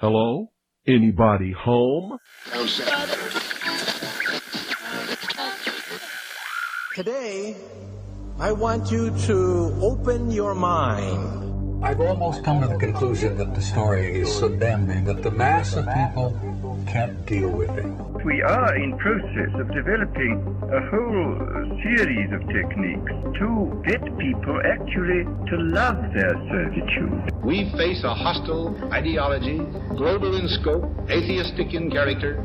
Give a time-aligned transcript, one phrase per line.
[0.00, 0.50] Hello?
[0.86, 2.16] Anybody home?
[6.94, 7.54] Today,
[8.38, 11.49] I want you to open your mind.
[11.82, 15.74] I've almost come to the conclusion that the story is so damning that the mass
[15.76, 16.36] of people
[16.86, 17.86] can't deal with it.
[18.22, 25.24] We are in process of developing a whole series of techniques to get people actually
[25.24, 27.32] to love their servitude.
[27.42, 29.58] We face a hostile ideology,
[29.96, 32.44] global in scope, atheistic in character,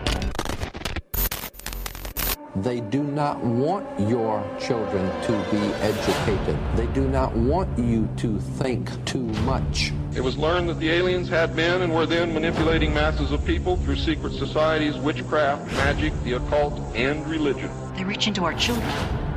[2.61, 6.55] They do not want your children to be educated.
[6.75, 9.91] They do not want you to think too much.
[10.13, 13.77] It was learned that the aliens had been and were then manipulating masses of people
[13.77, 17.71] through secret societies, witchcraft, magic, the occult, and religion.
[17.95, 18.87] They reach into our children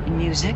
[0.05, 0.55] in music,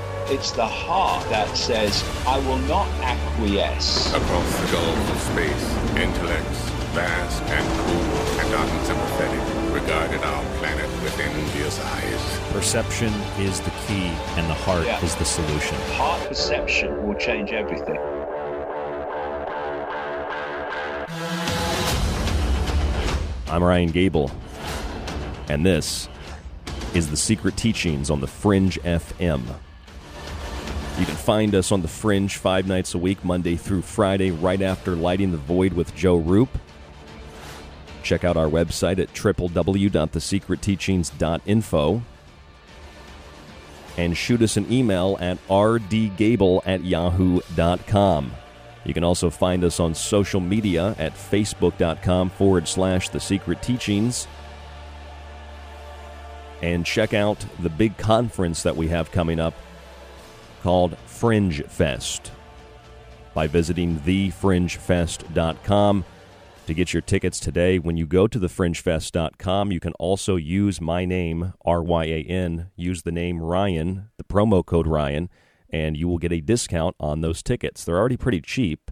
[0.31, 4.07] It's the heart that says, I will not acquiesce.
[4.13, 5.65] Across the gulf of space,
[5.97, 12.39] intellects, vast and cool and unsympathetic, regarded our planet with envious eyes.
[12.53, 15.03] Perception is the key, and the heart Yeah.
[15.03, 15.77] is the solution.
[15.97, 17.99] Heart perception will change everything.
[23.49, 24.31] I'm Ryan Gable,
[25.49, 26.07] and this
[26.93, 29.41] is the Secret Teachings on the Fringe FM.
[31.01, 34.61] You can find us on the Fringe five nights a week, Monday through Friday, right
[34.61, 36.55] after Lighting the Void with Joe Rupe.
[38.03, 42.03] Check out our website at www.thesecretteachings.info
[43.97, 48.31] and shoot us an email at rdgable at yahoo.com.
[48.85, 54.27] You can also find us on social media at facebook.com forward slash the secret teachings.
[56.61, 59.55] And check out the big conference that we have coming up
[60.61, 62.31] called Fringe Fest
[63.33, 66.05] by visiting thefringefest.com.
[66.67, 67.79] to get your tickets today.
[67.79, 72.69] When you go to thefringefest.com, you can also use my name, R Y A N,
[72.75, 75.29] use the name Ryan, the promo code Ryan,
[75.69, 77.83] and you will get a discount on those tickets.
[77.83, 78.91] They're already pretty cheap,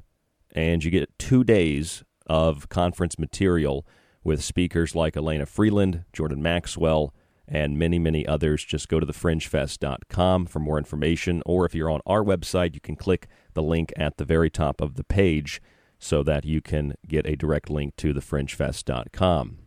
[0.53, 3.85] and you get two days of conference material
[4.23, 7.13] with speakers like Elana Freeland, Jordan Maxwell,
[7.49, 8.63] and many, many others.
[8.63, 12.95] Just go to thefringefest.com for more information, or if you're on our website, you can
[12.95, 15.61] click the link at the very top of the page
[15.97, 19.57] so that you can get a direct link to thefringefest.com.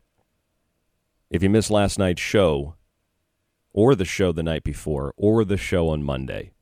[1.28, 2.76] If you missed last night's show,
[3.72, 6.52] or the show the night before, or the show on Monday,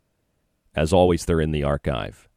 [0.75, 2.29] as always, they're in the archive.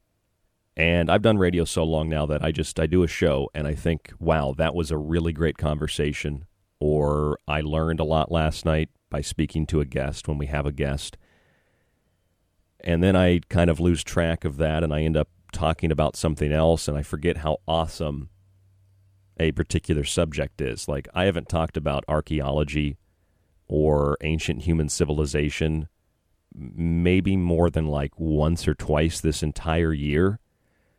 [0.75, 3.67] And I've done radio so long now that I just I do a show and
[3.67, 6.45] I think, wow, that was a really great conversation.
[6.85, 10.65] Or I learned a lot last night by speaking to a guest when we have
[10.65, 11.15] a guest.
[12.81, 16.17] And then I kind of lose track of that and I end up talking about
[16.17, 18.27] something else and I forget how awesome
[19.39, 20.89] a particular subject is.
[20.89, 22.97] Like, I haven't talked about archaeology
[23.69, 25.87] or ancient human civilization
[26.53, 30.37] maybe more than like once or twice this entire year.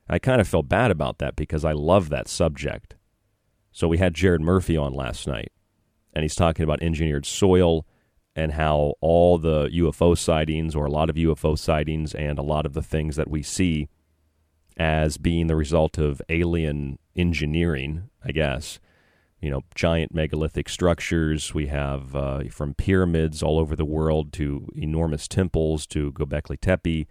[0.09, 2.97] I kind of felt bad about that because I love that subject.
[3.71, 5.53] So we had Jared Murphy on last night,
[6.15, 7.87] and he's talking about engineered soil
[8.37, 12.67] and how all the UFO sightings, or a lot of UFO sightings, and a lot
[12.67, 13.89] of the things that we see
[14.77, 18.81] as being the result of alien engineering, I guess.
[19.41, 21.53] You know, giant megalithic structures.
[21.53, 27.07] We have uh, from pyramids all over the world to enormous temples to Göbekli Tepe.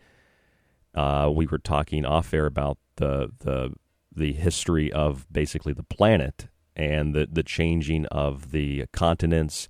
[0.96, 3.74] Uh, we were talking off air about the the
[4.16, 9.70] the history of basically the planet and the the changing of the continents.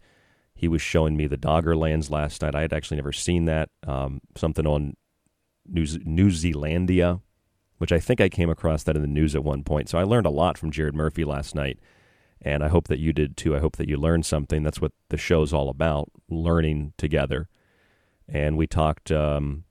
[0.56, 2.56] He was showing me the Doggerlands last night.
[2.56, 3.70] I had actually never seen that.
[3.86, 4.96] Um, something on
[5.68, 7.22] New, New Zealandia,
[7.80, 9.90] which I think I came across that in the news at one point.
[9.90, 11.80] So I learned a lot from Jared Murphy last night,
[12.42, 13.56] and I hope that you did too.
[13.56, 14.64] I hope that you learned something.
[14.64, 17.50] That's what the show's all about, learning together.
[18.28, 19.66] And we talked um,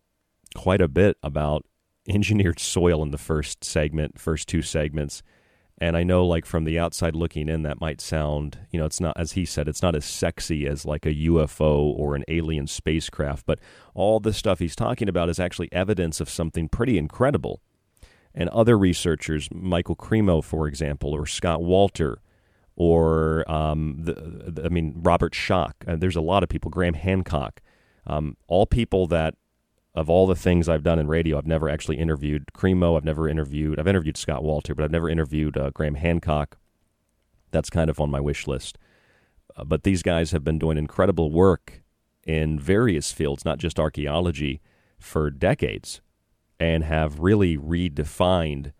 [0.54, 1.64] quite a bit about
[2.08, 5.22] engineered soil in the first segment, first two segments.
[5.78, 9.00] And I know, like, from the outside looking in, that might sound, you know, it's
[9.00, 12.66] not, as he said, it's not as sexy as like a UFO or an alien
[12.66, 13.58] spacecraft, but
[13.94, 17.60] all the stuff he's talking about is actually evidence of something pretty incredible
[18.34, 22.16] and other researchers, Michael Cremo, for example, or Scott Wolter,
[22.76, 24.14] or um, the,
[24.50, 25.74] the, I mean Robert Schoch.
[25.86, 26.70] Uh, there's a lot of people.
[26.70, 27.60] Graham Hancock,
[28.06, 29.34] um, all people that
[29.94, 32.96] of all the things I've done in radio, I've never actually interviewed Cremo.
[32.96, 33.78] I've never interviewed.
[33.78, 36.56] I've interviewed Scott Wolter, but I've never interviewed uh, Graham Hancock.
[37.50, 38.78] That's kind of on my wish list.
[39.54, 41.82] Uh, but these guys have been doing incredible work
[42.24, 44.60] in various fields, not just archaeology,
[44.98, 46.00] for decades
[46.58, 48.72] and have really redefined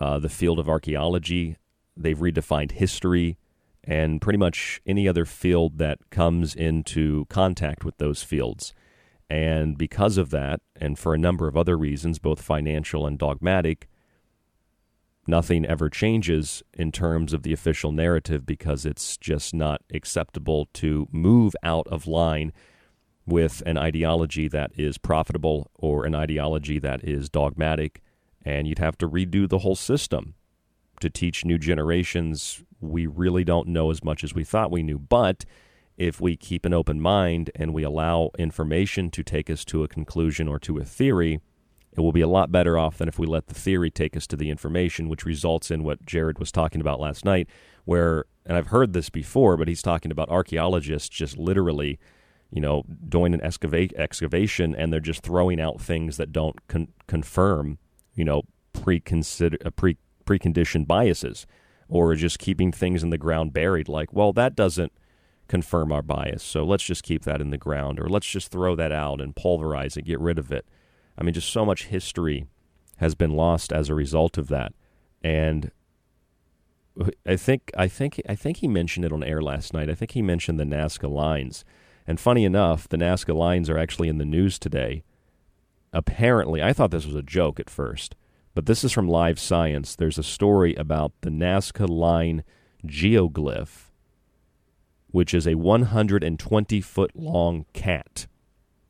[0.00, 1.56] uh, the field of archaeology.
[1.96, 3.38] They've redefined history
[3.84, 8.74] and pretty much any other field that comes into contact with those fields.
[9.30, 13.88] And because of that, and for a number of other reasons, both financial and dogmatic,
[15.26, 21.06] nothing ever changes in terms of the official narrative because it's just not acceptable to
[21.12, 22.52] move out of line
[23.26, 28.00] with an ideology that is profitable or an ideology that is dogmatic,
[28.42, 30.34] and you'd have to redo the whole system
[31.00, 32.62] to teach new generations.
[32.80, 35.44] We really don't know as much as we thought we knew, but
[35.98, 39.88] if we keep an open mind and we allow information to take us to a
[39.88, 41.40] conclusion or to a theory,
[41.92, 44.26] it will be a lot better off than if we let the theory take us
[44.28, 47.48] to the information, which results in what Jared was talking about last night,
[47.84, 51.98] where, and I've heard this before, but he's talking about archaeologists just literally
[52.50, 56.88] you know, doing an excavate, excavation and they're just throwing out things that don't con-
[57.06, 57.78] confirm,
[58.14, 61.46] you know, pre-consider, uh, pre preconditioned biases,
[61.88, 63.88] or just keeping things in the ground buried.
[63.88, 64.92] Like, well, that doesn't
[65.48, 68.76] confirm our bias, so let's just keep that in the ground, or let's just throw
[68.76, 70.66] that out and pulverize it, get rid of it.
[71.16, 72.46] I mean, just so much history
[72.98, 74.72] has been lost as a result of that,
[75.22, 75.70] and
[77.26, 79.90] I think I think I think he mentioned it on air last night.
[79.90, 81.64] I think he mentioned the Nazca lines
[82.08, 85.04] and funny enough, the Nazca lines are actually in the news today.
[85.92, 88.16] Apparently, I thought this was a joke at first,
[88.54, 89.94] but this is from Live Science.
[89.94, 92.44] There's a story about the Nazca line
[92.86, 93.87] geoglyph,
[95.10, 98.26] which is a 120 foot long cat.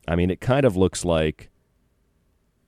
[0.07, 1.49] I mean, it kind of looks like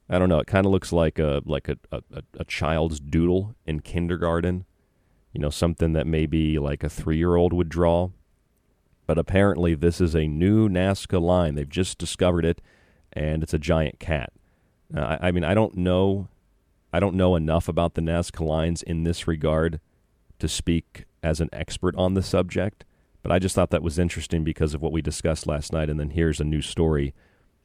[0.09, 0.39] I don't know.
[0.39, 2.01] It kind of looks like a like a, a,
[2.37, 4.65] a child's doodle in kindergarten.
[5.33, 8.09] You know, something that maybe like a three year old would draw
[9.11, 11.55] but apparently this is a new Nazca line.
[11.55, 12.61] They've just discovered it,
[13.11, 14.31] and it's a giant cat.
[14.95, 16.29] Uh, I, I, mean, I don't know,
[16.93, 19.81] I don't know enough about the Nazca lines in this regard
[20.39, 22.85] to speak as an expert on the subject,
[23.21, 25.89] but I just thought that was interesting because of what we discussed last night.
[25.89, 27.13] And then here's a new story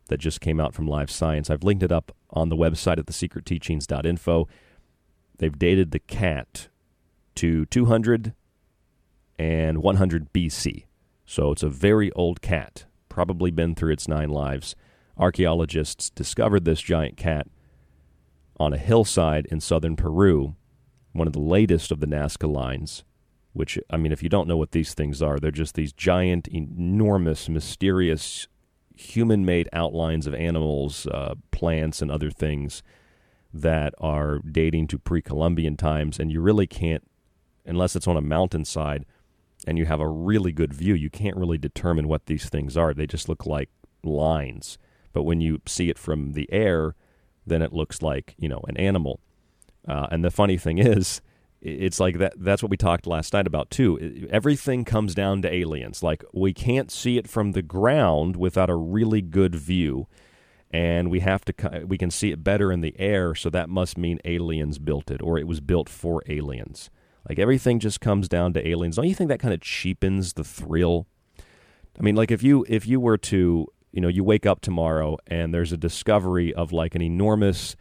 [0.08, 1.50] that just came out from Live Science.
[1.50, 4.48] I've linked it up on the website at thesecretteachings.info.
[5.38, 6.68] They've dated the cat
[7.36, 8.34] to 200
[9.38, 10.84] and 100 BC.
[11.24, 14.76] So it's a very old cat, probably been through its nine lives.
[15.18, 17.48] Archaeologists discovered this giant cat
[18.58, 20.54] on a hillside in southern Peru,
[21.12, 23.04] one of the latest of the Nazca lines.
[23.56, 26.46] Which, I mean, if you don't know what these things are, they're just these giant,
[26.48, 28.48] enormous, mysterious,
[28.94, 32.82] human made outlines of animals, uh, plants, and other things
[33.54, 36.18] that are dating to pre Columbian times.
[36.18, 37.02] And you really can't,
[37.64, 39.06] unless it's on a mountainside
[39.66, 42.92] and you have a really good view, you can't really determine what these things are.
[42.92, 43.70] They just look like
[44.04, 44.76] lines.
[45.14, 46.94] But when you see it from the air,
[47.46, 49.20] then it looks like you know an animal.
[49.88, 51.22] Uh, and the funny thing is,
[51.66, 52.34] it's like that.
[52.36, 54.28] That's what we talked last night about too.
[54.30, 56.02] Everything comes down to aliens.
[56.02, 60.06] Like we can't see it from the ground without a really good view,
[60.70, 61.84] and we have to.
[61.86, 65.20] We can see it better in the air, so that must mean aliens built it,
[65.20, 66.88] or it was built for aliens.
[67.28, 68.96] Like everything just comes down to aliens.
[68.96, 71.08] Don't you think that kind of cheapens the thrill?
[71.98, 75.16] I mean, like if you if you were to you know, you wake up tomorrow
[75.26, 77.76] and there's a discovery of like an enormous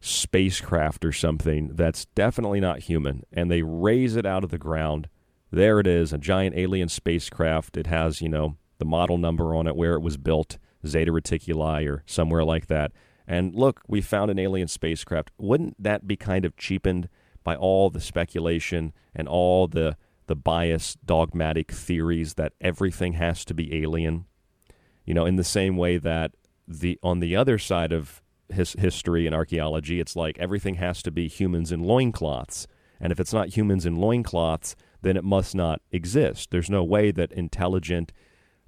[0.00, 5.08] spacecraft or something that's definitely not human, and they raise it out of the ground.
[5.50, 7.76] There it is, a giant alien spacecraft.
[7.76, 11.88] It has, you know, the model number on it, where it was built, Zeta Reticuli
[11.88, 12.92] or somewhere like that.
[13.26, 15.30] And look, we found an alien spacecraft.
[15.36, 17.08] Wouldn't that be kind of cheapened
[17.44, 23.54] by all the speculation and all the the biased dogmatic theories that everything has to
[23.54, 24.26] be alien?
[25.04, 26.32] You know, in the same way that
[26.66, 31.10] the on the other side of his history and archaeology, it's like everything has to
[31.10, 32.66] be humans in loincloths.
[33.00, 36.50] And if it's not humans in loincloths, then it must not exist.
[36.50, 38.12] There's no way that intelligent,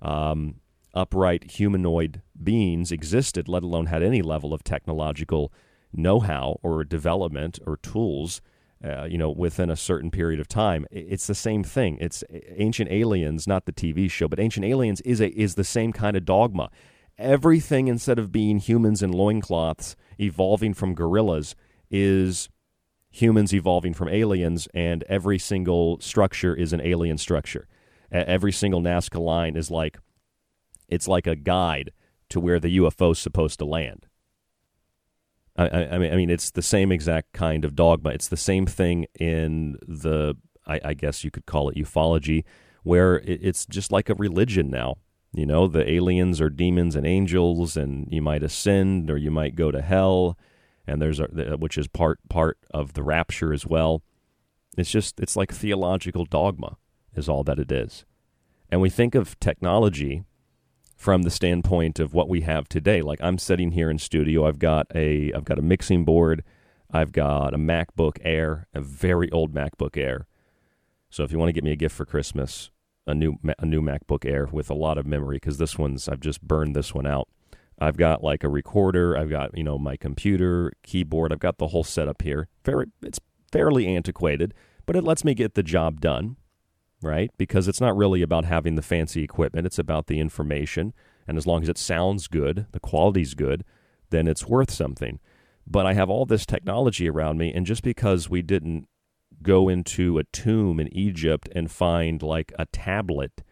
[0.00, 0.56] um,
[0.94, 5.52] upright humanoid beings existed, let alone had any level of technological
[5.92, 8.40] know how or development or tools
[8.82, 10.86] uh, you know, within a certain period of time.
[10.90, 11.98] It's the same thing.
[12.00, 12.24] It's
[12.56, 16.16] Ancient Aliens, not the TV show, but Ancient Aliens is a is the same kind
[16.16, 16.70] of dogma.
[17.20, 21.54] Everything instead of being humans in loincloths evolving from gorillas
[21.90, 22.48] is
[23.10, 27.66] humans evolving from aliens, and every single structure is an alien structure.
[28.10, 29.98] Every single Nazca line is like
[30.88, 31.92] it's like a guide
[32.30, 34.06] to where the UFO is supposed to land.
[35.56, 38.10] I, I, mean, I mean, it's the same exact kind of dogma.
[38.10, 40.36] It's the same thing in the,
[40.66, 42.44] I, I guess you could call it ufology,
[42.82, 44.96] where it, it's just like a religion now.
[45.32, 49.54] You know, the aliens are demons and angels, and you might ascend or you might
[49.54, 50.36] go to hell,
[50.86, 54.02] and there's a, which is part part of the rapture as well.
[54.76, 56.76] It's just it's like theological dogma
[57.14, 58.04] is all that it is,
[58.70, 60.24] and we think of technology
[60.96, 63.00] from the standpoint of what we have today.
[63.00, 66.42] Like I'm sitting here in studio, I've got a I've got a mixing board,
[66.90, 70.26] I've got a MacBook Air, a very old MacBook Air.
[71.08, 72.70] So if you want to get me a gift for Christmas,
[73.10, 76.20] a new a new MacBook Air with a lot of memory because this one's I've
[76.20, 77.28] just burned this one out.
[77.78, 81.68] I've got like a recorder, I've got you know my computer, keyboard, I've got the
[81.68, 82.48] whole setup here.
[82.64, 83.20] Very it's
[83.52, 84.54] fairly antiquated,
[84.86, 86.36] but it lets me get the job done
[87.02, 87.30] right?
[87.38, 90.92] Because it's not really about having the fancy equipment, it's about the information.
[91.26, 93.64] And as long as it sounds good, the quality's good,
[94.10, 95.20] then it's worth something.
[95.66, 98.88] But I have all this technology around me, and just because we didn't
[99.42, 103.42] go into a tomb in Egypt and find like a tablet,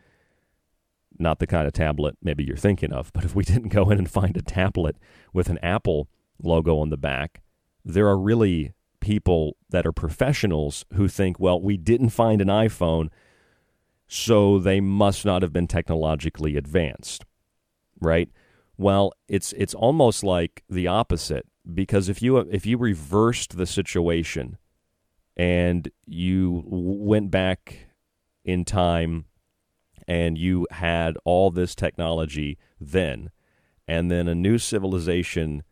[1.19, 3.99] not the kind of tablet maybe you're thinking of, but if we didn't go in
[3.99, 4.97] and find a tablet
[5.33, 6.09] with an Apple
[6.43, 7.43] logo on the back,
[7.85, 13.09] there are really people that are professionals who think, well, we didn't find an iPhone,
[14.07, 17.25] so they must not have been technologically advanced,
[18.01, 18.31] right?
[18.77, 24.57] Well, it's it's almost like the opposite because if you if you reversed the situation
[25.39, 27.87] and you went back
[28.45, 29.27] in time
[30.07, 33.31] and you had all this technology then.
[33.87, 35.63] And then a new civilization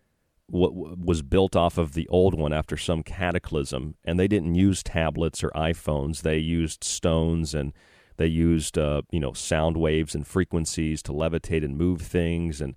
[0.51, 3.97] w- was built off of the old one after some cataclysm.
[4.05, 6.23] And they didn't use tablets or iPhones.
[6.23, 7.73] They used stones and
[8.19, 12.75] they used uh, you know sound waves and frequencies to levitate and move things and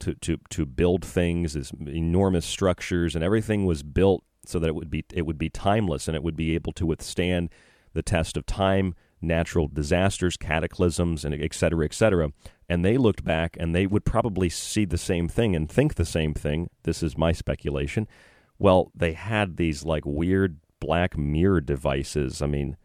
[0.00, 4.74] to to to build things, these enormous structures, and everything was built so that it
[4.74, 7.50] would be it would be timeless and it would be able to withstand
[7.92, 12.32] the test of time, natural disasters, cataclysms, and et cetera, et cetera.
[12.68, 16.04] And they looked back and they would probably see the same thing and think the
[16.04, 16.70] same thing.
[16.84, 18.08] This is my speculation.
[18.58, 22.40] Well, they had these like weird black mirror devices.
[22.42, 22.76] I mean,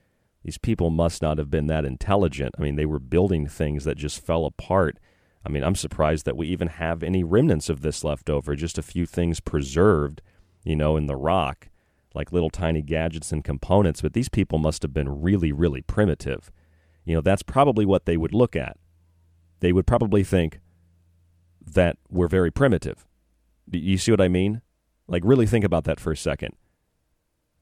[0.43, 2.55] these people must not have been that intelligent.
[2.57, 4.99] I mean, they were building things that just fell apart.
[5.45, 8.77] I mean, I'm surprised that we even have any remnants of this left over, just
[8.77, 10.21] a few things preserved,
[10.67, 11.69] you know, in the rock,
[12.13, 14.01] like little tiny gadgets and components.
[14.01, 16.51] But these people must have been really, really primitive.
[17.05, 18.77] You know, that's probably what they would look at.
[19.61, 20.59] They would probably think
[21.65, 23.05] that we're very primitive.
[23.71, 24.61] You see what I mean?
[25.07, 26.53] Like, really think about that for a second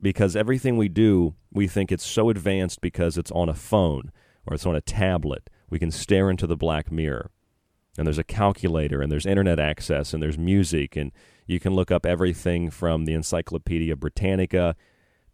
[0.01, 4.11] because everything we do, we think it's so advanced because it's on a phone
[4.45, 5.49] or it's on a tablet.
[5.69, 7.31] We can stare into the black mirror.
[7.97, 11.11] And there's a calculator and there's internet access and there's music and
[11.47, 14.75] you can look up everything from the Encyclopedia Britannica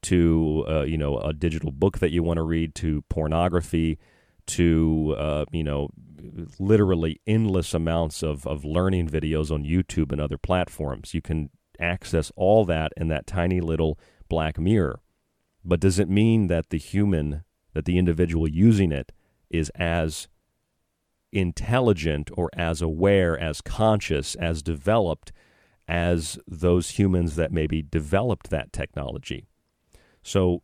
[0.03, 3.97] to uh, you know a digital book that you want to read to pornography
[4.47, 5.89] to uh, you know
[6.59, 11.13] literally endless amounts of, of learning videos on YouTube and other platforms.
[11.13, 11.49] You can
[11.79, 13.99] access all that in that tiny little
[14.29, 14.99] black mirror.
[15.63, 19.11] But does it mean that the human, that the individual using it,
[19.49, 20.27] is as
[21.31, 25.31] intelligent or as aware, as conscious, as developed
[25.87, 29.47] as those humans that maybe developed that technology?
[30.23, 30.63] So,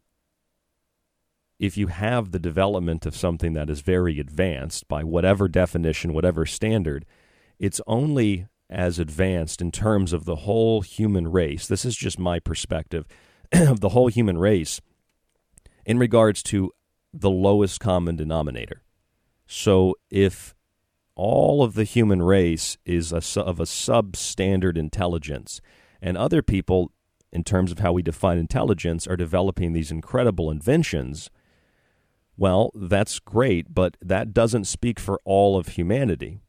[1.59, 6.45] if you have the development of something that is very advanced by whatever definition, whatever
[6.45, 7.03] standard,
[7.57, 11.67] it's only as advanced in terms of the whole human race.
[11.67, 13.05] This is just my perspective
[13.51, 14.81] of the whole human race
[15.85, 16.71] in regards to
[17.13, 18.83] the lowest common denominator.
[19.47, 20.53] So if
[21.17, 25.59] all of the human race is a, of a substandard intelligence,
[25.99, 26.91] and other people,
[27.33, 31.31] in terms of how we define intelligence, are developing these incredible inventions,
[32.37, 36.39] well, that's great, but that doesn't speak for all of humanity.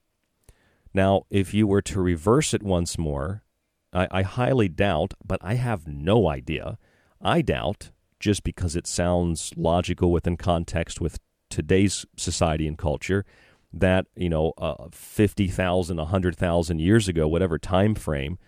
[0.92, 3.42] Now, if you were to reverse it once more,
[3.90, 6.76] I, I highly doubt, but I have no idea.
[7.22, 13.25] I doubt, just because it sounds logical within context with today's society and culture,
[13.72, 18.38] that you know, uh, fifty thousand, a hundred thousand years ago, whatever time frame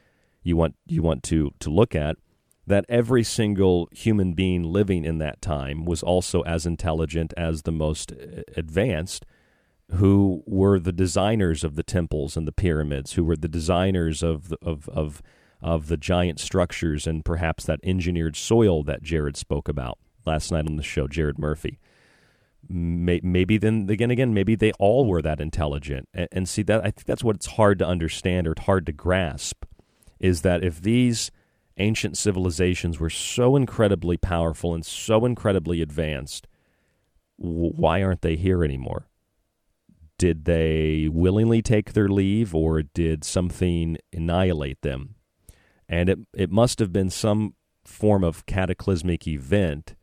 [0.43, 2.17] you want you want to to look at,
[2.67, 7.73] that every single human being living in that time was also as intelligent as the
[7.73, 9.27] most uh, advanced
[9.95, 14.49] who were the designers of the temples and the pyramids, who were the designers of
[14.49, 15.23] the, of of
[15.63, 20.67] of the giant structures and perhaps that engineered soil that Jared spoke about last night
[20.67, 21.79] on the show, Jared Murphy.
[22.69, 26.09] Maybe then again, again, maybe they all were that intelligent.
[26.15, 29.65] And, see that I think that's what it's hard to understand or hard to grasp
[30.19, 31.31] is that if these
[31.79, 36.47] ancient civilizations were so incredibly powerful and so incredibly advanced,
[37.37, 39.09] why aren't they here anymore?
[40.19, 45.15] Did they willingly take their leave or did something annihilate them?
[45.91, 49.97] and it it must have been some form of cataclysmic event,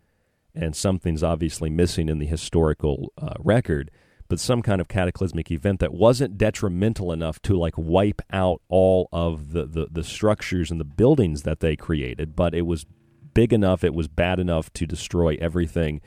[0.60, 3.92] and something's obviously missing in the historical uh, record.
[4.30, 9.08] But some kind of cataclysmic event that wasn't detrimental enough to like wipe out all
[9.14, 12.86] of the, the, the structures and the buildings that they created, but it was
[13.34, 16.02] big enough, it was bad enough to destroy everything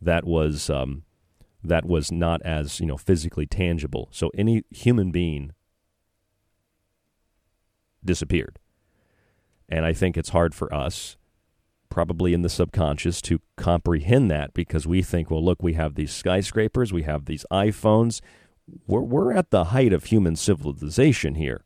[0.00, 1.02] that was um,
[1.62, 4.08] that was not as you know physically tangible.
[4.10, 5.52] So any human being
[8.04, 8.58] disappeared.
[9.68, 11.16] And I think it's hard for us,
[11.88, 16.12] probably in the subconscious, to comprehend that because we think, well, look, we have these
[16.12, 18.20] skyscrapers, we have these iPhones.
[18.86, 21.64] We're, we're at the height of human civilization here.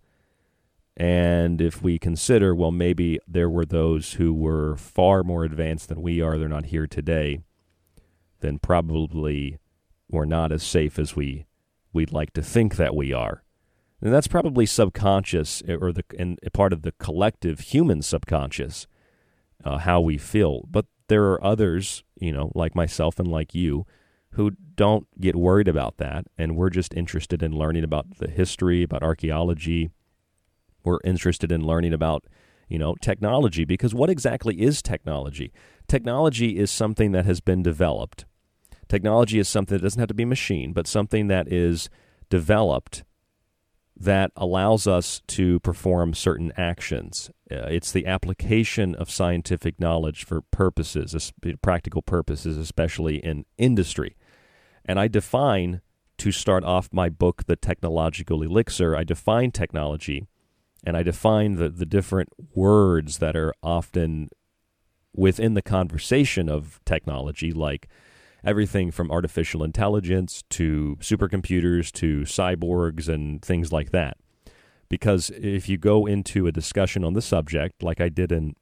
[0.96, 6.02] And if we consider, well, maybe there were those who were far more advanced than
[6.02, 7.40] we are, they're not here today,
[8.40, 9.58] then probably
[10.10, 11.46] we're not as safe as we,
[11.92, 13.42] we'd like to think that we are.
[14.02, 18.86] And that's probably subconscious eh, or the and part of the collective human subconscious,
[19.64, 20.64] uh, how we feel.
[20.68, 23.86] But there are others, you know, like myself and like you,
[24.32, 28.82] who don't get worried about that, and we're just interested in learning about the history,
[28.82, 29.90] about archaeology.
[30.84, 32.24] We're interested in learning about,
[32.68, 35.52] you know, technology because what exactly is technology?
[35.88, 38.24] Technology is something that has been developed.
[38.88, 41.90] Technology is something that doesn't have to be machine, but something that is
[42.28, 43.02] developed
[44.00, 47.30] that allows us to perform certain actions.
[47.50, 54.16] Uh, it's the application of scientific knowledge for purposes, practical purposes, especially in industry.
[54.86, 55.82] And I define,
[56.16, 60.26] to start off my book, The Technological Elixir, I define technology
[60.82, 64.30] and I define the, the different words that are often
[65.14, 67.86] within the conversation of technology, like
[68.44, 74.16] everything from artificial intelligence to supercomputers to cyborgs and things like that.
[74.88, 78.54] Because if you go into a discussion on the subject, like I did in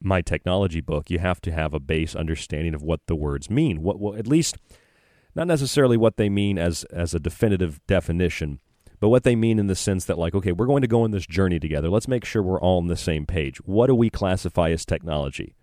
[0.00, 3.82] my technology book, you have to have a base understanding of what the words mean.
[3.82, 4.56] What, well, at least
[5.34, 8.60] not necessarily what they mean as as a definitive definition,
[9.00, 11.10] but what they mean in the sense that like, okay, we're going to go on
[11.10, 11.88] this journey together.
[11.88, 13.58] Let's make sure we're all on the same page.
[13.64, 15.54] What do we classify as technology?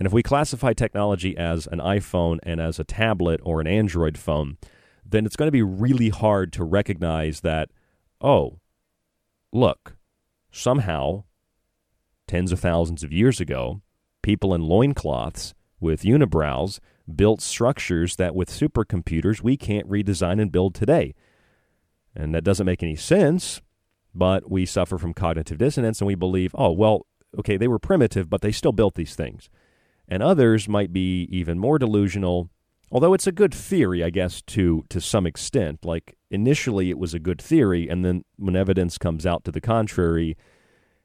[0.00, 4.16] And if we classify technology as an iPhone and as a tablet or an Android
[4.16, 4.56] phone,
[5.04, 7.68] then it's going to be really hard to recognize that,
[8.18, 8.60] oh,
[9.52, 9.96] look,
[10.50, 11.24] somehow,
[12.26, 13.82] tens of thousands of years ago,
[14.22, 16.78] people in loincloths with unibrows
[17.14, 21.14] built structures that with supercomputers we can't redesign and build today.
[22.16, 23.60] And that doesn't make any sense,
[24.14, 27.06] but we suffer from cognitive dissonance and we believe, oh, well,
[27.38, 29.50] okay, they were primitive, but they still built these things.
[30.10, 32.50] And others might be even more delusional,
[32.90, 35.84] although it's a good theory, I guess, to, to some extent.
[35.84, 39.60] Like initially it was a good theory, and then when evidence comes out to the
[39.60, 40.36] contrary,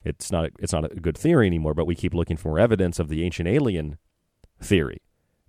[0.04, 3.00] it's not it's not a good theory anymore, but we keep looking for more evidence
[3.00, 3.98] of the ancient alien
[4.60, 5.02] theory.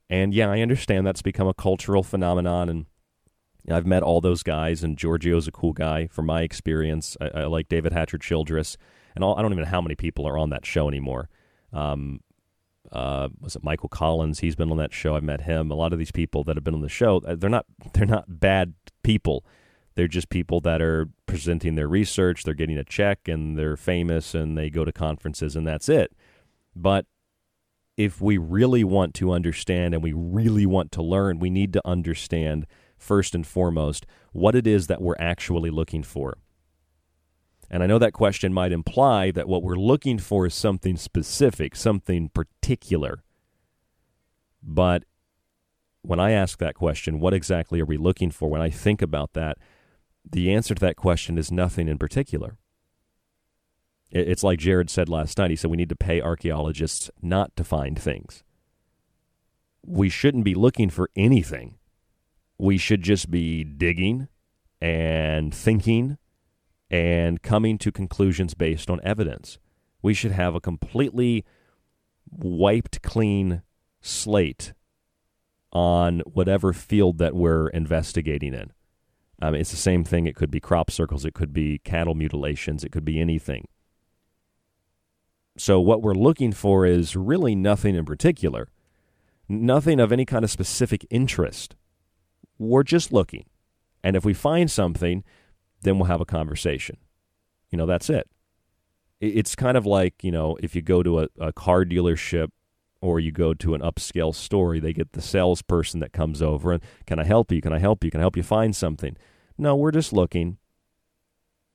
[0.09, 2.87] And yeah, I understand that's become a cultural phenomenon, and
[3.71, 7.16] I've met all those guys, and Giorgio's a cool guy from my experience.
[7.21, 8.77] I, I like David Hatcher Childress,
[9.14, 11.29] and all, I don't even know how many people are on that show anymore.
[11.73, 12.21] Um,
[12.97, 14.41] uh, was it Michael Collins?
[14.41, 15.17] He's been on that show.
[15.17, 15.71] I've met him.
[15.71, 18.07] A lot of these people that have been on the show, uh, they're not they're
[18.07, 19.45] not bad people.
[19.97, 22.43] They're just people that are presenting their research.
[22.43, 26.13] They're getting a check, and they're famous, and they go to conferences, and that's it.
[26.75, 27.05] But
[27.99, 31.83] if we really want to understand and we really want to learn, we need to
[31.87, 32.67] understand
[32.99, 36.37] first and foremost what it is that we're actually looking for.
[37.70, 41.74] And I know that question might imply that what we're looking for is something specific,
[41.74, 43.24] something particular.
[44.62, 45.05] But
[46.02, 48.48] when I ask that question, what exactly are we looking for?
[48.48, 49.59] When I think about that,
[50.29, 52.57] the answer to that question is nothing in particular.
[54.11, 55.50] It's like Jared said last night.
[55.50, 58.44] He said we need to pay archaeologists not to find things.
[59.85, 61.79] We shouldn't be looking for anything.
[62.59, 64.29] We should just be digging
[64.81, 66.18] and thinking
[66.90, 69.59] and coming to conclusions based on evidence.
[70.03, 71.44] We should have a completely
[72.31, 73.62] wiped clean
[74.01, 74.72] slate
[75.72, 78.72] on whatever field that we're investigating in.
[79.42, 80.27] Um, it's the same thing.
[80.27, 83.68] It could be crop circles, it could be cattle mutilations, it could be anything.
[85.59, 88.70] So, what we're looking for is really nothing in particular,
[89.49, 91.77] nothing of any kind of specific interest.
[92.59, 93.44] We're just looking.
[94.03, 95.25] And if we find something,
[95.87, 96.96] then we'll have a conversation.
[97.70, 98.29] You know, that's it.
[99.20, 102.49] It's kind of like, you know, if you go to a, a car dealership
[103.01, 106.83] or you go to an upscale store, they get the salesperson that comes over and,
[107.07, 107.61] can I help you?
[107.61, 108.11] Can I help you?
[108.11, 109.16] Can I help you find something?
[109.57, 110.59] No, we're just looking.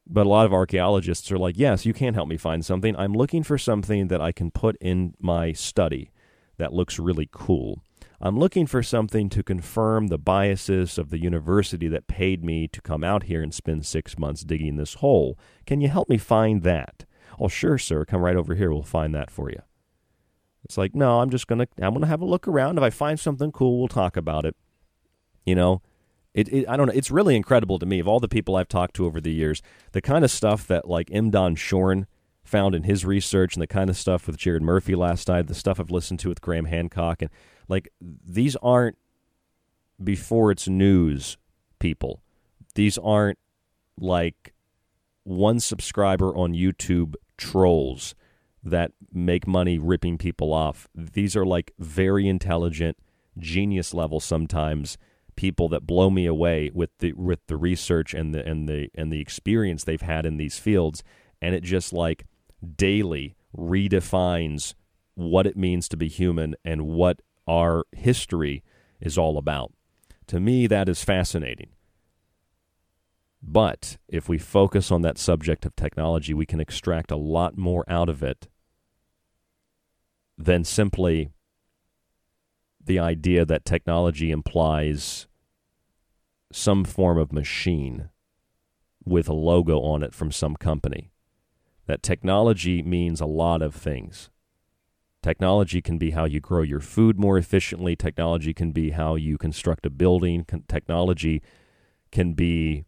[0.08, 2.96] But a lot of archaeologists are like, yes, you can help me find something.
[2.96, 6.12] I'm looking for something that I can put in my study
[6.58, 7.82] that looks really cool.
[8.24, 12.82] I'm looking for something to confirm the biases of the university that paid me to
[12.82, 15.40] come out here and spend six months digging this hole.
[15.66, 17.06] Can you help me find that?
[17.40, 18.06] Oh, sure, sir.
[18.06, 18.72] Come right over here.
[18.72, 19.62] We'll find that for you.
[20.64, 22.78] It's like, no, I'm just gonna I'm gonna have a look around.
[22.78, 24.56] If I find something cool, we'll talk about it.
[25.44, 25.82] You know,
[26.36, 26.94] it, it, I don't know.
[26.94, 29.64] It's really incredible to me of all the people I've talked to over the years,
[29.94, 31.32] the kind of stuff that like M.
[31.32, 32.06] Don Schorn
[32.44, 35.56] found in his research, and the kind of stuff with Jared Murphy last night, the
[35.56, 37.32] stuff I've listened to with Graham Hancock, and
[37.72, 38.98] like these aren't
[40.04, 41.38] before it's news
[41.80, 42.22] people.
[42.76, 43.40] These aren't
[43.98, 44.54] like
[45.24, 48.14] one subscriber on YouTube trolls
[48.62, 50.90] that make money ripping people off.
[50.94, 52.98] These are like very intelligent,
[53.38, 54.98] genius level sometimes
[55.38, 59.14] people that blow me away with the with the research and the and the and
[59.14, 61.04] the experience they've had in these fields
[61.42, 62.26] and it just like
[62.76, 64.74] daily redefines
[65.16, 68.64] what it means to be human and what our history
[69.02, 69.74] is all about.
[70.28, 71.72] To me that is fascinating.
[73.44, 77.84] But if we focus on that subject of technology, we can extract a lot more
[77.90, 78.48] out of it
[80.38, 81.32] than simply
[82.84, 85.28] the idea that technology implies
[86.54, 88.10] some form of machine
[89.04, 91.12] with a logo on it from some company.
[91.88, 94.30] That technology means a lot of things.
[95.24, 97.96] Technology can be how you grow your food more efficiently.
[97.96, 100.46] Technology can be how you construct a building.
[100.68, 101.44] Technology
[102.12, 102.86] can be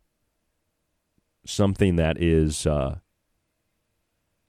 [1.46, 2.98] something that is uh,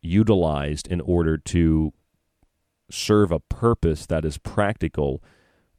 [0.01, 1.93] utilized in order to
[2.91, 5.23] serve a purpose that is practical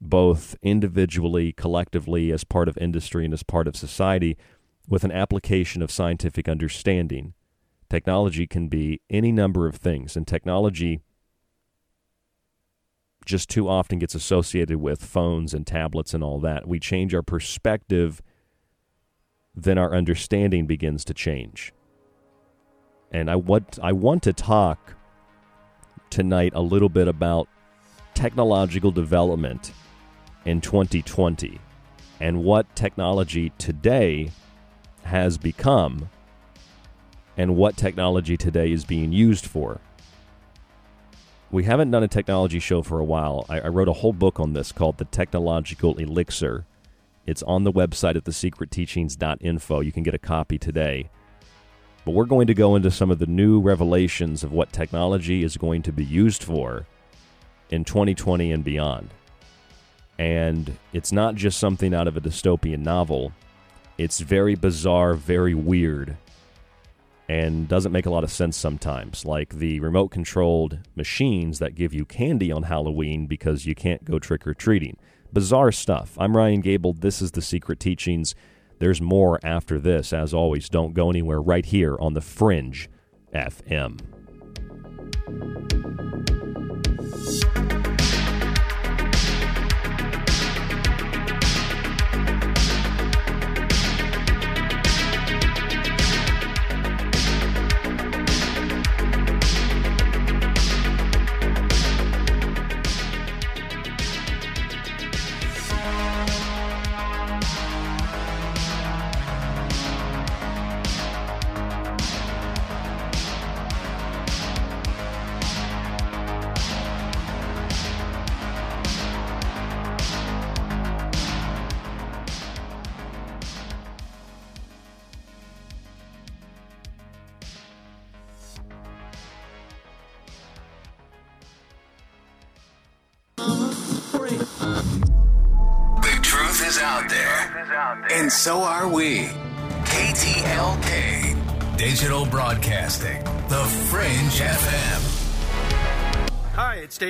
[0.01, 4.37] both individually, collectively, as part of industry, and as part of society,
[4.87, 7.33] with an application of scientific understanding.
[7.89, 11.01] Technology can be any number of things, and technology
[13.25, 16.67] just too often gets associated with phones and tablets and all that.
[16.67, 18.21] We change our perspective,
[19.55, 21.73] then our understanding begins to change.
[23.11, 24.95] And I want I want to talk
[26.09, 27.47] tonight a little bit about
[28.13, 29.73] technological development
[30.45, 31.59] in 2020
[32.19, 34.31] and what technology today
[35.03, 36.09] has become
[37.37, 39.81] and what technology today is being used for.
[41.55, 43.45] We haven't done a technology show for a while.
[43.47, 46.65] I, I, wrote a whole book on this called The Technological Elixir.
[47.25, 49.79] It's on the website at thesecretteachings.info.
[49.79, 51.09] You can get a copy today.
[52.03, 55.55] But we're going to go into some of the new revelations of what technology is
[55.55, 56.87] going to be used for
[57.69, 59.11] in 2020 and beyond.
[60.19, 63.31] And it's not just something out of a dystopian novel,
[63.97, 66.17] it's very bizarre, very weird,
[67.27, 69.25] and doesn't make a lot of sense sometimes.
[69.25, 74.19] Like the remote controlled machines that give you candy on Halloween because you can't go
[74.19, 74.97] trick or treating.
[75.33, 76.15] Bizarre stuff.
[76.19, 76.93] I'm Ryan Gable.
[76.93, 78.35] This is The Secret Teachings.
[78.79, 80.13] There's more after this.
[80.13, 82.89] As always, don't go anywhere right here on The Fringe
[83.33, 83.99] FM.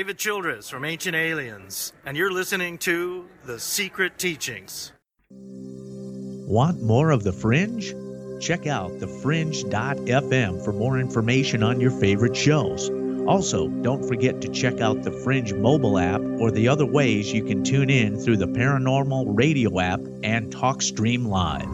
[0.05, 4.93] David Childress from Ancient Aliens, and you're listening to The Secret Teachings.
[5.31, 7.89] Want more of The Fringe?
[8.39, 12.91] Check out thefringe.fm for more information on your favorite shows.
[13.25, 17.43] Also, don't forget to check out the Fringe mobile app or the other ways you
[17.43, 21.65] can tune in through the Paranormal Radio app and TalkStream Live.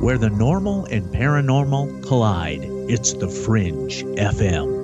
[0.00, 4.79] Where the normal and paranormal collide, it's the Fringe FM.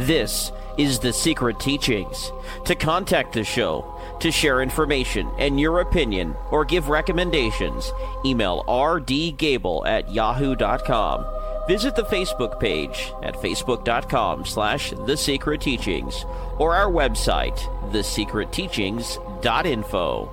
[0.00, 2.32] This is The Secret Teachings.
[2.64, 3.84] To contact the show,
[4.20, 7.92] to share information and your opinion or give recommendations,
[8.24, 11.26] email rdgable at yahoo.com.
[11.68, 16.24] Visit the Facebook page at facebook.com slash The Secret Teachings
[16.58, 17.58] or our website,
[17.92, 20.30] thesecretteachings.info.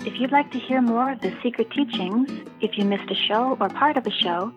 [0.00, 2.28] If you'd like to hear more of The Secret Teachings,
[2.60, 4.52] if you missed a show or part of a show,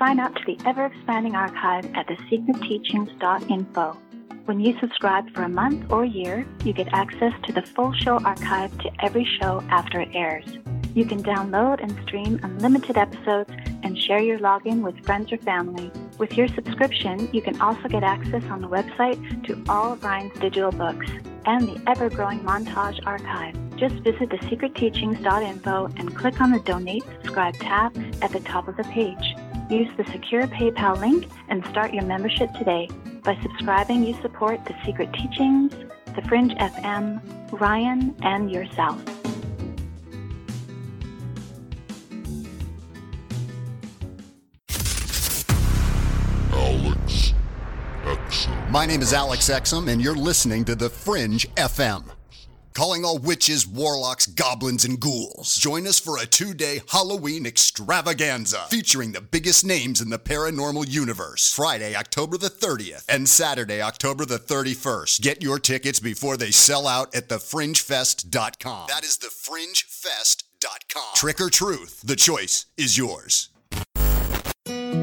[0.00, 3.98] sign up to the ever-expanding archive at thesecretteachings.info.
[4.46, 8.18] When you subscribe for a month or year, you get access to the full show
[8.24, 10.46] archive to every show after it airs.
[10.94, 13.50] You can download and stream unlimited episodes
[13.82, 15.92] and share your login with friends or family.
[16.16, 20.32] With your subscription, you can also get access on the website to all of Ryan's
[20.40, 21.10] digital books
[21.44, 23.54] and the ever growing montage archive.
[23.76, 28.84] Just visit thesecretteachings.info and click on the Donate Subscribe tab at the top of the
[28.84, 29.36] page.
[29.70, 32.88] Use the secure PayPal link and start your membership today.
[33.22, 35.72] By subscribing, you support The Secret Teachings,
[36.16, 37.20] The Fringe FM,
[37.52, 39.00] Ryan, and yourself.
[46.52, 47.34] Alex
[48.04, 48.70] Exum.
[48.72, 52.10] My name is Alex Exum, and you're listening to The Fringe FM
[52.74, 55.56] calling all witches, warlocks, goblins, and ghouls.
[55.56, 60.88] Join us for a two day Halloween extravaganza featuring the biggest names in the paranormal
[60.88, 61.52] universe.
[61.52, 65.20] Friday, October the 30th, and Saturday, October the 31st.
[65.20, 68.86] Get your tickets before they sell out at thefringefest.com.
[68.88, 71.14] That is thefringefest.com.
[71.14, 73.49] Trick or truth, the choice is yours.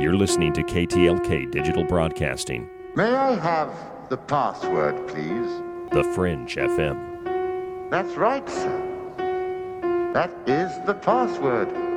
[0.00, 2.70] You're listening to KTLK Digital Broadcasting.
[2.94, 3.68] May I have
[4.08, 5.50] the password, please?
[5.90, 7.90] The Fringe FM.
[7.90, 10.12] That's right, sir.
[10.14, 11.87] That is the password.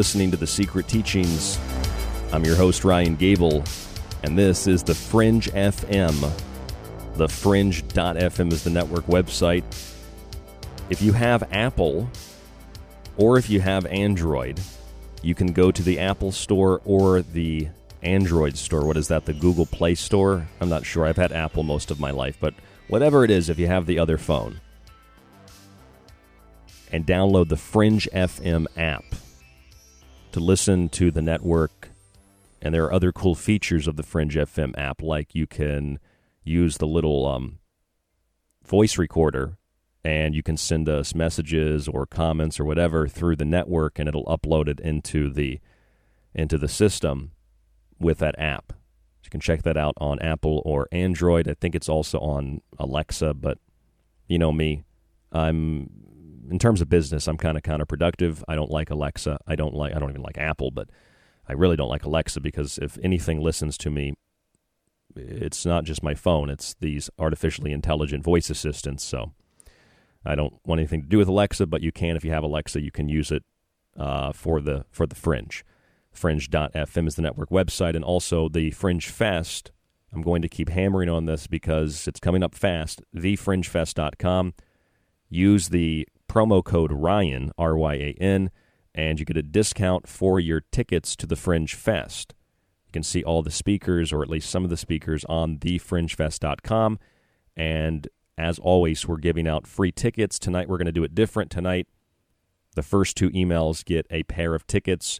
[0.00, 1.58] Listening to The Secret Teachings.
[2.32, 3.62] I'm your host, Ryan Gable,
[4.22, 6.18] and this is The Fringe FM.
[7.16, 9.62] The Fringe.fm is the network website.
[10.88, 12.08] If you have Apple
[13.18, 14.58] or if you have Android,
[15.20, 17.68] you can go to the Apple Store or the
[18.02, 18.86] Android Store.
[18.86, 19.26] What is that?
[19.26, 20.48] The Google Play Store?
[20.62, 21.04] I'm not sure.
[21.04, 22.54] I've had Apple most of my life, but
[22.88, 24.62] whatever it is, if you have the other phone,
[26.90, 29.04] and download the Fringe FM app
[30.32, 31.90] to listen to the network.
[32.62, 35.98] And there are other cool features of the Fringe FM app, like you can
[36.44, 37.58] use the little um,
[38.64, 39.56] voice recorder
[40.04, 44.24] and you can send us messages or comments or whatever through the network and it'll
[44.24, 45.60] upload it into the
[46.34, 47.32] into the system
[47.98, 48.72] with that app.
[49.24, 51.48] You can check that out on Apple or Android.
[51.48, 53.58] I think it's also on Alexa, but
[54.26, 54.84] you know me.
[55.32, 55.90] I'm
[56.50, 58.42] in terms of business, I'm kind of counterproductive.
[58.48, 59.38] I don't like Alexa.
[59.46, 59.94] I don't like.
[59.94, 60.88] I don't even like Apple, but
[61.48, 64.14] I really don't like Alexa because if anything listens to me,
[65.16, 66.50] it's not just my phone.
[66.50, 69.04] It's these artificially intelligent voice assistants.
[69.04, 69.32] So
[70.24, 72.80] I don't want anything to do with Alexa, but you can if you have Alexa,
[72.80, 73.44] you can use it
[73.96, 75.64] uh, for the for the Fringe.
[76.12, 79.70] Fringe.fm is the network website, and also the Fringe Fest.
[80.12, 83.00] I'm going to keep hammering on this because it's coming up fast.
[83.14, 84.54] TheFringeFest.com.
[85.28, 88.52] Use the promo code Ryan, R Y A N,
[88.94, 92.34] and you get a discount for your tickets to the Fringe Fest.
[92.86, 97.00] You can see all the speakers, or at least some of the speakers, on thefringefest.com.
[97.56, 100.38] And as always, we're giving out free tickets.
[100.38, 101.50] Tonight, we're going to do it different.
[101.50, 101.88] Tonight,
[102.76, 105.18] the first two emails get a pair of tickets.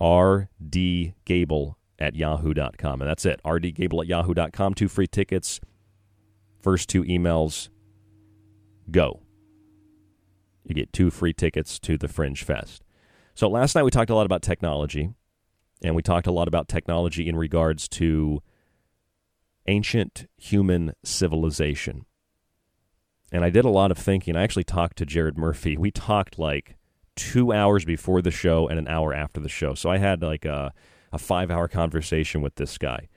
[0.00, 3.00] rdgable at yahoo.com.
[3.00, 3.40] And that's it.
[3.44, 4.74] rdgable at yahoo.com.
[4.74, 5.60] Two free tickets.
[6.60, 7.68] First two emails
[8.90, 9.22] go
[10.64, 12.82] you get two free tickets to the Fringe Fest.
[13.34, 15.10] So last night we talked a lot about technology,
[15.82, 18.42] and we talked a lot about technology in regards to
[19.66, 22.04] ancient human civilization.
[23.32, 24.36] And I did a lot of thinking.
[24.36, 25.76] I actually talked to Jared Murphy.
[25.76, 26.76] We talked like
[27.16, 29.74] two hours before the show and an hour after the show.
[29.74, 30.72] So I had like a,
[31.12, 33.08] a five hour conversation with this guy.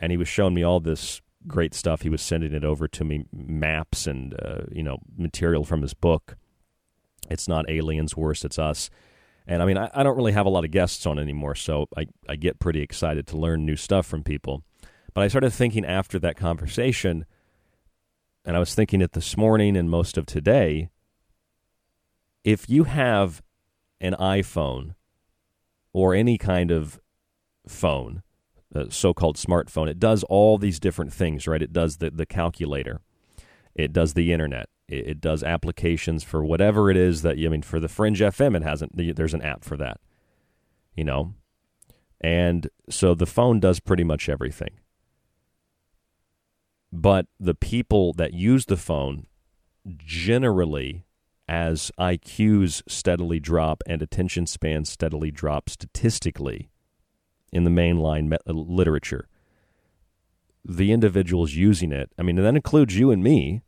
[0.00, 2.02] And he was showing me all this great stuff.
[2.02, 5.94] He was sending it over to me, maps and, uh, you know, material from his
[5.94, 6.36] book.
[7.30, 8.90] It's not aliens, worse, it's us.
[9.46, 11.88] And I mean, I, I, don't really have a lot of guests on anymore, so
[11.96, 14.62] I, I get pretty excited to learn new stuff from people.
[15.14, 17.24] But I started thinking after that conversation,
[18.44, 20.90] and I was thinking it this morning and most of today.
[22.44, 23.42] If you have
[24.00, 24.94] an iPhone
[25.92, 27.00] or any kind of
[27.66, 28.22] phone,
[28.88, 31.60] so called smartphone, it does all these different things, right?
[31.60, 33.00] It does the, the calculator,
[33.74, 37.50] it does the internet, it, it does applications for whatever it is that you I
[37.50, 40.00] mean for the Fringe FM it hasn't there's an app for that.
[40.94, 41.34] You know.
[42.20, 44.80] And so the phone does pretty much everything.
[46.92, 49.26] But the people that use the phone
[49.96, 51.06] generally
[51.48, 56.70] as IQs steadily drop and attention spans steadily drop statistically
[57.52, 59.28] in the mainline me- literature,
[60.64, 63.62] the individuals using it, I mean, and that includes you and me,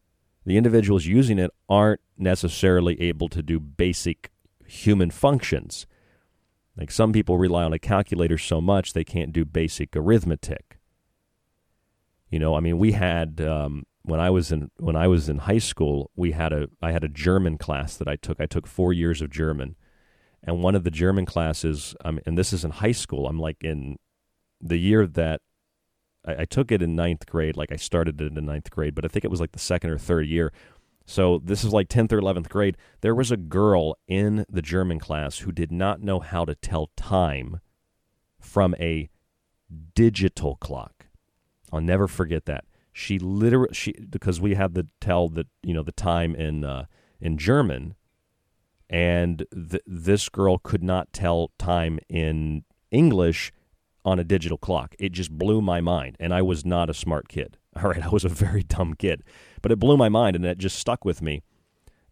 [0.45, 4.31] the individuals using it aren't necessarily able to do basic
[4.67, 5.87] human functions.
[6.77, 10.79] Like some people rely on a calculator so much they can't do basic arithmetic.
[12.31, 15.39] You know, I mean, we had um, when I was in when I was in
[15.39, 18.41] high school, we had a I had a German class that I took.
[18.41, 19.77] I took four years of German,
[20.43, 23.27] and one of the German classes, um, and this is in high school.
[23.27, 23.99] I'm like in
[24.61, 25.43] the year that
[26.27, 27.57] I, I, took it in ninth grade.
[27.57, 29.91] Like I started it in ninth grade, but I think it was like the second
[29.91, 30.53] or third year.
[31.05, 32.77] So this is like 10th or 11th grade.
[33.01, 36.91] There was a girl in the German class who did not know how to tell
[36.97, 37.61] time
[38.41, 39.11] from a
[39.95, 41.07] digital clock.
[41.73, 42.65] I'll never forget that.
[42.93, 46.85] She literally she because we had to tell the you know the time in uh,
[47.23, 47.95] in German,
[48.91, 53.51] and th- this girl could not tell time in English
[54.05, 54.95] on a digital clock.
[54.99, 56.17] It just blew my mind.
[56.19, 57.59] And I was not a smart kid.
[57.77, 59.23] All right, I was a very dumb kid.
[59.61, 61.43] But it blew my mind and it just stuck with me.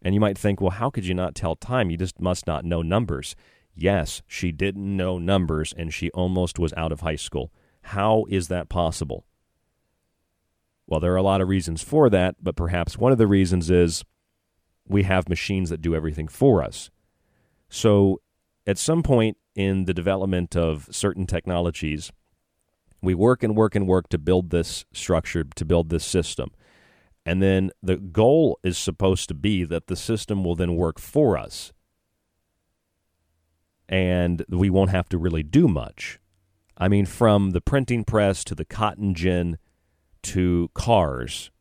[0.01, 1.89] And you might think, well, how could you not tell time?
[1.89, 3.35] You just must not know numbers.
[3.75, 7.51] Yes, she didn't know numbers and she almost was out of high school.
[7.83, 9.25] How is that possible?
[10.87, 13.69] Well, there are a lot of reasons for that, but perhaps one of the reasons
[13.69, 14.03] is
[14.87, 16.89] we have machines that do everything for us.
[17.69, 18.21] So,
[18.67, 22.11] at some point in the development of certain technologies,
[23.01, 26.51] we work and work and work to build this structure, to build this system.
[27.25, 31.37] And then the goal is supposed to be that the system will then work for
[31.37, 31.71] us.
[33.87, 36.19] And we won't have to really do much.
[36.77, 39.57] I mean, from the printing press to the cotton gin
[40.23, 41.51] to cars,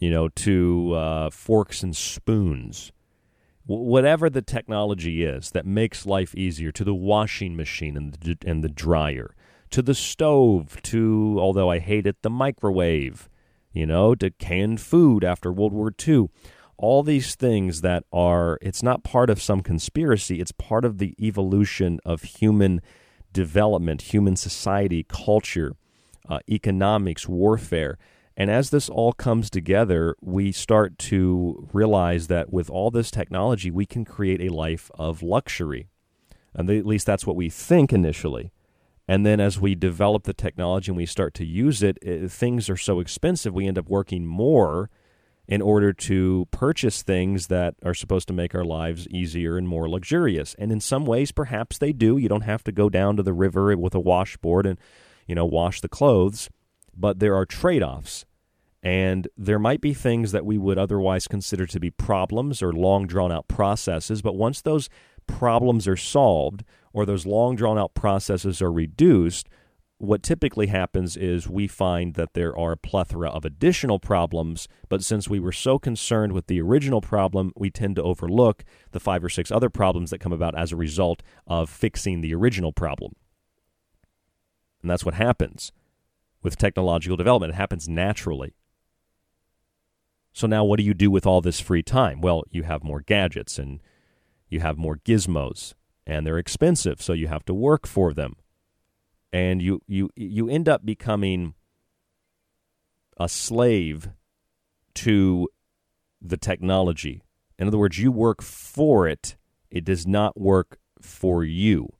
[0.00, 2.92] you know, to uh, forks and spoons,
[3.78, 8.64] whatever the technology is that makes life easier, to the washing machine and the, and
[8.64, 9.34] the dryer,
[9.70, 13.28] to the stove, to, although I hate it, the microwave,
[13.72, 16.30] you know, to canned food after World War II.
[16.76, 21.14] All these things that are, it's not part of some conspiracy, it's part of the
[21.20, 22.80] evolution of human
[23.32, 25.76] development, human society, culture,
[26.28, 27.98] uh, economics, warfare.
[28.40, 33.70] And as this all comes together, we start to realize that with all this technology,
[33.70, 35.88] we can create a life of luxury.
[36.54, 38.50] And at least that's what we think initially.
[39.06, 42.70] And then as we develop the technology and we start to use it, it, things
[42.70, 44.88] are so expensive, we end up working more
[45.46, 49.86] in order to purchase things that are supposed to make our lives easier and more
[49.86, 50.56] luxurious.
[50.58, 52.16] And in some ways, perhaps they do.
[52.16, 54.78] You don't have to go down to the river with a washboard and,
[55.26, 56.48] you know, wash the clothes.
[56.96, 58.24] But there are trade offs.
[58.82, 63.06] And there might be things that we would otherwise consider to be problems or long
[63.06, 64.22] drawn out processes.
[64.22, 64.88] But once those
[65.26, 69.48] problems are solved or those long drawn out processes are reduced,
[69.98, 75.04] what typically happens is we find that there are a plethora of additional problems, but
[75.04, 79.22] since we were so concerned with the original problem, we tend to overlook the five
[79.22, 83.12] or six other problems that come about as a result of fixing the original problem.
[84.80, 85.70] And that's what happens
[86.42, 87.52] with technological development.
[87.52, 88.54] It happens naturally.
[90.32, 92.20] So now what do you do with all this free time?
[92.20, 93.80] Well, you have more gadgets and
[94.48, 95.74] you have more gizmos
[96.06, 98.34] and they're expensive, so you have to work for them.
[99.32, 101.54] And you you you end up becoming
[103.16, 104.10] a slave
[104.94, 105.48] to
[106.20, 107.22] the technology.
[107.58, 109.36] In other words, you work for it.
[109.70, 111.90] It does not work for you.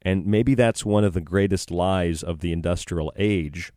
[0.00, 3.72] And maybe that's one of the greatest lies of the industrial age.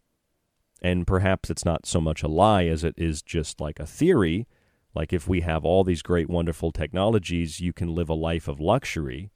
[0.81, 4.47] And perhaps it's not so much a lie as it is just like a theory
[4.97, 8.59] like if we have all these great, wonderful technologies, you can live a life of
[8.59, 9.29] luxury.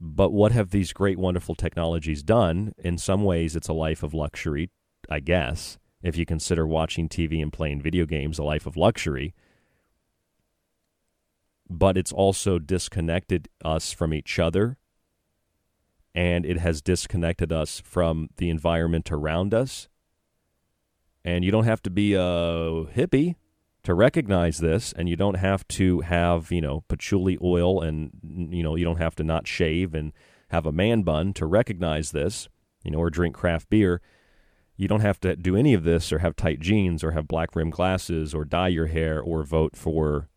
[0.00, 2.74] But what have these great, wonderful technologies done?
[2.78, 4.70] In some ways, it's a life of luxury,
[5.08, 9.34] I guess, if you consider watching TV and playing video games a life of luxury.
[11.70, 14.78] But it's also disconnected us from each other,
[16.12, 19.88] and it has disconnected us from the environment around us.
[21.24, 23.36] And you don't have to be a hippie
[23.82, 28.10] to recognize this, and you don't have to have you know patchouli oil, and
[28.50, 30.12] you know you don't have to not shave and
[30.48, 32.48] have a man bun to recognize this,
[32.84, 34.00] you know, or drink craft beer.
[34.76, 37.54] You don't have to do any of this, or have tight jeans, or have black
[37.54, 40.28] rimmed glasses, or dye your hair, or vote for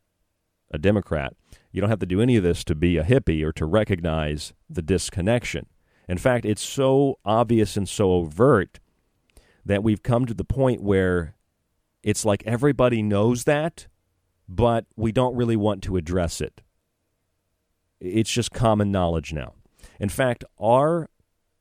[0.72, 1.34] a Democrat.
[1.72, 4.54] You don't have to do any of this to be a hippie or to recognize
[4.70, 5.68] the disconnection.
[6.08, 8.80] In fact, it's so obvious and so overt
[9.68, 11.36] that we've come to the point where
[12.02, 13.88] it's like everybody knows that,
[14.48, 16.62] but we don't really want to address it.
[18.00, 19.56] It's just common knowledge now.
[20.00, 21.10] In fact, our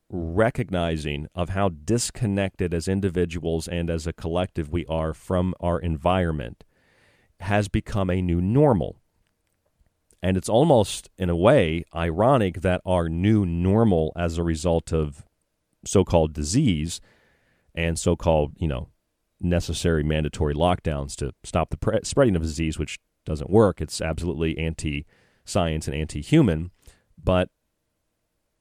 [0.09, 6.63] recognizing of how disconnected as individuals and as a collective we are from our environment
[7.41, 9.01] has become a new normal.
[10.23, 15.25] And it's almost, in a way, ironic that our new normal as a result of
[15.85, 17.01] so called disease
[17.77, 18.89] and so called, you know,
[19.39, 23.79] necessary mandatory lockdowns to stop the pre- spreading of disease, which doesn't work.
[23.79, 25.05] It's absolutely anti
[25.45, 26.71] science and anti human.
[27.23, 27.49] But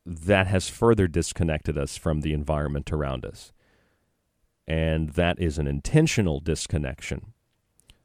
[0.05, 3.53] that has further disconnected us from the environment around us.
[4.69, 7.33] And that is an intentional disconnection.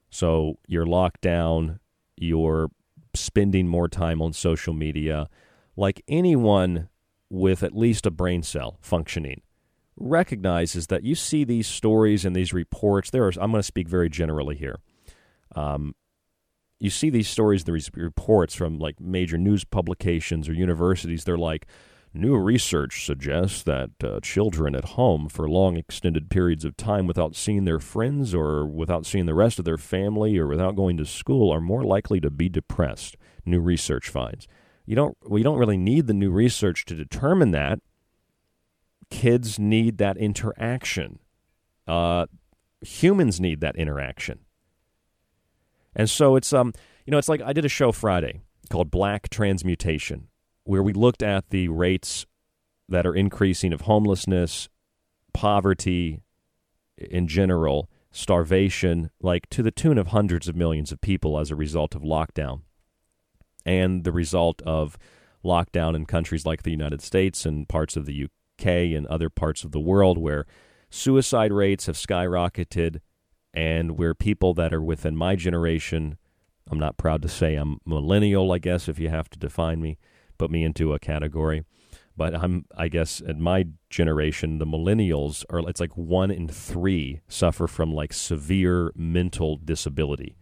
[0.09, 1.79] So you're locked down,
[2.15, 2.69] you're
[3.13, 5.29] spending more time on social media.
[5.75, 6.89] Like anyone
[7.29, 9.41] with at least a brain cell functioning,
[9.97, 13.09] recognizes that you see these stories and these reports.
[13.09, 14.79] There are, I'm going to speak very generally here.
[15.55, 15.95] Um,
[16.79, 21.23] you see these stories, these reports from like major news publications or universities.
[21.23, 21.67] They're like,
[22.13, 27.37] New research suggests that uh, children at home for long extended periods of time without
[27.37, 31.05] seeing their friends or without seeing the rest of their family or without going to
[31.05, 33.15] school are more likely to be depressed.
[33.45, 34.45] New research finds.
[34.85, 37.79] You don't we don't really need the new research to determine that.
[39.11, 41.19] Kids need that interaction.
[41.87, 42.25] Uh,
[42.81, 44.39] humans need that interaction.
[45.95, 46.73] And so it's um
[47.05, 50.29] you know it's like I did a show Friday called Black Transmutation
[50.63, 52.25] where we looked at the rates
[52.87, 54.69] that are increasing of homelessness,
[55.33, 56.21] poverty
[56.97, 61.55] in general, starvation, like to the tune of hundreds of millions of people as a
[61.55, 62.61] result of lockdown,
[63.65, 64.97] and the result of
[65.43, 68.13] lockdown in countries like the United States and parts of the
[68.61, 70.45] UK and other parts of the world where
[70.89, 72.99] suicide rates have skyrocketed
[73.53, 76.17] and where people that are within my generation,
[76.69, 79.97] I'm not proud to say I'm millennial, I guess, if you have to define me
[80.41, 81.63] put me into a category.
[82.17, 85.59] But I'm, I guess, at my generation, the millennials are.
[85.69, 90.35] It's like one in three suffer from like severe mental disability,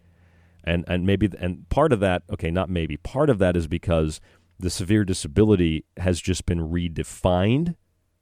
[0.63, 4.21] and and maybe and part of that, okay, not maybe, part of that is because
[4.57, 7.75] the severe disability has just been redefined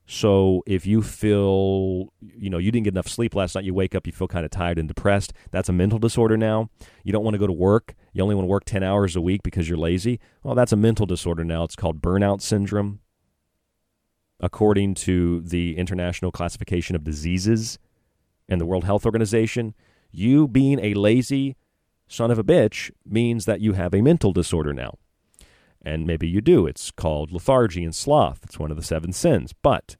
[0.10, 3.94] so if you feel, you know, you didn't get enough sleep last night, you wake
[3.94, 6.70] up, you feel kind of tired and depressed, that's a mental disorder now.
[7.04, 7.94] You don't want to go to work.
[8.14, 10.22] You only want to work 10 hours a week because you're lazy.
[10.44, 11.66] Well, that's a mental disorder now.
[11.66, 13.02] It's called burnout syndrome,
[14.40, 17.78] according to the International Classification of Diseases
[18.48, 19.76] and the World Health Organization.
[20.10, 21.58] You being a lazy
[22.08, 24.98] son of a bitch means that you have a mental disorder now.
[25.88, 26.68] And maybe you do.
[26.68, 28.42] It's called lethargy and sloth.
[28.44, 29.54] It's one of the seven sins.
[29.54, 29.96] But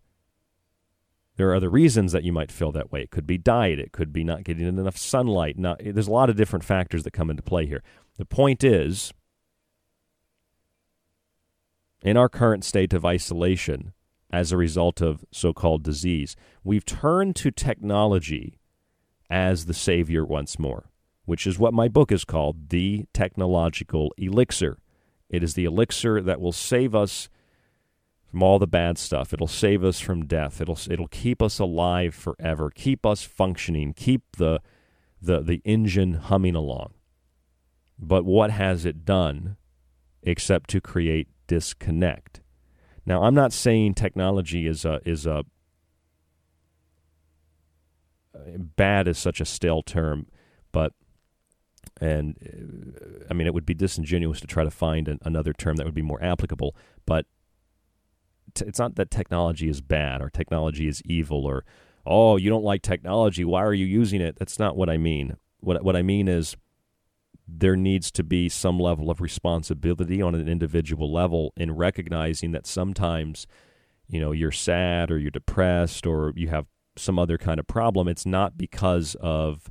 [1.38, 3.04] there are other reasons that you might feel that way.
[3.04, 3.80] It could be diet.
[3.80, 5.58] It could be not getting enough sunlight.
[5.58, 7.84] Not, there's a lot of different factors that come into play here.
[8.18, 9.14] The point is,
[12.02, 13.94] in our current state of isolation
[14.30, 16.36] as a result of so called disease,
[16.66, 18.60] we've turned to technology
[19.30, 20.90] as the savior once more,
[21.24, 24.80] which is what my book is called The Technological Elixir.
[25.30, 27.30] It is the elixir that will save us
[28.30, 29.34] from all the bad stuff.
[29.34, 30.62] It'll save us from death.
[30.62, 32.72] It'll it'll keep us alive forever.
[32.74, 33.94] Keep us functioning.
[33.94, 34.62] Keep the
[35.22, 36.94] the the engine humming along.
[38.00, 39.58] But what has it done
[40.22, 42.42] except to create disconnect?
[43.06, 45.46] Now, I'm not saying technology is a is a
[48.58, 50.28] bad is such a stale term,
[50.72, 50.94] but
[52.02, 52.36] and
[53.02, 55.86] uh, I mean, it would be disingenuous to try to find an, another term that
[55.86, 56.76] would be more applicable.
[57.06, 57.26] But
[58.54, 61.64] t- it's not that technology is bad or technology is evil or
[62.06, 63.44] oh, you don't like technology.
[63.44, 64.38] Why are you using it?
[64.38, 65.38] That's not what I mean.
[65.60, 66.56] What what I mean is
[67.48, 72.68] there needs to be some level of responsibility on an individual level in recognizing that
[72.68, 73.48] sometimes
[74.10, 76.66] you know you're sad or you're depressed or you have
[76.98, 79.70] some other kind of problem it's not because of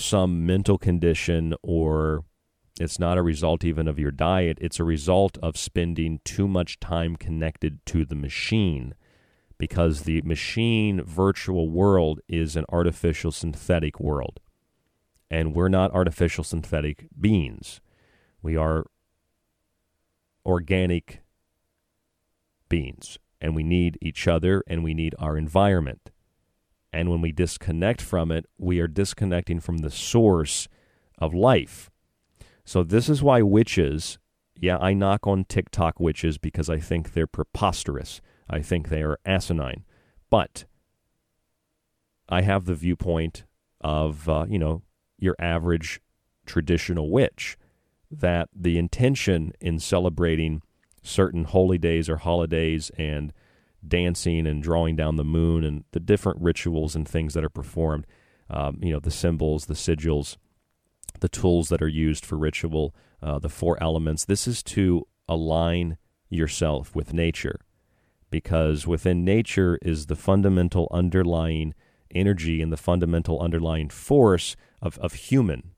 [0.00, 2.24] some mental condition or
[2.80, 4.58] it's not a result even of your diet.
[4.60, 8.94] It's a result of spending too much time connected to the machine
[9.58, 14.40] because the machine virtual world is an artificial synthetic world.
[15.30, 17.82] And we're not artificial synthetic beings.
[18.40, 18.86] We are
[20.46, 21.20] organic
[22.70, 23.18] beings.
[23.42, 26.10] And we need each other and we need our environment.
[26.92, 30.68] And when we disconnect from it, we are disconnecting from the source
[31.18, 31.90] of life.
[32.64, 34.18] So, this is why witches,
[34.56, 38.20] yeah, I knock on TikTok witches because I think they're preposterous.
[38.48, 39.84] I think they are asinine.
[40.30, 40.64] But
[42.28, 43.44] I have the viewpoint
[43.80, 44.82] of, uh, you know,
[45.18, 46.00] your average
[46.46, 47.56] traditional witch
[48.10, 50.62] that the intention in celebrating
[51.02, 53.32] certain holy days or holidays and
[53.86, 58.06] dancing and drawing down the moon and the different rituals and things that are performed.
[58.48, 60.36] Um, you know, the symbols, the sigils,
[61.20, 64.24] the tools that are used for ritual, uh, the four elements.
[64.24, 65.96] This is to align
[66.28, 67.60] yourself with nature
[68.30, 71.74] because within nature is the fundamental underlying
[72.12, 75.72] energy and the fundamental underlying force of, of human,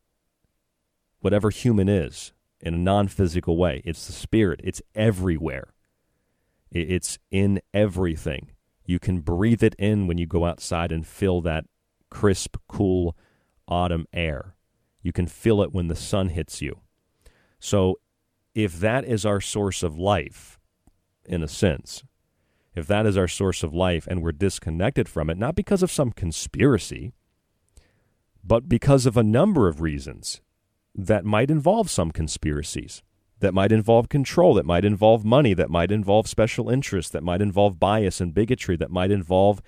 [1.21, 3.83] whatever human is, in a non physical way.
[3.85, 5.75] It's the spirit, it's everywhere.
[6.73, 8.51] It's in everything.
[8.87, 11.67] You can breathe it in when you go outside and feel that
[12.11, 13.17] crisp, cool
[13.69, 14.55] autumn air.
[15.03, 16.81] You can feel it when the sun hits you.
[17.61, 18.01] So,
[18.55, 20.59] if that is our source of life,
[21.25, 22.03] in a sense,
[22.75, 25.91] if that is our source of life and we're disconnected from it, not because of
[25.91, 27.13] some conspiracy,
[28.43, 30.41] but because of a number of reasons
[30.95, 33.03] that might involve some conspiracies,
[33.43, 37.43] that might involve control, that might involve money, that might involve special interests, that might
[37.43, 39.61] involve bias and bigotry, that might involve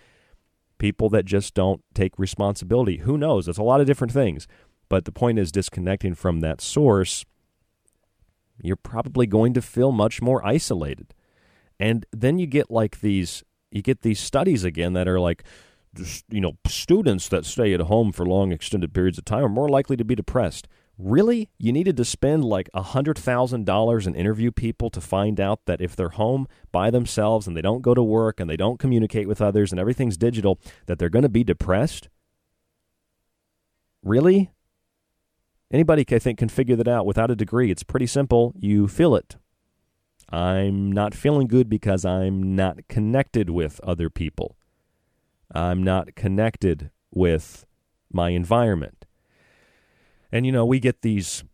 [0.78, 2.98] people that just don't take responsibility.
[2.98, 3.48] Who knows?
[3.48, 4.46] It's a lot of different things.
[4.88, 7.24] But the point is, disconnecting from that source,
[8.62, 11.12] you're probably going to feel much more isolated.
[11.80, 15.42] And then you get like these, you get these studies again that are like,
[16.30, 19.68] you know, students that stay at home for long extended periods of time are more
[19.68, 20.68] likely to be depressed.
[20.96, 21.50] Really?
[21.58, 26.10] You needed to spend like $100,000 and interview people to find out that if they're
[26.10, 29.72] home by themselves and they don't go to work and they don't communicate with others
[29.72, 32.08] and everything's digital, that they're going to be depressed?
[34.04, 34.52] Really?
[35.72, 37.72] Anybody, I think, can figure that out without a degree.
[37.72, 38.54] It's pretty simple.
[38.56, 39.36] You feel it.
[40.30, 44.56] I'm not feeling good because I'm not connected with other people.
[45.52, 47.66] I'm not connected with
[48.12, 49.03] my environment.
[50.34, 51.44] And you know, we get these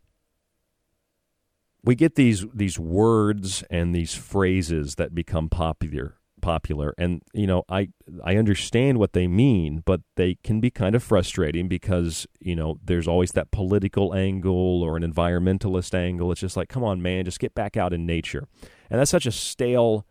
[1.85, 6.95] we get these these words and these phrases that become popular popular.
[6.97, 7.91] And you know I
[8.24, 12.81] I understand what they mean but they can be kind of frustrating because you know
[12.83, 16.33] there's always that political angle or an environmentalist angle.
[16.33, 18.49] It's just like come on man just get back out in nature.
[18.89, 20.07] And that's such a stale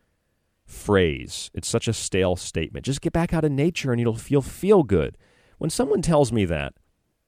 [0.68, 1.50] phrase.
[1.56, 2.86] It's such a stale statement.
[2.86, 5.18] Just get back out in nature and you'll feel feel good.
[5.58, 6.74] When someone tells me that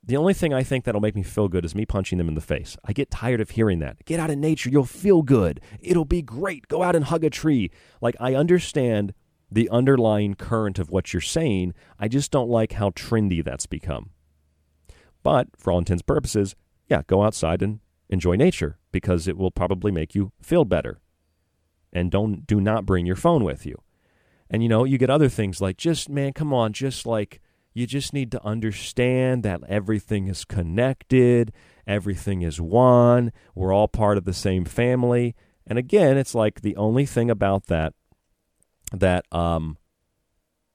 [0.03, 2.33] the only thing I think that'll make me feel good is me punching them in
[2.35, 2.75] the face.
[2.83, 4.03] I get tired of hearing that.
[4.05, 5.61] Get out in nature, you'll feel good.
[5.79, 6.67] It'll be great.
[6.67, 7.69] Go out and hug a tree.
[8.01, 9.13] Like, I understand
[9.51, 11.73] the underlying current of what you're saying.
[11.99, 14.11] I just don't like how trendy that's become.
[15.23, 16.55] But for all intents and purposes,
[16.87, 17.79] yeah, go outside and
[18.09, 20.99] enjoy nature because it will probably make you feel better.
[21.93, 23.81] And don't do not bring your phone with you.
[24.49, 27.40] And you know, you get other things like just man, come on, just like
[27.74, 31.53] you just need to understand that everything is connected,
[31.88, 35.36] everything is one, we're all part of the same family.
[35.65, 37.93] And again, it's like the only thing about that
[38.91, 39.78] that um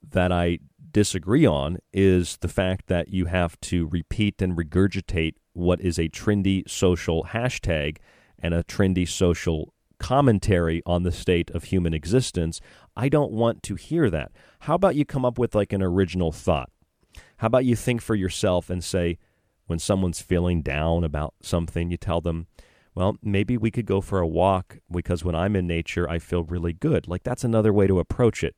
[0.08, 0.58] that I
[0.90, 6.08] disagree on is the fact that you have to repeat and regurgitate what is a
[6.08, 7.98] trendy social hashtag
[8.38, 12.60] and a trendy social commentary on the state of human existence.
[12.96, 14.32] I don't want to hear that.
[14.60, 16.70] How about you come up with like an original thought?
[17.38, 19.18] How about you think for yourself and say,
[19.66, 22.46] when someone's feeling down about something, you tell them,
[22.94, 26.44] well, maybe we could go for a walk because when I'm in nature, I feel
[26.44, 27.08] really good.
[27.08, 28.54] Like that's another way to approach it.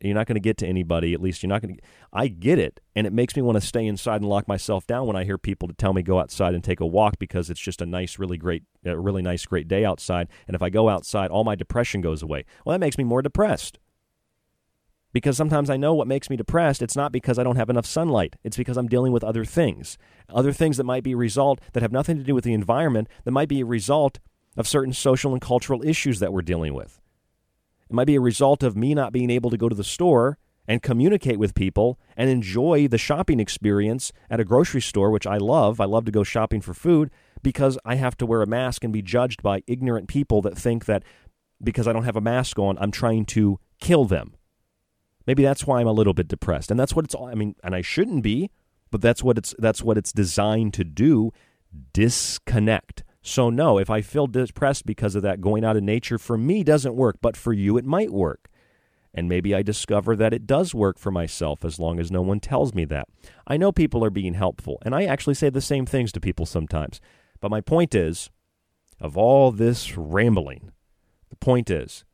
[0.00, 1.14] You're not going to get to anybody.
[1.14, 1.80] At least you're not going to.
[2.12, 5.06] I get it, and it makes me want to stay inside and lock myself down
[5.06, 7.60] when I hear people to tell me go outside and take a walk because it's
[7.60, 10.26] just a nice, really great, really nice, great day outside.
[10.48, 12.44] And if I go outside, all my depression goes away.
[12.66, 13.78] Well, that makes me more depressed
[15.12, 16.82] because sometimes I know what makes me depressed.
[16.82, 18.36] It's not because I don't have enough sunlight.
[18.42, 19.98] It's because I'm dealing with other things.
[20.28, 23.08] Other things that might be a result that have nothing to do with the environment,
[23.24, 24.18] that might be a result
[24.56, 27.00] of certain social and cultural issues that we're dealing with.
[27.90, 30.38] It might be a result of me not being able to go to the store
[30.66, 35.36] and communicate with people and enjoy the shopping experience at a grocery store, which I
[35.36, 35.80] love.
[35.80, 37.10] I love to go shopping for food
[37.42, 40.84] because I have to wear a mask and be judged by ignorant people that think
[40.86, 41.02] that
[41.62, 44.34] because I don't have a mask on, I'm trying to kill them.
[45.26, 46.70] Maybe that's why I'm a little bit depressed.
[46.70, 48.50] And that's what it's all I mean, and I shouldn't be,
[48.90, 51.32] but that's what it's that's what it's designed to do,
[51.92, 53.04] disconnect.
[53.22, 56.64] So no, if I feel depressed because of that going out in nature for me
[56.64, 58.48] doesn't work, but for you it might work.
[59.14, 62.40] And maybe I discover that it does work for myself as long as no one
[62.40, 63.08] tells me that.
[63.46, 66.46] I know people are being helpful, and I actually say the same things to people
[66.46, 67.00] sometimes.
[67.40, 68.30] But my point is,
[68.98, 70.72] of all this rambling,
[71.28, 72.04] the point is,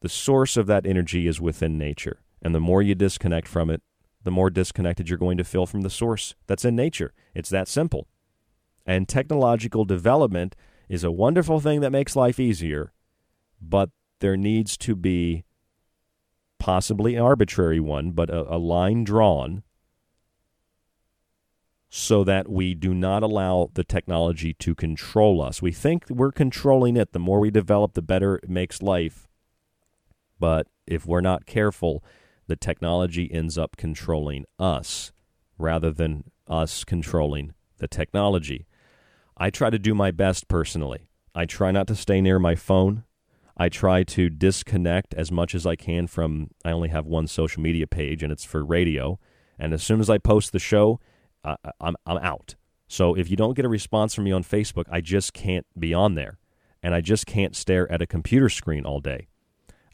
[0.00, 2.20] the source of that energy is within nature.
[2.42, 3.82] And the more you disconnect from it,
[4.22, 7.12] the more disconnected you're going to feel from the source that's in nature.
[7.34, 8.08] It's that simple.
[8.84, 10.56] And technological development
[10.88, 12.92] is a wonderful thing that makes life easier,
[13.60, 15.44] but there needs to be
[16.58, 19.62] possibly an arbitrary one, but a, a line drawn
[21.88, 25.62] so that we do not allow the technology to control us.
[25.62, 27.12] We think we're controlling it.
[27.12, 29.28] The more we develop, the better it makes life.
[30.38, 32.04] But if we're not careful,
[32.46, 35.12] the technology ends up controlling us
[35.58, 38.66] rather than us controlling the technology.
[39.36, 41.08] I try to do my best personally.
[41.34, 43.04] I try not to stay near my phone.
[43.56, 46.50] I try to disconnect as much as I can from.
[46.64, 49.18] I only have one social media page, and it's for radio.
[49.58, 51.00] And as soon as I post the show,
[51.42, 52.54] I, I'm I'm out.
[52.88, 55.92] So if you don't get a response from me on Facebook, I just can't be
[55.92, 56.38] on there,
[56.82, 59.28] and I just can't stare at a computer screen all day.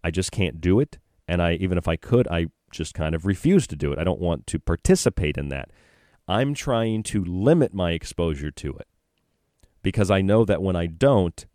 [0.05, 0.99] I just can't do it.
[1.33, 3.99] And I, even if I could, I just kind of refuse to do it.
[3.99, 5.71] I don't want to participate in that.
[6.29, 8.87] I'm trying to limit my exposure to it
[9.83, 11.47] because I know that when I don't,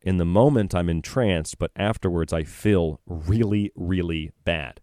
[0.00, 4.80] in the moment I'm entranced, but afterwards I feel really, really bad.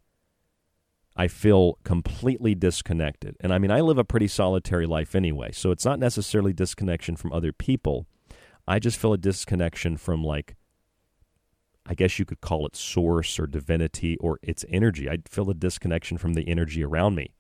[1.16, 3.38] I feel completely disconnected.
[3.40, 7.16] And I mean, I live a pretty solitary life anyway, so it's not necessarily disconnection
[7.16, 8.06] from other people.
[8.68, 10.56] I just feel a disconnection from, like,
[11.88, 15.10] I guess you could call it source or divinity or its energy.
[15.10, 17.34] I feel a disconnection from the energy around me.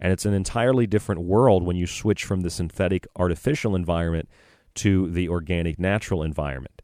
[0.00, 4.28] And it's an entirely different world when you switch from the synthetic artificial environment
[4.76, 6.80] to the organic natural environment.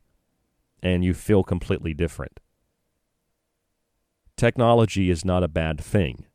[0.82, 2.40] And you feel completely different.
[4.36, 6.26] Technology is not a bad thing.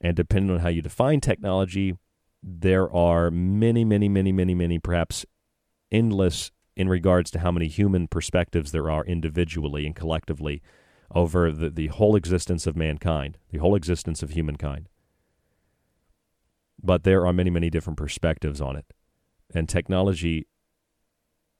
[0.00, 1.98] And depending on how you define technology,
[2.42, 5.26] there are many, many, many, many, many, perhaps
[5.92, 10.62] endless in regards to how many human perspectives there are individually and collectively
[11.14, 14.88] over the, the whole existence of mankind, the whole existence of humankind
[16.82, 18.86] but there are many, many different perspectives on it.
[19.54, 20.46] And technology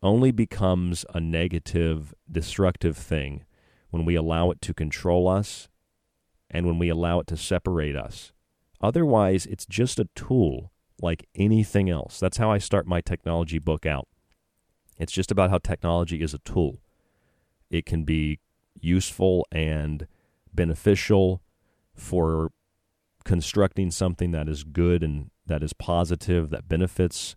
[0.03, 3.45] only becomes a negative, destructive thing
[3.91, 5.69] when we allow it to control us
[6.51, 8.33] and when we allow it to separate us.
[8.81, 12.19] Otherwise, it's just a tool like anything else.
[12.19, 14.09] That's how I start my technology book out.
[15.01, 16.79] It's just about how technology is a tool.
[17.71, 18.39] It can be
[18.79, 20.07] useful and
[20.53, 21.43] beneficial
[21.95, 22.53] for
[23.25, 27.35] constructing something that is good and that is positive, that benefits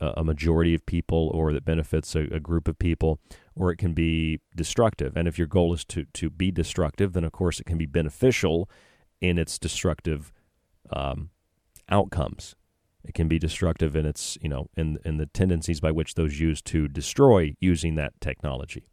[0.00, 3.18] a, majority of people or that benefits a, a, group of people,
[3.54, 5.16] or it can be destructive.
[5.16, 7.86] And if your goal is to, to be destructive, then of course it can be
[7.86, 8.68] beneficial
[9.20, 10.32] in its destructive
[10.92, 11.30] um,
[11.88, 12.54] outcomes.
[13.04, 16.40] It can be destructive in its, you know, in in the tendencies by which those
[16.40, 18.88] use to destroy using that technology.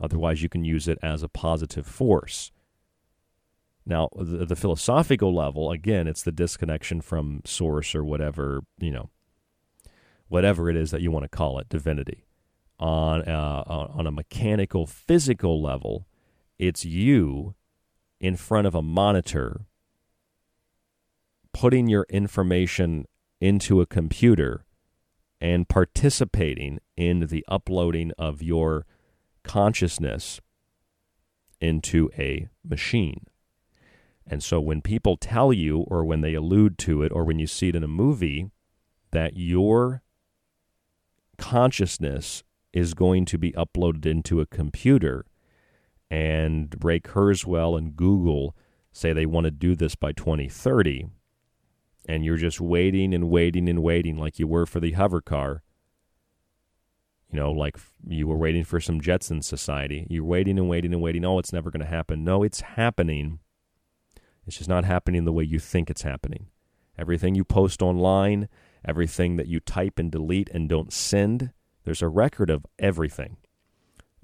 [0.00, 2.52] Otherwise, you can use it as a positive force.
[3.86, 9.10] Now, the, the, philosophical level, again, it's the disconnection from source or whatever, you know,
[10.26, 12.26] whatever it is that you want to call it, divinity.
[12.78, 16.06] On a, uh, on a mechanical, physical level,
[16.58, 17.54] it's you
[18.20, 19.66] in front of a monitor
[21.52, 23.06] putting your information
[23.40, 24.64] into a computer
[25.40, 28.86] and participating in the uploading of your
[29.42, 30.40] consciousness
[31.60, 33.26] into a machine.
[34.26, 37.46] And so when people tell you, or when they allude to it, or when you
[37.46, 38.50] see it in a movie,
[39.12, 40.02] that your
[41.38, 45.24] consciousness is going to be uploaded into a computer,
[46.10, 48.56] and Ray Kurzweil and Google
[48.92, 51.06] say they want to do this by 2030,
[52.06, 55.62] and you're just waiting and waiting and waiting like you were for the hover car,
[57.30, 57.76] you know, like
[58.06, 60.06] you were waiting for some Jetson Society.
[60.08, 61.24] You're waiting and waiting and waiting.
[61.24, 62.24] Oh, it's never going to happen.
[62.24, 63.40] No, it's happening
[64.46, 66.46] it's just not happening the way you think it's happening.
[66.96, 68.48] Everything you post online,
[68.84, 71.50] everything that you type and delete and don't send,
[71.84, 73.38] there's a record of everything.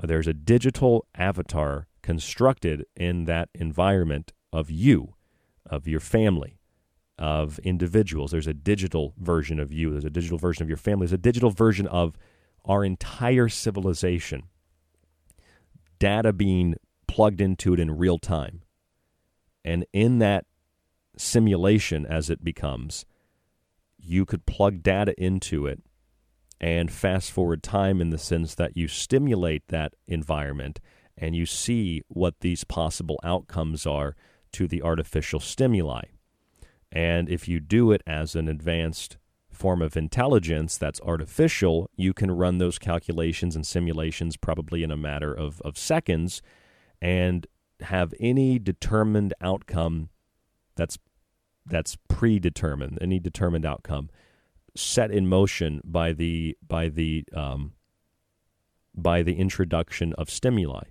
[0.02, 5.14] Uh, there's a digital avatar constructed in that environment of you,
[5.66, 6.58] of your family,
[7.18, 8.30] of individuals.
[8.30, 9.90] There's a digital version of you.
[9.90, 11.04] There's a digital version of your family.
[11.06, 12.16] There's a digital version of
[12.64, 14.44] our entire civilization.
[15.98, 18.62] Data being plugged into it in real time.
[19.64, 20.46] And in that
[21.16, 23.04] simulation, as it becomes,
[23.98, 25.80] you could plug data into it
[26.60, 30.80] and fast forward time in the sense that you stimulate that environment
[31.16, 34.16] and you see what these possible outcomes are
[34.52, 36.02] to the artificial stimuli.
[36.92, 39.16] And if you do it as an advanced
[39.50, 44.96] form of intelligence that's artificial, you can run those calculations and simulations probably in a
[44.96, 46.42] matter of, of seconds
[47.00, 47.46] and
[47.80, 50.10] have any determined outcome
[50.76, 50.98] that's
[51.64, 54.10] that's predetermined, any determined outcome
[54.74, 57.72] set in motion by the by the um,
[58.94, 60.84] by the introduction of stimuli.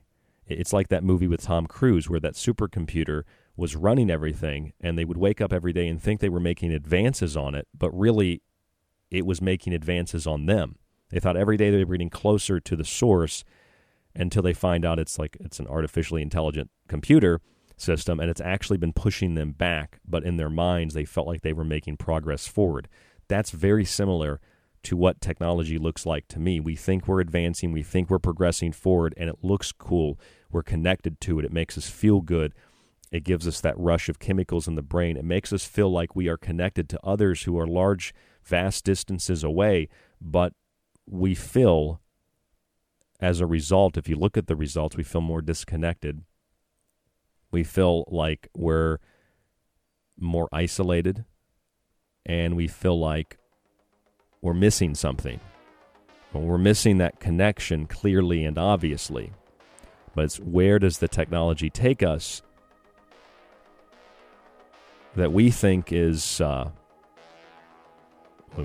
[0.48, 3.24] It's like that movie with Tom Cruise where that supercomputer
[3.62, 6.74] was running everything and they would wake up every day and think they were making
[6.74, 8.42] advances on it, but really
[9.12, 10.78] it was making advances on them.
[11.12, 13.44] They thought every day they were getting closer to the source
[14.16, 17.40] until they find out it's like it's an artificially intelligent computer
[17.78, 21.42] system and it's actually been pushing them back but in their minds they felt like
[21.42, 22.88] they were making progress forward.
[23.28, 24.42] That's very similar
[24.84, 26.60] to what technology looks like to me.
[26.60, 30.20] We think we're advancing we think we're progressing forward and it looks cool.
[30.52, 31.46] We're connected to it.
[31.46, 32.56] It makes us feel good
[33.12, 36.16] it gives us that rush of chemicals in the brain it makes us feel like
[36.16, 39.88] we are connected to others who are large vast distances away
[40.20, 40.54] but
[41.06, 42.02] we feel
[43.22, 46.24] as a result, if you look at the results, we feel more disconnected.
[47.52, 48.98] We feel like we're
[50.20, 51.26] more isolated
[52.26, 53.38] and we feel like
[54.42, 55.40] we're missing something.
[56.34, 59.34] Well, we're missing that connection clearly and obviously.
[60.16, 62.42] But it's where does the technology take us
[65.16, 66.70] that we think is, uh,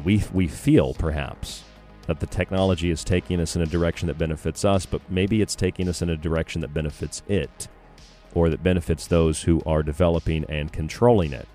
[0.05, 1.65] we, we feel perhaps
[2.07, 5.57] that the technology is taking us in a direction that benefits us, but maybe it's
[5.57, 7.69] taking us in a direction that benefits it
[8.35, 11.49] or that benefits those who are developing and controlling it.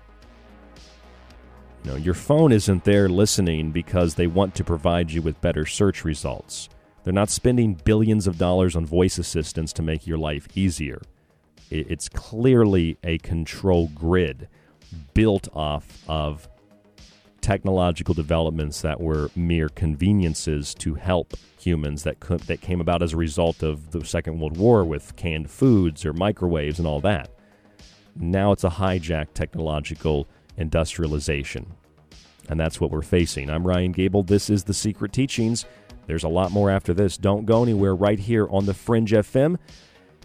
[1.84, 5.66] You know, your phone isn't there listening because they want to provide you with better
[5.66, 6.68] search results.
[7.02, 11.02] They're not spending billions of dollars on voice assistants to make your life easier.
[11.70, 14.48] It's clearly a control grid
[15.14, 16.48] built off of
[17.40, 23.12] technological developments that were mere conveniences to help humans that could, that came about as
[23.12, 27.30] a result of the Second World War with canned foods or microwaves and all that.
[28.14, 31.74] Now it's a hijacked technological industrialization.
[32.48, 33.50] And that's what we're facing.
[33.50, 34.22] I'm Ryan Gable.
[34.22, 35.64] This is The Secret Teachings.
[36.06, 37.16] There's a lot more after this.
[37.16, 39.58] Don't go anywhere right here on The Fringe FM.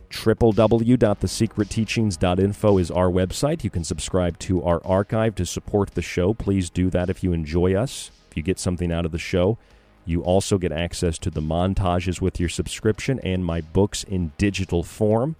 [0.09, 3.63] www.thesecretteachings.info is our website.
[3.63, 6.33] You can subscribe to our archive to support the show.
[6.33, 9.57] Please do that if you enjoy us, if you get something out of the show.
[10.05, 14.83] You also get access to the montages with your subscription and my books in digital
[14.83, 15.35] form.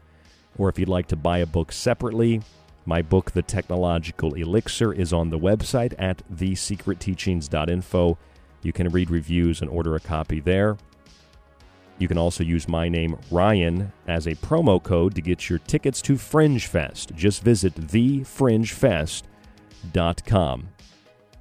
[0.57, 2.41] Or if you'd like to buy a book separately,
[2.85, 8.17] my book, The Technological Elixir, is on the website at thesecretteachings.info.
[8.61, 10.77] You can read reviews and order a copy there.
[11.99, 16.01] You can also use my name, Ryan, as a promo code to get your tickets
[16.03, 17.11] to Fringe Fest.
[17.15, 20.69] Just visit thefringefest.com.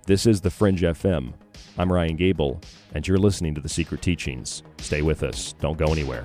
[0.06, 1.32] This is The Fringe FM.
[1.78, 2.58] I'm Ryan Gable,
[2.94, 4.62] and you're listening to The Secret Teachings.
[4.78, 5.52] Stay with us.
[5.60, 6.24] Don't go anywhere.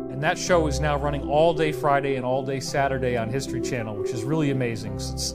[0.21, 3.59] And that show is now running all day Friday and all day Saturday on History
[3.59, 4.93] Channel, which is really amazing.
[4.93, 5.33] It's,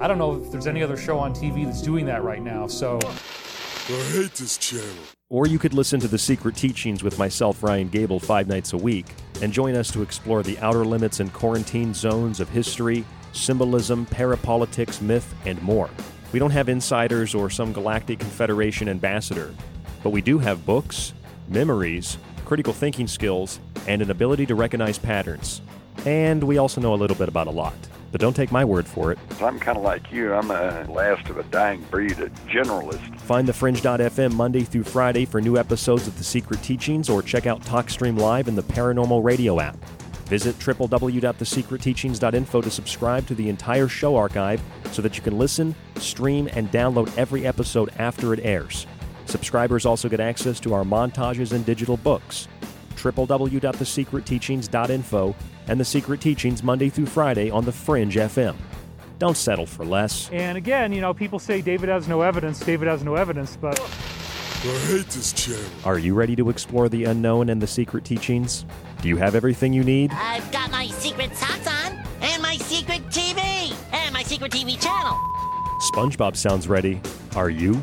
[0.00, 2.66] I don't know if there's any other show on TV that's doing that right now.
[2.66, 4.96] So I hate this channel.
[5.30, 8.76] Or you could listen to The Secret Teachings with myself, Ryan Gable, five nights a
[8.76, 9.06] week,
[9.42, 15.00] and join us to explore the outer limits and quarantine zones of history, symbolism, parapolitics,
[15.00, 15.88] myth, and more.
[16.32, 19.54] We don't have insiders or some galactic confederation ambassador,
[20.02, 21.12] but we do have books,
[21.48, 25.60] memories, critical thinking skills, and an ability to recognize patterns.
[26.06, 27.74] And we also know a little bit about a lot.
[28.12, 29.18] But don't take my word for it.
[29.42, 30.32] I'm kind of like you.
[30.32, 33.18] I'm a last of a dying breed, a generalist.
[33.20, 37.60] Find thefringe.fm Monday through Friday for new episodes of The Secret Teachings or check out
[37.62, 39.76] TalkStream Live in the Paranormal Radio app.
[40.26, 46.48] Visit www.thesecretteachings.info to subscribe to the entire show archive so that you can listen, stream,
[46.52, 48.86] and download every episode after it airs.
[49.26, 52.46] Subscribers also get access to our montages and digital books.
[52.96, 55.34] www.thesecretteachings.info
[55.68, 58.54] and The Secret Teachings Monday through Friday on The Fringe FM.
[59.18, 60.30] Don't settle for less.
[60.30, 63.80] And again, you know, people say David has no evidence, David has no evidence, but
[63.80, 65.62] I hate this channel.
[65.84, 68.64] Are you ready to explore the unknown and the secret teachings?
[69.00, 70.10] Do you have everything you need?
[70.12, 75.16] I've got my secret socks on, and my secret TV, and my secret TV channel.
[75.92, 77.00] SpongeBob sounds ready.
[77.36, 77.82] Are you?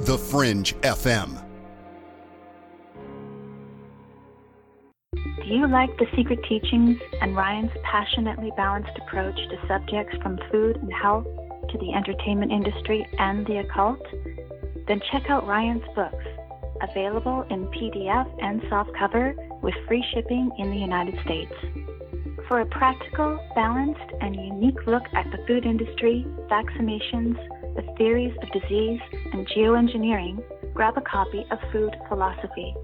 [0.00, 1.40] the Fringe FM.
[5.14, 10.76] Do you like the secret teachings and Ryan's passionately balanced approach to subjects from food
[10.76, 11.24] and health
[11.70, 14.00] to the entertainment industry and the occult?
[14.88, 16.24] Then check out Ryan's books,
[16.82, 21.54] available in PDF and softcover with free shipping in the United States.
[22.48, 27.38] For a practical, balanced, and unique look at the food industry, vaccinations,
[27.74, 29.00] the theories of disease,
[29.32, 30.42] and geoengineering,
[30.74, 32.74] grab a copy of Food Philosophy.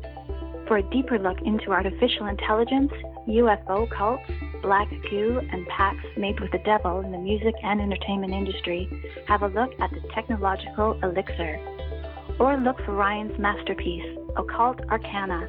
[0.66, 2.92] For a deeper look into artificial intelligence,
[3.28, 4.22] UFO cults,
[4.62, 8.88] black goo, and pacts made with the devil in the music and entertainment industry,
[9.26, 11.58] have a look at the technological elixir.
[12.38, 15.48] Or look for Ryan's masterpiece, Occult Arcana,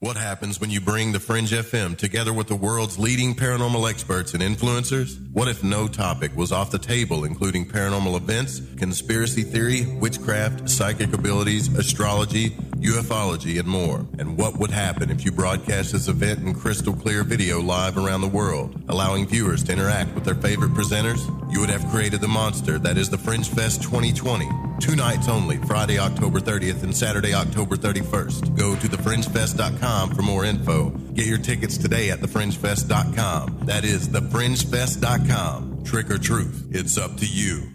[0.00, 4.34] What happens when you bring the Fringe FM together with the world's leading paranormal experts
[4.34, 5.16] and influencers?
[5.32, 11.14] What if no topic was off the table, including paranormal events, conspiracy theory, witchcraft, psychic
[11.14, 14.06] abilities, astrology, ufology, and more?
[14.18, 18.20] And what would happen if you broadcast this event in crystal clear video live around
[18.20, 21.24] the world, allowing viewers to interact with their favorite presenters?
[21.50, 24.46] You would have created the monster that is the Fringe Fest 2020.
[24.78, 28.54] Two nights only, Friday, October 30th and Saturday, October 31st.
[28.58, 30.90] Go to thefringefest.com for more info.
[31.14, 33.60] Get your tickets today at thefringefest.com.
[33.66, 35.84] That is thefringefest.com.
[35.84, 37.72] Trick or truth, it's up to you.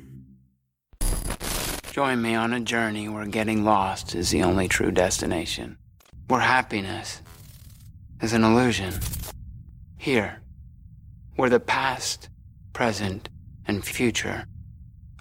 [1.91, 5.77] Join me on a journey where getting lost is the only true destination.
[6.27, 7.21] Where happiness
[8.21, 8.93] is an illusion.
[9.97, 10.41] Here,
[11.35, 12.29] where the past,
[12.73, 13.29] present,
[13.67, 14.45] and future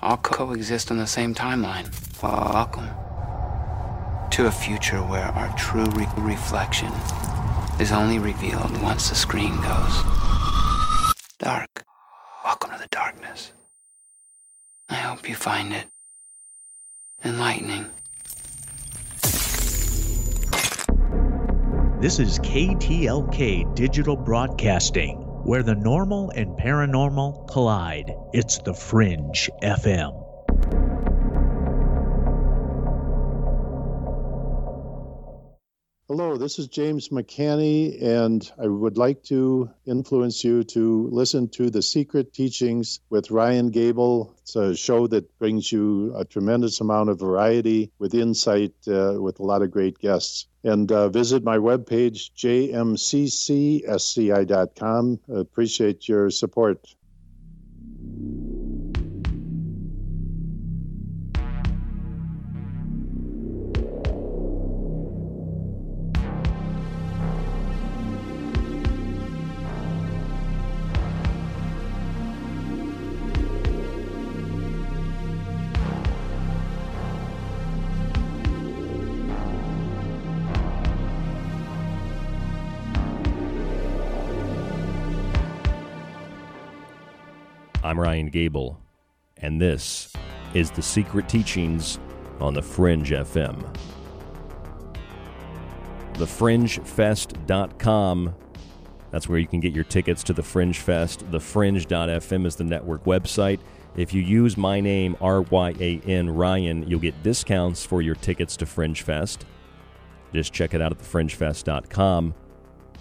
[0.02, 1.88] all coexist on the same timeline.
[2.22, 2.88] Welcome
[4.30, 6.92] to a future where our true re- reflection
[7.80, 10.02] is only revealed once the screen goes
[11.38, 11.84] dark.
[12.44, 13.52] Welcome to the darkness.
[14.88, 15.86] I hope you find it
[17.24, 17.86] enlightening.
[22.00, 28.14] This is KTLK Digital Broadcasting, where the normal and paranormal collide.
[28.32, 30.19] It's the Fringe FM.
[36.10, 41.70] Hello, this is James McCanney, and I would like to influence you to listen to
[41.70, 44.34] The Secret Teachings with Ryan Gable.
[44.42, 49.38] It's a show that brings you a tremendous amount of variety with insight uh, with
[49.38, 50.48] a lot of great guests.
[50.64, 53.60] And uh, visit my webpage, jmccsci.com.
[55.32, 56.96] Appreciate your support.
[88.00, 88.80] Ryan Gable,
[89.36, 90.14] and this
[90.54, 91.98] is The Secret Teachings
[92.40, 93.62] on the Fringe FM.
[96.14, 98.34] TheFringeFest.com.
[99.10, 101.30] That's where you can get your tickets to the Fringe Fest.
[101.30, 103.60] TheFringe.fm is the network website.
[103.96, 108.14] If you use my name, R Y A N Ryan, you'll get discounts for your
[108.14, 109.44] tickets to Fringe Fest.
[110.32, 112.34] Just check it out at thefringefest.com.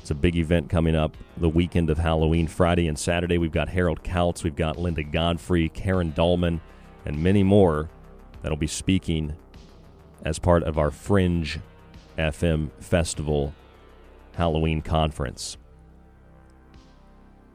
[0.10, 3.38] It's a big event coming up the weekend of Halloween, Friday and Saturday.
[3.38, 6.62] We've got Harold Kautz, we've got Linda Godfrey, Karen Dahlman,
[7.06, 7.92] and many more
[8.42, 9.36] that'll be speaking
[10.26, 11.60] as part of our Fringe
[12.18, 13.54] FM Festival
[14.34, 15.58] Halloween Conference.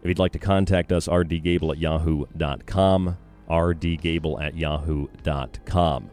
[0.05, 3.17] If you'd like to contact us, rdgable at yahoo.com,
[3.51, 6.11] rdgable at yahoo.com.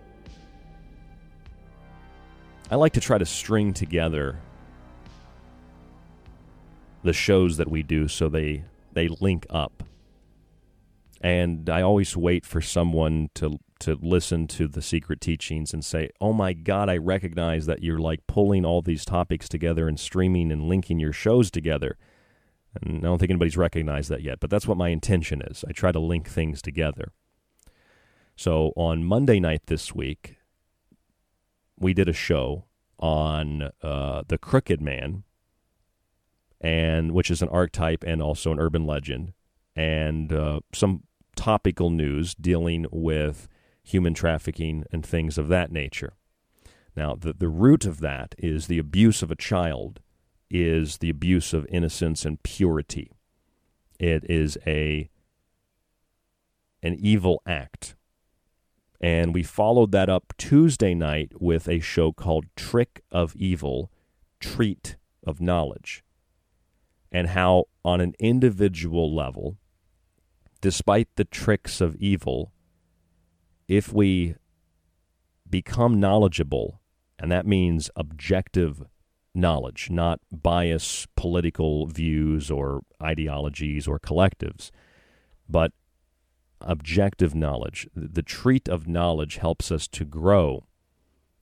[2.72, 4.40] I like to try to string together
[7.04, 9.84] the shows that we do so they they link up.
[11.22, 16.10] And I always wait for someone to to listen to the secret teachings and say,
[16.20, 20.52] "Oh my god, I recognize that you're like pulling all these topics together and streaming
[20.52, 21.98] and linking your shows together."
[22.82, 25.66] And I don't think anybody's recognized that yet, but that's what my intention is.
[25.68, 27.12] I try to link things together.
[28.36, 30.38] So on Monday night this week,
[31.78, 32.66] we did a show
[32.98, 35.24] on uh, the Crooked Man,
[36.62, 39.34] and which is an archetype and also an urban legend,
[39.76, 41.04] and uh, some
[41.36, 43.48] topical news dealing with
[43.84, 46.14] human trafficking and things of that nature.
[46.96, 50.02] Now, the, the root of that is the abuse of a child,
[50.50, 53.12] is the abuse of innocence and purity.
[54.00, 55.10] It is a
[56.84, 57.96] an evil act.
[59.00, 63.92] And we followed that up Tuesday night with a show called Trick of Evil,
[64.40, 66.04] Treat of Knowledge.
[67.12, 69.58] And how, on an individual level,
[70.62, 72.54] despite the tricks of evil,
[73.68, 74.36] if we
[75.50, 76.80] become knowledgeable,
[77.20, 78.84] and that means objective
[79.34, 84.72] knowledge, not bias political views or ideologies or collectives,
[85.50, 85.72] but
[86.62, 87.88] objective knowledge.
[87.96, 90.66] The treat of knowledge helps us to grow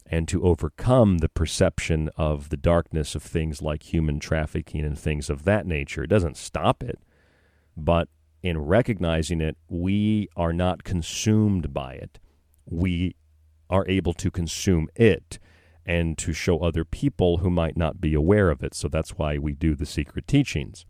[0.09, 5.29] and to overcome the perception of the darkness of things like human trafficking and things
[5.29, 6.03] of that nature.
[6.03, 6.99] It doesn't stop it,
[7.77, 8.09] but
[8.41, 12.19] in recognizing it, we are not consumed by it.
[12.65, 13.15] We
[13.69, 15.37] are able to consume it
[15.85, 18.73] and to show other people who might not be aware of it.
[18.73, 20.85] So that's why we do the secret teachings.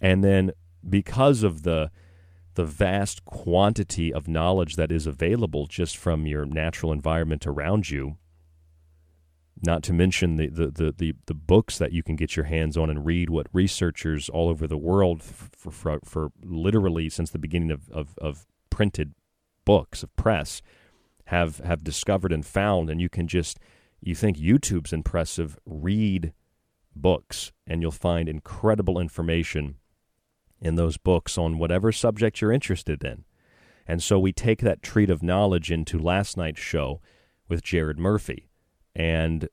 [0.00, 0.52] And then
[0.88, 1.90] because of the
[2.58, 8.16] the vast quantity of knowledge that is available just from your natural environment around you,
[9.64, 12.76] not to mention the, the, the, the, the books that you can get your hands
[12.76, 17.38] on and read what researchers all over the world for, for, for literally since the
[17.38, 19.14] beginning of, of, of printed
[19.64, 20.60] books of press
[21.26, 22.90] have have discovered and found.
[22.90, 23.60] And you can just
[24.00, 26.32] you think YouTube's impressive read
[26.96, 29.76] books and you'll find incredible information
[30.60, 33.24] in those books on whatever subject you're interested in.
[33.86, 37.00] And so we take that treat of knowledge into last night's show
[37.48, 38.48] with Jared Murphy
[38.98, 39.48] and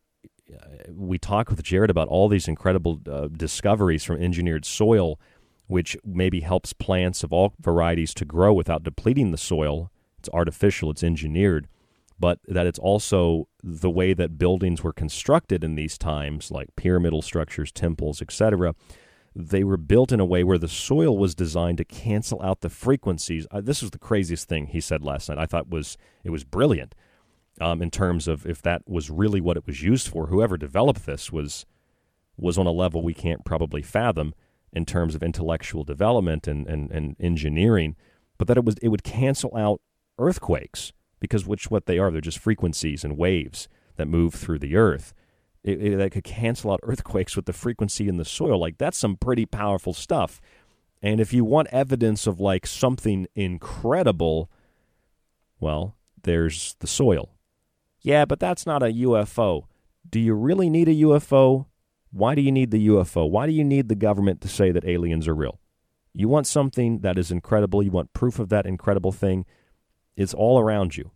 [0.51, 5.19] uh, we talk with Jared about all these incredible uh, discoveries from engineered soil,
[5.67, 9.91] which maybe helps plants of all varieties to grow without depleting the soil.
[10.19, 11.67] It's artificial, it's engineered,
[12.19, 17.21] but that it's also the way that buildings were constructed in these times, like pyramidal
[17.21, 18.73] structures, temples, etc.
[19.35, 22.69] They were built in a way where the soil was designed to cancel out the
[22.69, 23.45] frequencies.
[23.51, 25.37] Uh, this was the craziest thing he said last night.
[25.37, 26.95] I thought was it was brilliant
[27.59, 30.27] um, in terms of if that was really what it was used for.
[30.27, 31.65] Whoever developed this was
[32.37, 34.33] was on a level we can't probably fathom
[34.73, 37.95] in terms of intellectual development and, and, and engineering,
[38.37, 39.81] but that it was it would cancel out
[40.17, 44.75] earthquakes because which what they are they're just frequencies and waves that move through the
[44.75, 45.13] earth.
[45.65, 48.59] It, it, that could cancel out earthquakes with the frequency in the soil.
[48.59, 50.39] Like that's some pretty powerful stuff.
[51.01, 54.49] And if you want evidence of like something incredible,
[55.59, 57.35] well, there's the soil
[58.05, 59.63] yeah, but that's not a UFO.
[60.07, 61.65] Do you really need a UFO?
[62.11, 63.27] Why do you need the UFO?
[63.27, 65.59] Why do you need the government to say that aliens are real?
[66.13, 67.81] You want something that is incredible.
[67.81, 69.47] You want proof of that incredible thing.
[70.15, 71.09] It's all around you.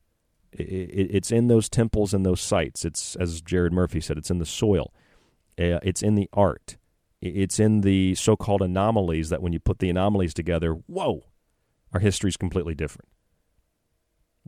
[0.52, 2.86] It's in those temples and those sites.
[2.86, 4.94] It's, as Jared Murphy said, it's in the soil.
[5.58, 6.78] Uh, it's in the art.
[7.22, 11.26] It's in the so called anomalies that when you put the anomalies together, whoa,
[11.94, 13.10] our history is completely different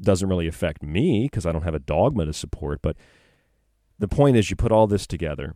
[0.01, 2.81] doesn't really affect me because I don't have a dogma to support.
[2.81, 2.97] But
[3.99, 5.55] the point is, you put all this together,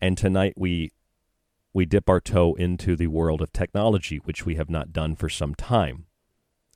[0.00, 0.92] and tonight we
[1.74, 5.28] we dip our toe into the world of technology, which we have not done for
[5.28, 6.04] some time.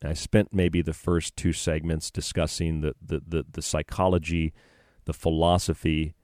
[0.04, 4.52] I spent maybe the first two segments discussing the, the, the, the psychology,
[5.04, 6.14] the philosophy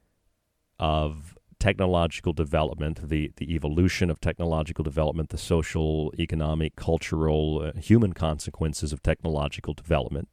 [0.79, 8.13] of technological development, the, the evolution of technological development, the social, economic, cultural, uh, human
[8.13, 10.29] consequences of technological development.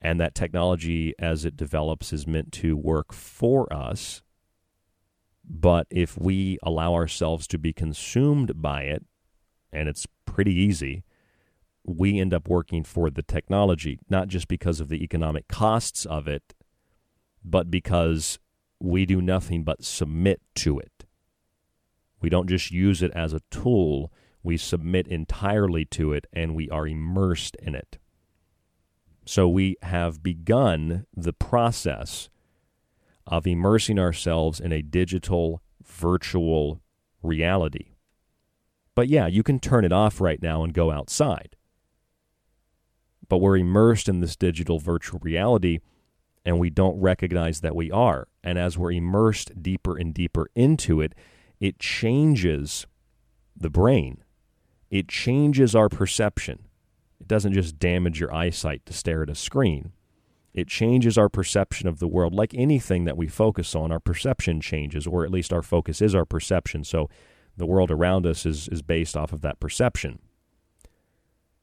[0.00, 4.22] And that technology, as it develops, is meant to work for us.
[5.44, 9.04] But if we allow ourselves to be consumed by it,
[9.72, 11.02] and it's pretty easy,
[11.84, 16.28] we end up working for the technology, not just because of the economic costs of
[16.28, 16.54] it,
[17.44, 18.38] but because
[18.78, 21.04] we do nothing but submit to it.
[22.20, 26.68] We don't just use it as a tool, we submit entirely to it and we
[26.70, 27.98] are immersed in it.
[29.24, 32.28] So we have begun the process
[33.26, 36.82] of immersing ourselves in a digital virtual
[37.22, 37.94] reality.
[38.94, 41.56] But yeah, you can turn it off right now and go outside.
[43.32, 45.78] But we're immersed in this digital virtual reality
[46.44, 48.28] and we don't recognize that we are.
[48.44, 51.14] And as we're immersed deeper and deeper into it,
[51.58, 52.86] it changes
[53.56, 54.22] the brain,
[54.90, 56.66] it changes our perception.
[57.22, 59.92] It doesn't just damage your eyesight to stare at a screen.
[60.52, 62.34] It changes our perception of the world.
[62.34, 66.14] Like anything that we focus on, our perception changes, or at least our focus is
[66.14, 66.84] our perception.
[66.84, 67.08] So
[67.56, 70.18] the world around us is, is based off of that perception.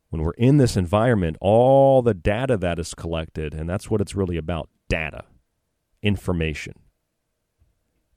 [0.09, 4.15] When we're in this environment, all the data that is collected, and that's what it's
[4.15, 5.25] really about data,
[6.01, 6.73] information.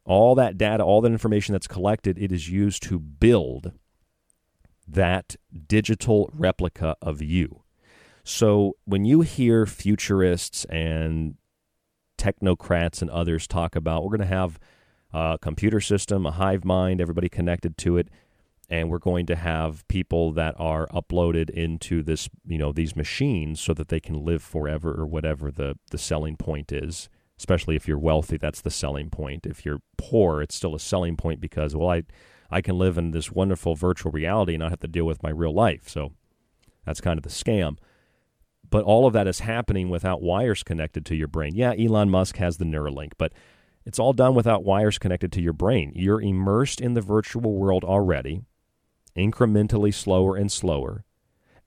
[0.04, 3.72] All that data, all that information that's collected, it is used to build
[4.88, 5.36] that
[5.66, 7.62] digital replica of you.
[8.24, 11.36] So when you hear futurists and
[12.18, 14.58] technocrats and others talk about we're going to have
[15.12, 18.08] a computer system, a hive mind, everybody connected to it,
[18.72, 23.60] and we're going to have people that are uploaded into this, you know, these machines
[23.60, 27.10] so that they can live forever or whatever the the selling point is.
[27.38, 29.44] Especially if you're wealthy, that's the selling point.
[29.44, 32.04] If you're poor, it's still a selling point because well, I
[32.50, 35.30] I can live in this wonderful virtual reality and not have to deal with my
[35.30, 35.86] real life.
[35.86, 36.12] So
[36.86, 37.76] that's kind of the scam.
[38.70, 41.54] But all of that is happening without wires connected to your brain.
[41.54, 43.34] Yeah, Elon Musk has the Neuralink, but
[43.84, 45.92] it's all done without wires connected to your brain.
[45.94, 48.44] You're immersed in the virtual world already,
[49.16, 51.04] incrementally slower and slower.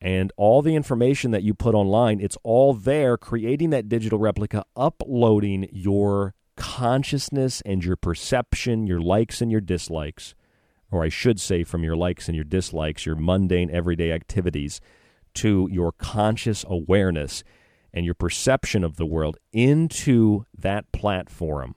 [0.02, 4.66] And all the information that you put online, it's all there, creating that digital replica,
[4.76, 10.36] uploading your consciousness and your perception, your likes and your dislikes
[10.92, 14.80] or I should say, from your likes and your dislikes, your mundane everyday activities,
[15.36, 17.44] to your conscious awareness
[17.94, 21.76] and your perception of the world into that platform.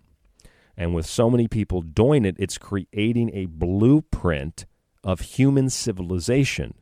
[0.77, 4.67] And with so many people doing it, it's creating a blueprint
[5.05, 6.75] of human civilization.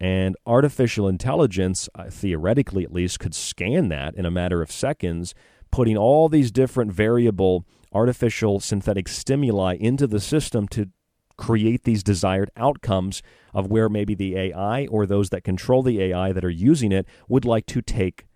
[0.00, 5.34] And artificial intelligence, uh, theoretically at least, could scan that in a matter of seconds,
[5.70, 10.90] putting all these different variable artificial synthetic stimuli into the system to
[11.36, 13.22] create these desired outcomes
[13.52, 17.06] of where maybe the AI or those that control the AI that are using it
[17.28, 18.26] would like to take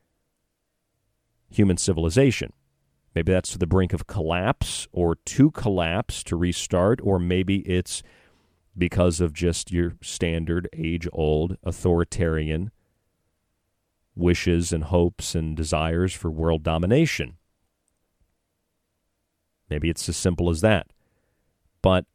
[1.50, 2.52] human civilization.
[3.14, 8.02] Maybe that's to the brink of collapse or to collapse to restart, or maybe it's
[8.78, 12.70] because of just your standard age old authoritarian
[14.14, 17.36] wishes and hopes and desires for world domination.
[19.68, 20.86] Maybe it's as simple as that.
[21.82, 22.06] But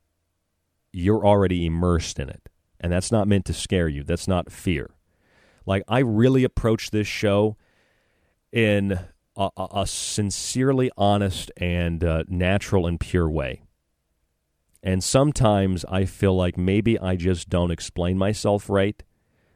[0.92, 2.50] you're already immersed in it.
[2.80, 4.04] And that's not meant to scare you.
[4.04, 4.92] That's not fear.
[5.66, 7.56] Like, I really approach this show
[8.52, 9.00] in
[9.38, 13.62] a, a sincerely honest and uh, natural and pure way.
[14.84, 19.02] And sometimes I feel like maybe I just don't explain myself right.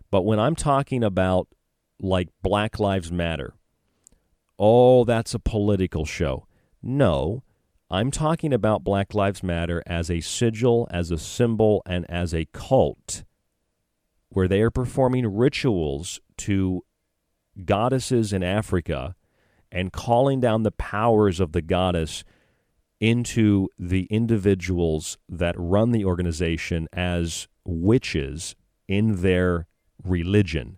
[0.10, 1.49] But when I'm talking about
[1.99, 3.54] like Black Lives Matter,
[4.58, 6.48] oh, that's a political show.
[6.82, 7.44] No,
[7.90, 12.48] I'm talking about Black Lives Matter as a sigil, as a symbol, and as a
[12.54, 13.26] cult,
[14.30, 16.86] where they are performing rituals to
[17.66, 19.16] goddesses in Africa
[19.72, 22.24] and calling down the powers of the goddess
[22.99, 28.56] into the individuals that run the organization as witches
[28.88, 29.68] in their
[30.03, 30.78] religion.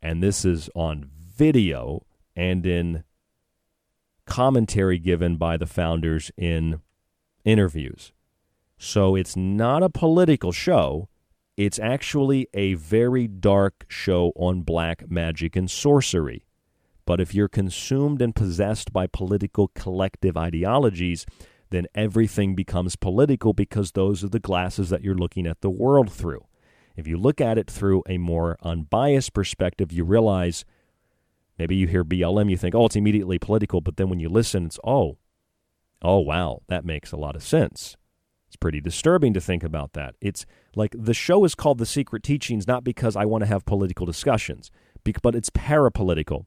[0.00, 2.06] And this is on video
[2.36, 3.04] and in
[4.26, 6.80] commentary given by the founders in
[7.44, 8.12] interviews.
[8.78, 11.08] So it's not a political show.
[11.56, 16.44] It's actually a very dark show on black magic and sorcery.
[17.06, 21.24] But if you're consumed and possessed by political collective ideologies,
[21.70, 26.10] then everything becomes political because those are the glasses that you're looking at the world
[26.12, 26.46] through.
[26.96, 30.64] If you look at it through a more unbiased perspective, you realize
[31.58, 34.66] Maybe you hear BLM, you think, oh, it's immediately political, but then when you listen,
[34.66, 35.16] it's, oh,
[36.02, 37.96] oh, wow, that makes a lot of sense.
[38.46, 40.14] It's pretty disturbing to think about that.
[40.20, 40.44] It's
[40.74, 44.06] like the show is called The Secret Teachings not because I want to have political
[44.06, 44.70] discussions,
[45.22, 46.44] but it's parapolitical.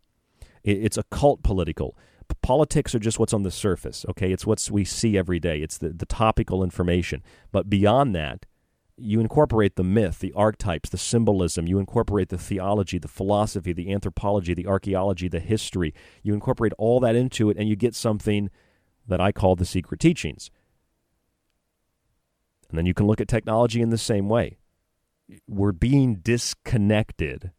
[0.63, 1.97] It's occult political.
[2.41, 4.31] Politics are just what's on the surface, okay?
[4.31, 5.59] It's what we see every day.
[5.59, 7.23] It's the, the topical information.
[7.51, 8.45] But beyond that,
[8.97, 13.93] you incorporate the myth, the archetypes, the symbolism, you incorporate the theology, the philosophy, the
[13.93, 15.93] anthropology, the archaeology, the history.
[16.23, 18.49] You incorporate all that into it, and you get something
[19.07, 20.51] that I call the secret teachings.
[22.69, 24.57] And then you can look at technology in the same way.
[25.47, 27.51] We're being disconnected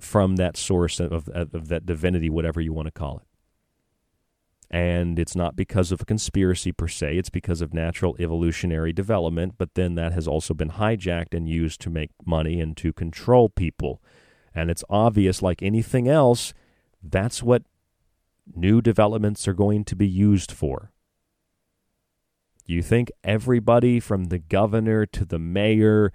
[0.00, 3.27] from that source of, of, of that divinity, whatever you want to call it.
[4.70, 9.54] And it's not because of a conspiracy per se, it's because of natural evolutionary development,
[9.56, 13.48] but then that has also been hijacked and used to make money and to control
[13.48, 14.02] people.
[14.54, 16.52] And it's obvious, like anything else,
[17.02, 17.62] that's what
[18.54, 20.92] new developments are going to be used for.
[22.66, 26.12] You think everybody from the governor to the mayor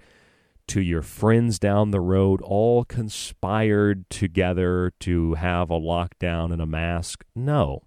[0.68, 6.66] to your friends down the road all conspired together to have a lockdown and a
[6.66, 7.24] mask?
[7.34, 7.82] No.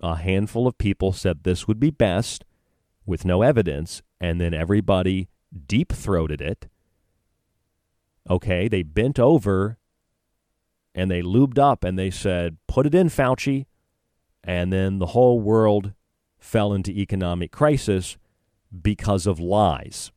[0.00, 2.44] A handful of people said this would be best
[3.04, 5.28] with no evidence, and then everybody
[5.66, 6.68] deep throated it.
[8.28, 9.78] Okay, they bent over
[10.94, 13.66] and they lubed up and they said, put it in, Fauci.
[14.42, 15.92] And then the whole world
[16.38, 18.16] fell into economic crisis
[18.82, 20.10] because of lies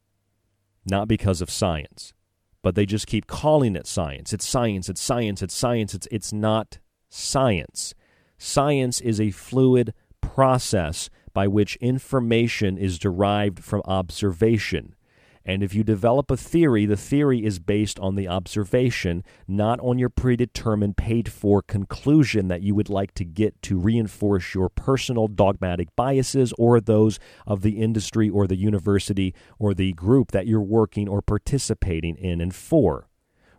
[0.89, 2.14] not because of science.
[2.61, 4.34] But they just keep calling it science.
[4.34, 5.93] It's science, it's science, it's science.
[5.93, 6.80] It's, it's not
[7.10, 7.93] science.
[8.41, 14.95] Science is a fluid process by which information is derived from observation.
[15.43, 19.99] And if you develop a theory, the theory is based on the observation, not on
[19.99, 25.27] your predetermined, paid for conclusion that you would like to get to reinforce your personal
[25.27, 30.61] dogmatic biases or those of the industry or the university or the group that you're
[30.61, 33.09] working or participating in and for.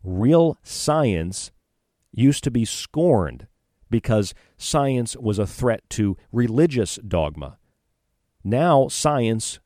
[0.03, 1.51] Real science
[2.13, 3.47] used to be scorned
[3.91, 7.59] because science was a threat to religious dogma.
[8.43, 9.61] Now, science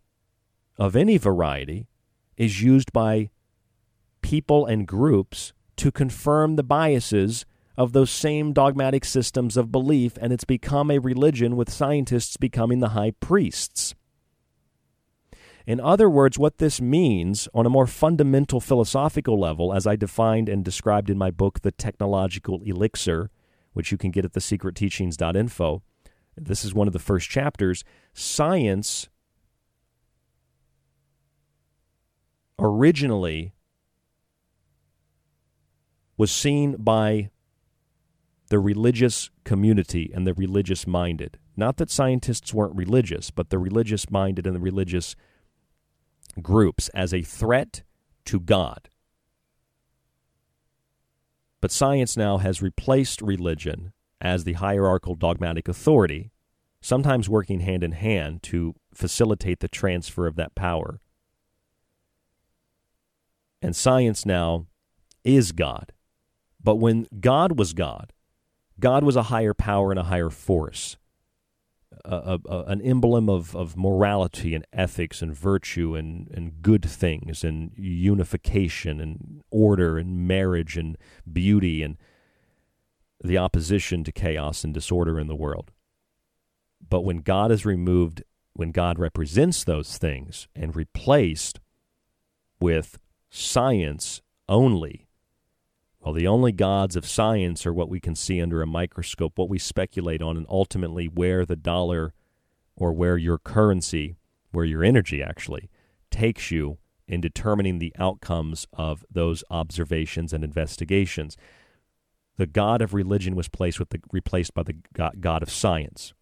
[0.79, 1.87] of any variety
[2.37, 3.31] is used by
[4.23, 7.45] people and groups to confirm the biases
[7.77, 12.81] of those same dogmatic systems of belief, and it's become a religion with scientists becoming
[12.81, 13.95] the high priests.
[15.67, 20.49] In other words, what this means on a more fundamental philosophical level, as I defined
[20.49, 23.31] and described in my book, The Technological Elixir,
[23.75, 25.83] which you can get at thesecretteachings.info,
[26.37, 27.85] this is one of the first chapters.
[28.13, 29.09] Science
[32.59, 33.53] originally
[36.17, 37.31] was seen by
[38.49, 41.39] the religious community and the religious minded.
[41.57, 45.17] Not that scientists weren't religious, but the religious minded and the religious
[46.43, 47.83] groups as a threat
[48.27, 48.89] to God.
[51.65, 56.31] But science now has replaced religion as the hierarchical dogmatic authority,
[56.83, 61.01] sometimes working hand in hand to facilitate the transfer of that power
[63.63, 64.67] and science now
[65.25, 65.93] is God.
[66.63, 68.13] But when God was God,
[68.79, 70.99] God was a higher power and a higher force,
[72.05, 77.43] a, a, an emblem of, of morality and ethics and virtue and, and good things
[77.43, 80.97] and unification and order and marriage and
[81.31, 81.97] beauty and
[83.23, 85.71] the opposition to chaos and disorder in the world.
[86.89, 88.23] But when God is removed,
[88.53, 91.61] when God represents those things and replaced
[92.61, 92.99] with
[93.31, 95.04] science only.
[96.05, 99.49] Well, the only gods of science are what we can see under a microscope, what
[99.49, 102.13] we speculate on, and ultimately where the dollar
[102.77, 104.17] or where your currency,
[104.53, 105.71] where your energy actually
[106.11, 106.77] takes you
[107.09, 111.39] in determining the outcomes of those observations and investigations.
[112.37, 116.13] The God of religion was placed with the, replaced by the God of science.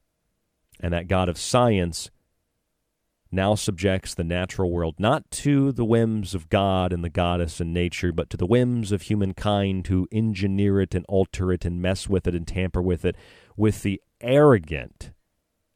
[0.79, 2.09] And that God of science
[3.33, 7.73] now subjects the natural world not to the whims of God and the goddess and
[7.73, 12.09] nature, but to the whims of humankind who engineer it and alter it and mess
[12.09, 13.17] with it and tamper with it
[13.57, 15.13] with the arrogant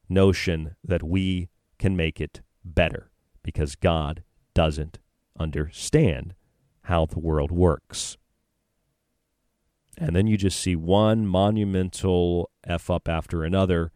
[0.08, 3.10] notion that we can make it better
[3.42, 4.22] because God
[4.54, 4.98] doesn't
[5.38, 6.34] understand
[6.82, 8.16] how the world works.
[9.98, 13.92] And then you just see one monumental F up after another.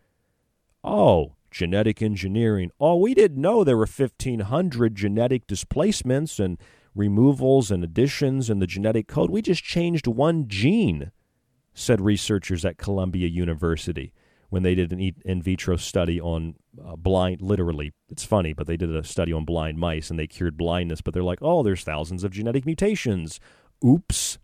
[0.82, 2.70] Oh, genetic engineering.
[2.80, 6.58] Oh, we didn't know there were 1,500 genetic displacements and
[6.94, 9.30] removals and additions in the genetic code.
[9.30, 11.12] We just changed one gene,
[11.74, 14.12] said researchers at Columbia University
[14.50, 18.76] when they did an in vitro study on uh, blind, literally, it's funny, but they
[18.76, 21.84] did a study on blind mice and they cured blindness, but they're like, oh, there's
[21.84, 23.40] thousands of genetic mutations.
[23.84, 24.38] Oops.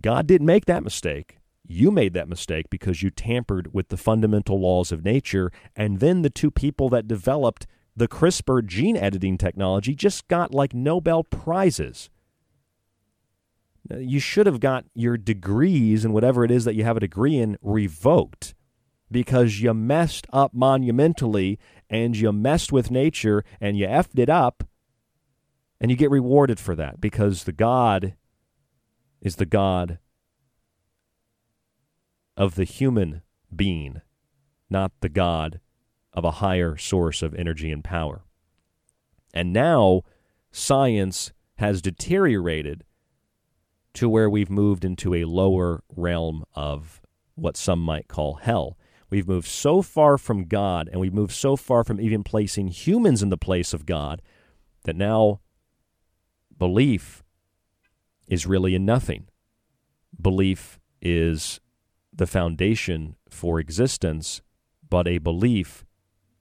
[0.00, 1.38] God didn't make that mistake.
[1.72, 6.22] You made that mistake because you tampered with the fundamental laws of nature, and then
[6.22, 12.10] the two people that developed the CRISPR gene editing technology just got like Nobel Prizes.
[13.88, 17.36] You should have got your degrees and whatever it is that you have a degree
[17.36, 18.56] in revoked
[19.08, 21.56] because you messed up monumentally
[21.88, 24.64] and you messed with nature and you effed it up
[25.80, 28.16] and you get rewarded for that because the God
[29.20, 30.00] is the God
[32.40, 33.20] of the human
[33.54, 34.00] being,
[34.70, 35.60] not the God
[36.14, 38.22] of a higher source of energy and power.
[39.34, 40.04] And now
[40.50, 42.82] science has deteriorated
[43.92, 47.02] to where we've moved into a lower realm of
[47.34, 48.78] what some might call hell.
[49.10, 53.22] We've moved so far from God and we've moved so far from even placing humans
[53.22, 54.22] in the place of God
[54.84, 55.40] that now
[56.56, 57.22] belief
[58.26, 59.26] is really in nothing.
[60.18, 61.60] Belief is
[62.20, 64.42] the foundation for existence,
[64.90, 65.86] but a belief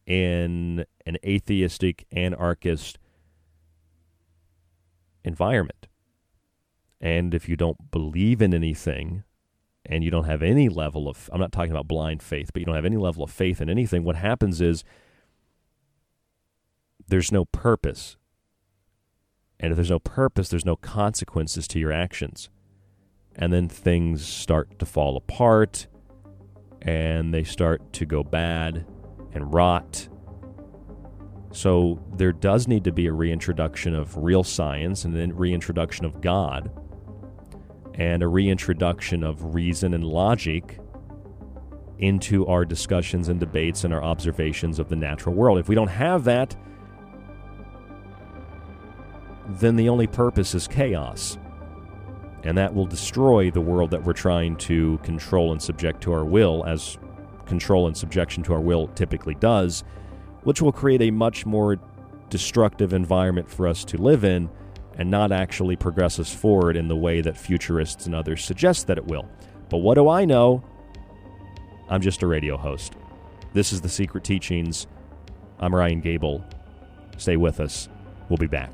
[0.06, 3.00] in an atheistic, anarchist
[5.24, 5.88] environment.
[7.00, 9.24] And if you don't believe in anything
[9.86, 12.66] and you don't have any level of, I'm not talking about blind faith, but you
[12.66, 14.84] don't have any level of faith in anything, what happens is
[17.08, 18.18] there's no purpose.
[19.62, 22.50] And if there's no purpose, there's no consequences to your actions.
[23.40, 25.88] And then things start to fall apart
[26.82, 28.86] and they start to go bad
[29.32, 30.08] and rot.
[31.52, 36.22] So there does need to be a reintroduction of real science and then reintroduction of
[36.22, 36.70] God
[37.96, 40.80] and a reintroduction of reason and logic
[41.98, 45.60] into our discussions and debates and our observations of the natural world.
[45.60, 46.56] If we don't have that,
[49.48, 51.38] then the only purpose is chaos.
[52.44, 56.26] And that will destroy the world that we're trying to control and subject to our
[56.26, 56.98] will, as
[57.46, 59.84] control and subjection to our will typically does,
[60.44, 61.78] which will create a much more
[62.30, 64.50] destructive environment for us to live in
[64.98, 68.98] and not actually progress us forward in the way that futurists and others suggest that
[68.98, 69.28] it will.
[69.70, 70.64] But what do I know?
[71.90, 72.94] I'm just a radio host.
[73.54, 74.88] This is The Secret Teachings.
[75.60, 76.44] I'm Ryan Gable.
[77.18, 77.90] Stay with us.
[78.30, 78.72] We'll be back.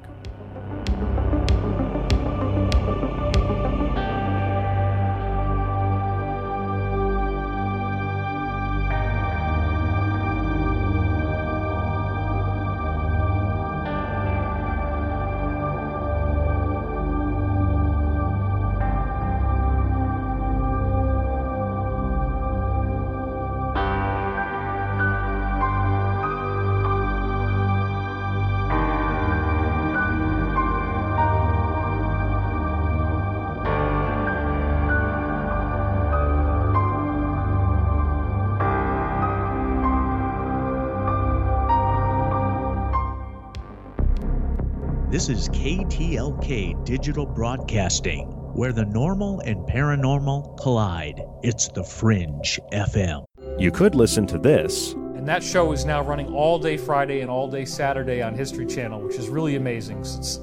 [45.26, 51.19] This is KTLK Digital Broadcasting, where the normal and paranormal collide.
[51.41, 53.26] It's the Fringe FM.
[53.57, 54.93] You could listen to this.
[54.93, 58.68] And that show is now running all day Friday and all day Saturday on History
[58.68, 59.97] Channel, which is really amazing.
[60.02, 60.38] It's,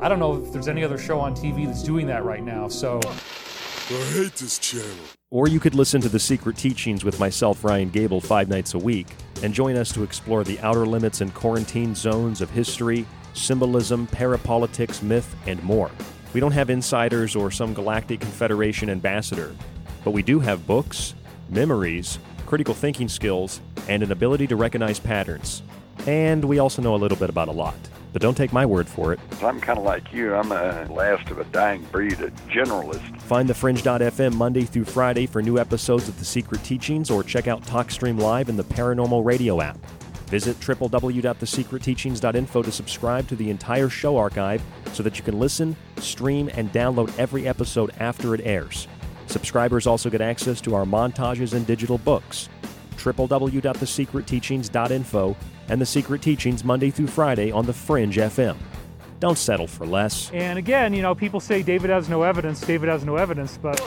[0.00, 2.66] I don't know if there's any other show on TV that's doing that right now.
[2.66, 5.04] So I hate this channel.
[5.30, 8.78] Or you could listen to The Secret Teachings with myself, Ryan Gable, five nights a
[8.78, 9.06] week,
[9.44, 13.06] and join us to explore the outer limits and quarantine zones of history,
[13.36, 15.90] symbolism, parapolitics, myth, and more.
[16.32, 19.54] We don't have insiders or some galactic confederation ambassador,
[20.04, 21.14] but we do have books,
[21.48, 25.62] memories, critical thinking skills, and an ability to recognize patterns.
[26.06, 27.76] And we also know a little bit about a lot.
[28.12, 29.20] But don't take my word for it.
[29.42, 30.34] I'm kind of like you.
[30.34, 33.20] I'm a last of a dying breed, a generalist.
[33.20, 37.46] Find the Fringe.fm Monday through Friday for new episodes of The Secret Teachings or check
[37.46, 39.76] out TalkStream Live in the Paranormal Radio app.
[40.26, 44.60] Visit www.thesecretteachings.info to subscribe to the entire show archive
[44.92, 48.88] so that you can listen, stream, and download every episode after it airs.
[49.28, 52.48] Subscribers also get access to our montages and digital books.
[52.96, 55.36] www.thesecretteachings.info
[55.68, 58.56] and The Secret Teachings Monday through Friday on The Fringe FM.
[59.20, 60.30] Don't settle for less.
[60.32, 63.80] And again, you know, people say David has no evidence, David has no evidence, but.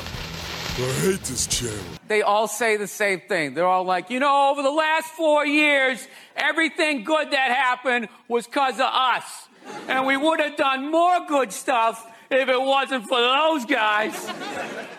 [0.82, 1.78] I hate this channel.
[2.08, 3.54] They all say the same thing.
[3.54, 6.08] They're all like, you know, over the last four years,
[6.38, 9.50] everything good that happened was because of us.
[9.90, 14.16] And we would have done more good stuff if it wasn't for those guys.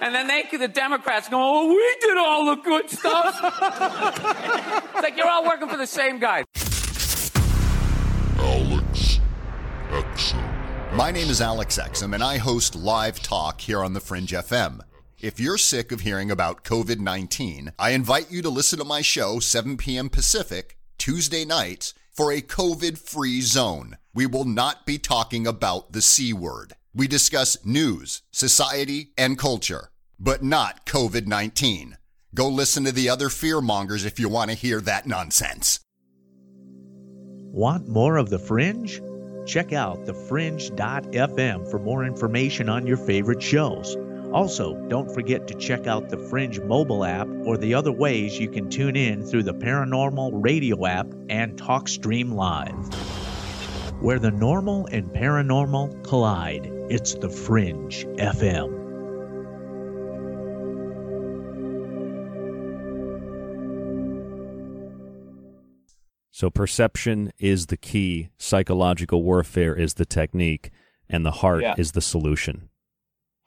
[0.02, 3.40] And then they, the Democrats, go, oh, we did all the good stuff.
[4.92, 6.44] it's like you're all working for the same guy.
[8.38, 9.20] Alex
[9.88, 10.94] Exum.
[10.94, 14.80] My name is Alex Exum, and I host Live Talk here on the Fringe FM.
[15.22, 19.02] If you're sick of hearing about COVID 19, I invite you to listen to my
[19.02, 20.08] show, 7 p.m.
[20.08, 23.98] Pacific, Tuesday nights, for a COVID free zone.
[24.14, 26.72] We will not be talking about the C word.
[26.94, 31.98] We discuss news, society, and culture, but not COVID 19.
[32.34, 35.80] Go listen to the other fearmongers if you want to hear that nonsense.
[37.52, 39.02] Want more of The Fringe?
[39.44, 43.98] Check out thefringe.fm for more information on your favorite shows.
[44.32, 48.48] Also, don't forget to check out the Fringe mobile app or the other ways you
[48.48, 52.74] can tune in through the Paranormal Radio app and TalkStream Live.
[54.00, 58.78] Where the normal and paranormal collide, it's the Fringe FM.
[66.30, 70.70] So perception is the key, psychological warfare is the technique,
[71.08, 71.74] and the heart Yeah.
[71.76, 72.70] is the solution.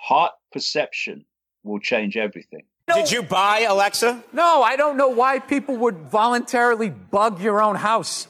[0.02, 1.26] Heart perception
[1.64, 2.64] will change everything.
[2.94, 4.24] Did you buy Alexa?
[4.34, 8.28] No, I don't know why people would voluntarily bug your own house.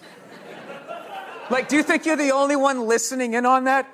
[1.50, 3.88] Like, do you think you're the only one listening in on that?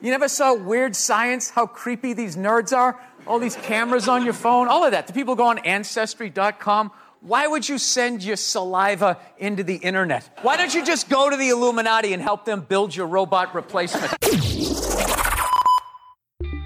[0.00, 3.00] You never saw Weird Science, how creepy these nerds are?
[3.26, 5.06] All these cameras on your phone, all of that.
[5.06, 6.90] Do people go on Ancestry.com?
[7.20, 10.28] Why would you send your saliva into the internet?
[10.42, 14.12] Why don't you just go to the Illuminati and help them build your robot replacement?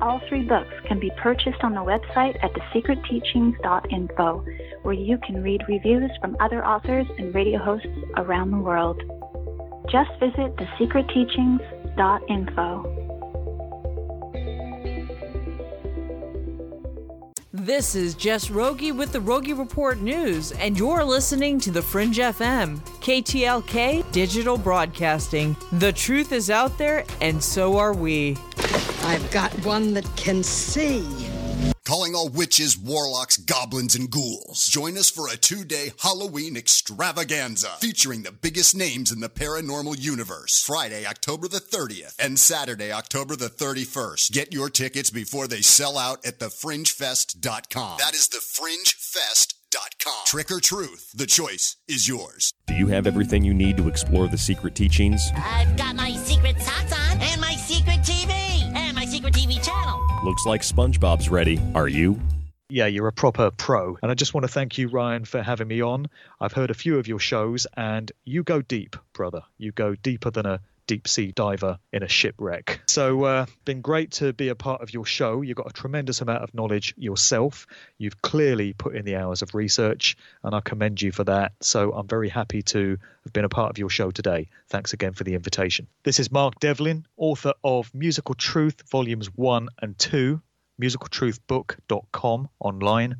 [0.00, 4.44] All three books can be purchased on the website at thesecretteachings.info,
[4.82, 9.02] where you can read reviews from other authors and radio hosts around the world.
[9.90, 12.94] Just visit thesecretteachings.info.
[17.52, 22.18] This is Jess Rogie with the Rogie Report News, and you're listening to the Fringe
[22.18, 25.56] FM, KTLK Digital Broadcasting.
[25.72, 28.36] The truth is out there, and so are we.
[29.08, 31.02] I've got one that can see.
[31.86, 34.66] Calling all witches, warlocks, goblins, and ghouls.
[34.66, 39.98] Join us for a two day Halloween extravaganza featuring the biggest names in the paranormal
[39.98, 40.62] universe.
[40.62, 44.30] Friday, October the 30th and Saturday, October the 31st.
[44.32, 47.96] Get your tickets before they sell out at thefringefest.com.
[47.98, 50.26] That is thefringefest.com.
[50.26, 52.52] Trick or truth, the choice is yours.
[52.66, 55.22] Do you have everything you need to explore the secret teachings?
[55.34, 57.54] I've got my secret socks on and my
[60.28, 61.58] Looks like SpongeBob's ready.
[61.74, 62.20] Are you?
[62.68, 63.96] Yeah, you're a proper pro.
[64.02, 66.04] And I just want to thank you, Ryan, for having me on.
[66.38, 69.40] I've heard a few of your shows, and you go deep, brother.
[69.56, 72.80] You go deeper than a deep sea diver in a shipwreck.
[72.88, 75.42] So, uh, been great to be a part of your show.
[75.42, 77.68] You've got a tremendous amount of knowledge yourself.
[77.98, 81.52] You've clearly put in the hours of research, and I commend you for that.
[81.60, 84.48] So, I'm very happy to have been a part of your show today.
[84.68, 85.86] Thanks again for the invitation.
[86.02, 90.40] This is Mark Devlin, author of Musical Truth, Volumes 1 and 2,
[90.80, 93.16] musicaltruthbook.com online.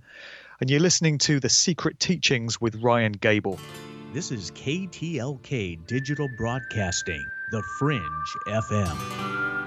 [0.61, 3.61] And you're listening to The Secret Teachings with Ryan Gable.
[4.13, 9.58] This is KTLK Digital Broadcasting, The Fringe FM.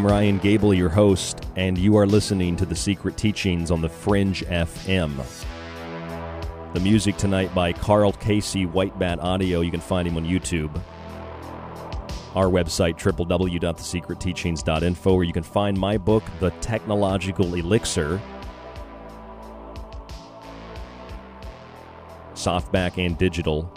[0.00, 3.88] I'm Ryan Gable, your host, and you are listening to The Secret Teachings on the
[3.90, 5.14] Fringe FM.
[6.72, 9.60] The music tonight by Karl Casey White Bat Audio.
[9.60, 10.74] You can find him on YouTube.
[12.34, 18.18] Our website, www.thesecretteachings.info, where you can find my book, The Technological Elixir.
[22.32, 23.70] Softback and digital.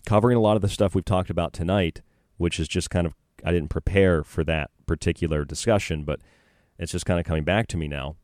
[0.05, 2.03] covering a lot of the stuff we've talked about tonight,
[2.37, 3.15] which is just kind of,
[3.45, 6.21] I didn't prepare for that particular discussion, but
[6.79, 8.17] it's just kind of coming back to me now.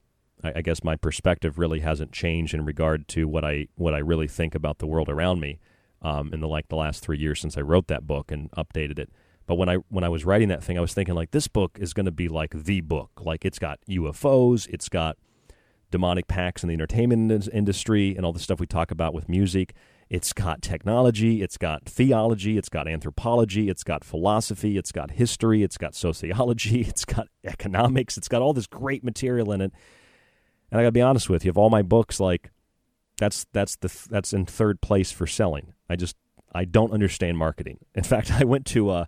[0.43, 3.99] I, I guess my perspective really hasn't changed in regard to what I what I
[3.99, 5.59] really think about the world around me
[6.03, 8.99] um, in the like the last three years since I wrote that book and updated
[8.99, 9.11] it.
[9.47, 11.79] But when I when I was writing that thing, I was thinking like this book
[11.81, 13.11] is going to be like the book.
[13.21, 15.17] Like it's got UFOs, it's got
[15.91, 19.75] demonic pacts in the entertainment industry, and all the stuff we talk about with music.
[20.09, 25.63] It's got technology, it's got theology, it's got anthropology, it's got philosophy, it's got history,
[25.63, 29.73] it's got sociology, it's got economics, it's got all this great material in it.
[30.73, 32.51] And I got to be honest with you, of all my books, like
[33.19, 35.75] that's that's the that's in third place for selling.
[35.89, 36.17] I just
[36.55, 37.79] I don't understand marketing.
[37.95, 39.05] In fact, I went to uh,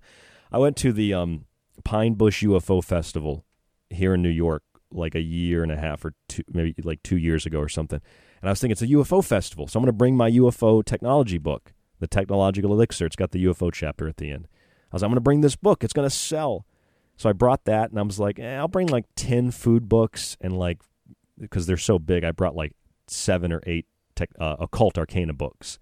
[0.53, 1.47] I went to the um,
[1.83, 3.47] Pine Bush UFO Festival
[3.89, 4.63] here in New York
[4.93, 8.01] like a year and a half or two, maybe like two years ago or something.
[8.41, 10.85] And I was thinking it's a UFO festival, so I'm going to bring my UFO
[10.85, 13.07] technology book, the Technological Elixir.
[13.07, 14.49] It's got the UFO chapter at the end.
[14.93, 15.83] I was, I'm going to bring this book.
[15.83, 16.67] It's going to sell.
[17.17, 20.37] So I brought that, and I was like, eh, I'll bring like ten food books
[20.41, 20.81] and like
[21.39, 22.25] because they're so big.
[22.25, 22.73] I brought like
[23.07, 25.79] seven or eight tech, uh, occult arcana books.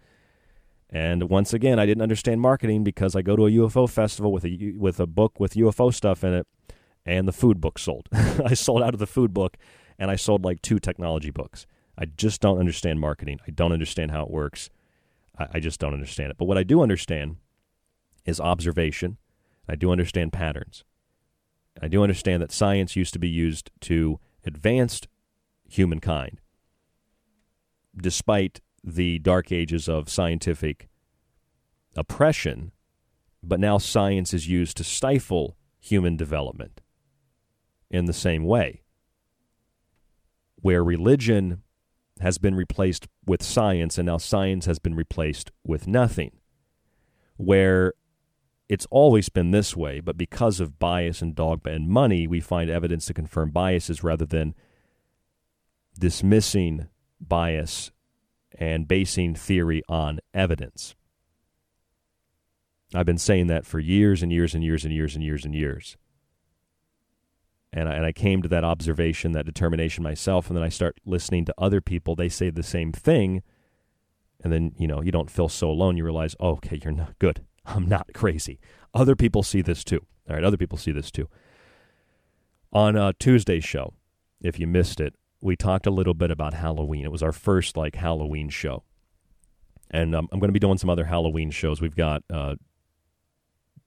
[0.91, 4.45] And once again, I didn't understand marketing because I go to a UFO festival with
[4.45, 6.47] a with a book with UFO stuff in it,
[7.07, 8.09] and the food book sold.
[8.13, 9.57] I sold out of the food book,
[9.99, 11.67] and I sold like two technology books.
[11.97, 13.41] I just don't understand marketing.
[13.47, 14.69] I don't understand how it works.
[15.39, 16.37] I, I just don't understand it.
[16.37, 17.37] But what I do understand
[18.27, 19.17] is observation.
[19.69, 20.85] I do understand patterns.
[21.81, 25.01] I do understand that science used to be used to advance
[25.73, 26.41] humankind,
[27.97, 30.89] despite the dark ages of scientific
[31.97, 32.73] oppression.
[33.43, 36.81] But now science is used to stifle human development
[37.91, 38.83] in the same way,
[40.57, 41.63] where religion
[42.21, 46.33] has been replaced with science, and now science has been replaced with nothing.
[47.37, 47.95] Where
[48.69, 52.71] it's always been this way, but because of bias and dogma and money, we find
[52.71, 54.55] evidence to confirm biases rather than
[56.03, 56.89] dismissing
[57.21, 57.93] bias
[58.59, 60.97] and basing theory on evidence.
[62.93, 65.55] I've been saying that for years and years and years and years and years and
[65.55, 65.97] years
[67.73, 70.99] and I, and I came to that observation, that determination myself, and then I start
[71.07, 72.17] listening to other people.
[72.17, 73.45] They say the same thing,
[74.43, 75.97] and then you know you don't feel so alone.
[75.97, 77.45] You realize, oh, okay, you're not good.
[77.65, 78.59] I'm not crazy.
[78.93, 80.05] Other people see this too.
[80.29, 81.29] All right, other people see this too.
[82.73, 83.95] On uh, Tuesday's show,
[84.43, 87.05] if you missed it, we talked a little bit about Halloween.
[87.05, 88.85] It was our first like Halloween show,
[89.91, 91.81] and um, I'm going to be doing some other Halloween shows.
[91.81, 92.55] We've got uh,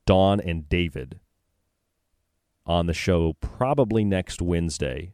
[0.06, 1.20] Dawn and David
[2.66, 5.14] on the show probably next Wednesday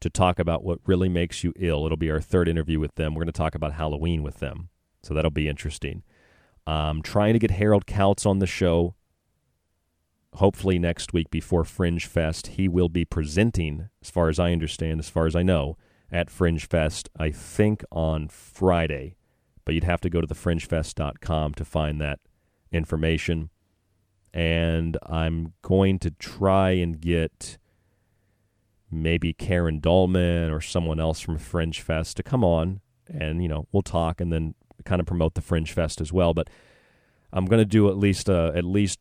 [0.00, 1.86] to talk about what really makes you ill.
[1.86, 3.14] It'll be our third interview with them.
[3.14, 4.68] We're going to talk about Halloween with them.
[5.02, 6.02] So that'll be interesting.
[6.66, 8.94] Um, trying to get Harald Kautz on the show.
[10.36, 12.48] Hopefully next week before Fringe Fest.
[12.48, 15.76] He will be presenting, as far as I understand, as far as I know,
[16.10, 19.16] at Fringe Fest, I think on Friday.
[19.64, 22.20] But you'd have to go to thefringefest.com to find that
[22.72, 23.50] information
[24.34, 27.56] and I'm going to try and get
[28.90, 33.66] maybe Karen Dahlman or someone else from Fringe Fest to come on and you know
[33.72, 34.54] we'll talk and then
[34.84, 36.34] kind of promote the Fringe Fest as well.
[36.34, 36.50] But
[37.32, 38.98] I'm going to do at least at least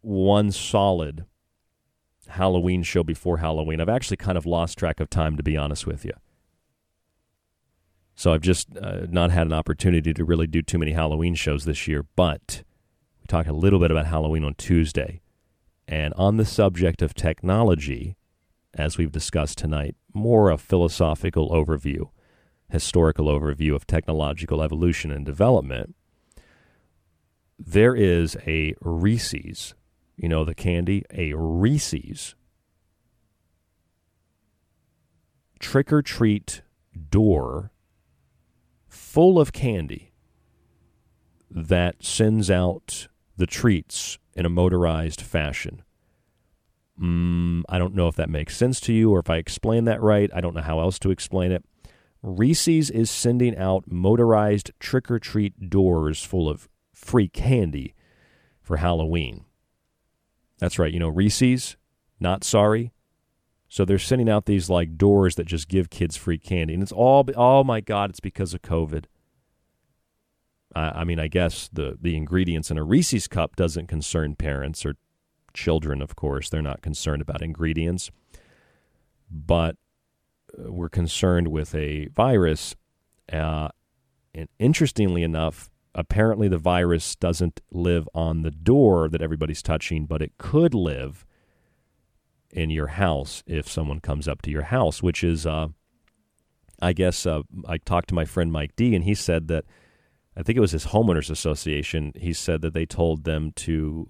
[0.00, 1.26] one solid
[2.28, 3.80] Halloween show before Halloween.
[3.80, 6.12] I've actually kind of lost track of time to be honest with you.
[8.14, 11.64] So I've just uh, not had an opportunity to really do too many Halloween shows
[11.64, 12.62] this year, but
[13.20, 15.22] we talk a little bit about Halloween on Tuesday.
[15.88, 18.16] And on the subject of technology,
[18.74, 22.10] as we've discussed tonight, more a philosophical overview,
[22.70, 25.94] historical overview of technological evolution and development.
[27.58, 29.74] There is a Reese's,
[30.20, 32.34] you know, the candy, a Reese's
[35.58, 36.60] trick or treat
[37.08, 37.72] door
[38.86, 40.12] full of candy
[41.50, 45.82] that sends out the treats in a motorized fashion.
[47.00, 50.02] Mm, I don't know if that makes sense to you or if I explain that
[50.02, 50.30] right.
[50.34, 51.64] I don't know how else to explain it.
[52.22, 57.94] Reese's is sending out motorized trick or treat doors full of free candy
[58.60, 59.46] for Halloween.
[60.60, 61.76] That's right, you know, Reese's,
[62.20, 62.92] not sorry.
[63.68, 66.74] So they're sending out these like doors that just give kids free candy.
[66.74, 69.04] And it's all, oh my God, it's because of COVID.
[70.74, 74.84] I, I mean, I guess the the ingredients in a Reese's cup doesn't concern parents
[74.84, 74.96] or
[75.54, 76.48] children, of course.
[76.48, 78.10] They're not concerned about ingredients.
[79.30, 79.76] But
[80.58, 82.74] uh, we're concerned with a virus.
[83.32, 83.68] Uh,
[84.34, 90.22] and interestingly enough, apparently the virus doesn't live on the door that everybody's touching, but
[90.22, 91.26] it could live
[92.50, 95.68] in your house if someone comes up to your house, which is, uh,
[96.80, 99.64] I guess, uh, I talked to my friend Mike D, and he said that
[100.36, 102.12] I think it was his homeowners association.
[102.16, 104.06] He said that they told them to,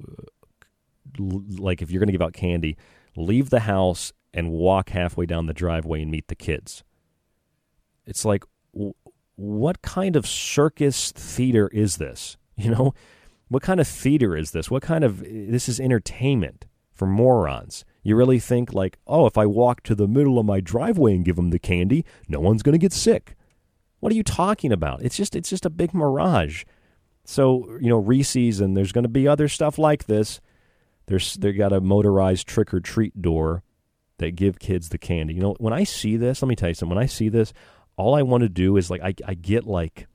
[1.19, 2.77] like, if you're going to give out candy,
[3.17, 6.85] leave the house and walk halfway down the driveway and meet the kids.
[8.07, 8.45] It's like,
[9.41, 12.37] what kind of circus theater is this?
[12.61, 12.93] You know,
[13.49, 14.71] what kind of theater is this?
[14.71, 17.87] What kind of this is entertainment for morons?
[18.03, 21.25] You really think like, oh, if I walk to the middle of my driveway and
[21.25, 23.35] give them the candy, no one's going to get sick.
[24.01, 25.01] What are you talking about?
[25.01, 26.65] It's just it's just a big mirage.
[27.25, 30.39] So you know Reese's and there's going to be other stuff like this.
[31.07, 33.63] There's they got a motorized trick or treat door
[34.19, 35.33] that give kids the candy.
[35.33, 36.95] You know when I see this, let me tell you something.
[36.95, 37.55] When I see this,
[38.01, 40.07] all I want to do is like I, I get like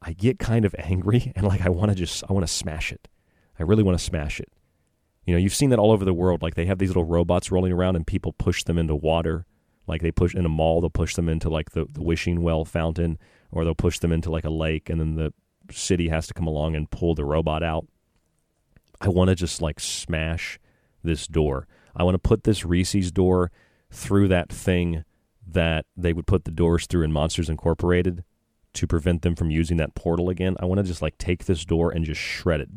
[0.00, 2.92] I get kind of angry and like I want to just I want to smash
[2.92, 3.08] it.
[3.58, 4.50] I really want to smash it.
[5.24, 6.42] You know, you've seen that all over the world.
[6.42, 9.44] Like they have these little robots rolling around and people push them into water.
[9.86, 12.64] Like they push in a mall, they'll push them into like the, the wishing well
[12.64, 13.18] fountain,
[13.52, 15.32] or they'll push them into like a lake, and then the
[15.70, 17.86] city has to come along and pull the robot out.
[19.00, 20.58] I want to just like smash
[21.04, 21.68] this door.
[21.94, 23.52] I want to put this Reese's door
[23.90, 25.04] through that thing
[25.46, 28.24] that they would put the doors through in Monsters Incorporated
[28.74, 30.56] to prevent them from using that portal again.
[30.60, 32.68] I want to just like take this door and just shred it.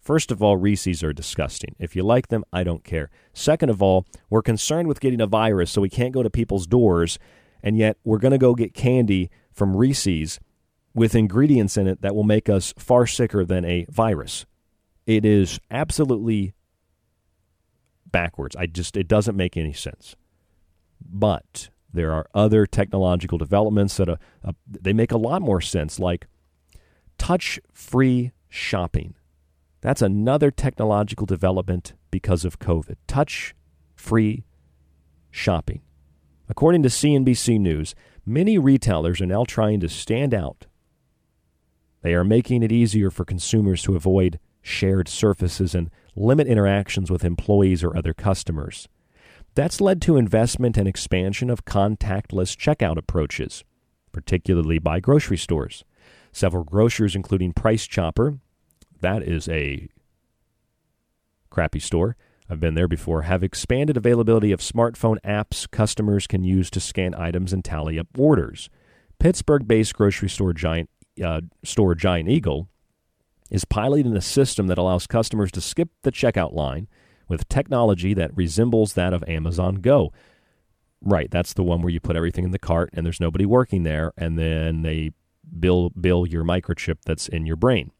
[0.00, 1.76] First of all, Reese's are disgusting.
[1.78, 3.10] If you like them, I don't care.
[3.32, 6.66] Second of all, we're concerned with getting a virus, so we can't go to people's
[6.66, 7.18] doors,
[7.62, 10.40] and yet we're going to go get candy from Reese's
[10.94, 14.46] with ingredients in it that will make us far sicker than a virus.
[15.06, 16.54] It is absolutely
[18.10, 18.56] backwards.
[18.56, 20.16] I just it doesn't make any sense.
[21.00, 25.98] But there are other technological developments that uh, uh, they make a lot more sense,
[25.98, 26.26] like
[27.18, 29.14] touch-free shopping.
[29.80, 32.96] That's another technological development because of COVID.
[33.06, 34.44] Touch-free
[35.30, 35.82] shopping.
[36.48, 37.94] According to CNBC News,
[38.26, 40.66] many retailers are now trying to stand out.
[42.02, 47.24] They are making it easier for consumers to avoid shared surfaces and limit interactions with
[47.24, 48.88] employees or other customers.
[49.60, 53.62] That's led to investment and expansion of contactless checkout approaches,
[54.10, 55.84] particularly by grocery stores.
[56.32, 58.38] Several grocers, including Price Chopper,
[59.02, 59.90] that is a
[61.50, 62.16] crappy store.
[62.48, 67.14] I've been there before, have expanded availability of smartphone apps customers can use to scan
[67.14, 68.70] items and tally up orders.
[69.18, 70.88] Pittsburgh-based grocery store giant
[71.22, 72.70] uh, store Giant Eagle
[73.50, 76.88] is piloting a system that allows customers to skip the checkout line
[77.30, 80.12] with technology that resembles that of Amazon Go.
[81.00, 83.84] Right, that's the one where you put everything in the cart and there's nobody working
[83.84, 85.12] there, and then they
[85.58, 87.92] bill bill your microchip that's in your brain.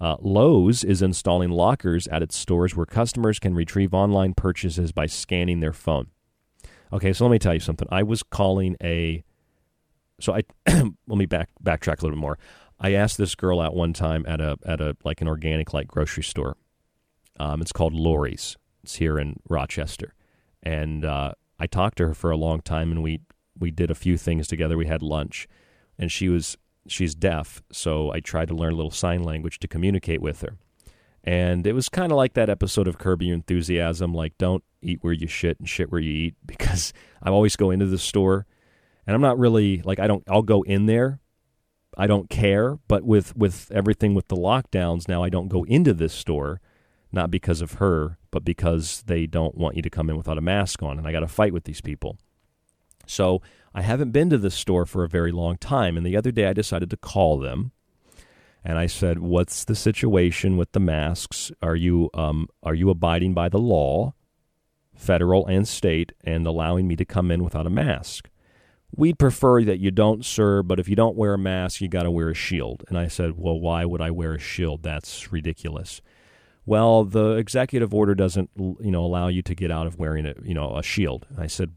[0.00, 5.06] Uh, Lowe's is installing lockers at its stores where customers can retrieve online purchases by
[5.06, 6.08] scanning their phone.
[6.92, 7.88] Okay, so let me tell you something.
[7.90, 9.24] I was calling a
[10.20, 12.38] so I let me back backtrack a little bit more.
[12.78, 15.88] I asked this girl out one time at a at a like an organic like
[15.88, 16.56] grocery store.
[17.38, 18.56] Um, it's called Lori's.
[18.94, 20.14] Here in Rochester,
[20.62, 23.20] and uh, I talked to her for a long time, and we
[23.58, 24.76] we did a few things together.
[24.76, 25.48] We had lunch,
[25.98, 26.56] and she was
[26.86, 30.56] she's deaf, so I tried to learn a little sign language to communicate with her.
[31.24, 34.98] And it was kind of like that episode of Curb Your Enthusiasm, like don't eat
[35.02, 36.92] where you shit and shit where you eat, because
[37.22, 38.46] I always go into the store,
[39.06, 40.24] and I'm not really like I don't.
[40.28, 41.20] I'll go in there,
[41.96, 45.94] I don't care, but with with everything with the lockdowns now, I don't go into
[45.94, 46.60] this store
[47.16, 50.42] not because of her, but because they don't want you to come in without a
[50.42, 50.98] mask on.
[50.98, 52.18] And I got to fight with these people.
[53.06, 53.42] So
[53.74, 55.96] I haven't been to this store for a very long time.
[55.96, 57.72] And the other day I decided to call them.
[58.64, 61.52] And I said, "What's the situation with the masks?
[61.62, 64.14] Are you um, are you abiding by the law,
[64.92, 68.28] federal and state, and allowing me to come in without a mask?"
[68.94, 72.04] We'd prefer that you don't, sir, but if you don't wear a mask, you got
[72.04, 72.84] to wear a shield.
[72.88, 74.82] And I said, Well, why would I wear a shield?
[74.82, 76.00] That's ridiculous
[76.66, 80.34] well, the executive order doesn't, you know, allow you to get out of wearing a,
[80.42, 81.26] you know, a shield.
[81.38, 81.72] I said,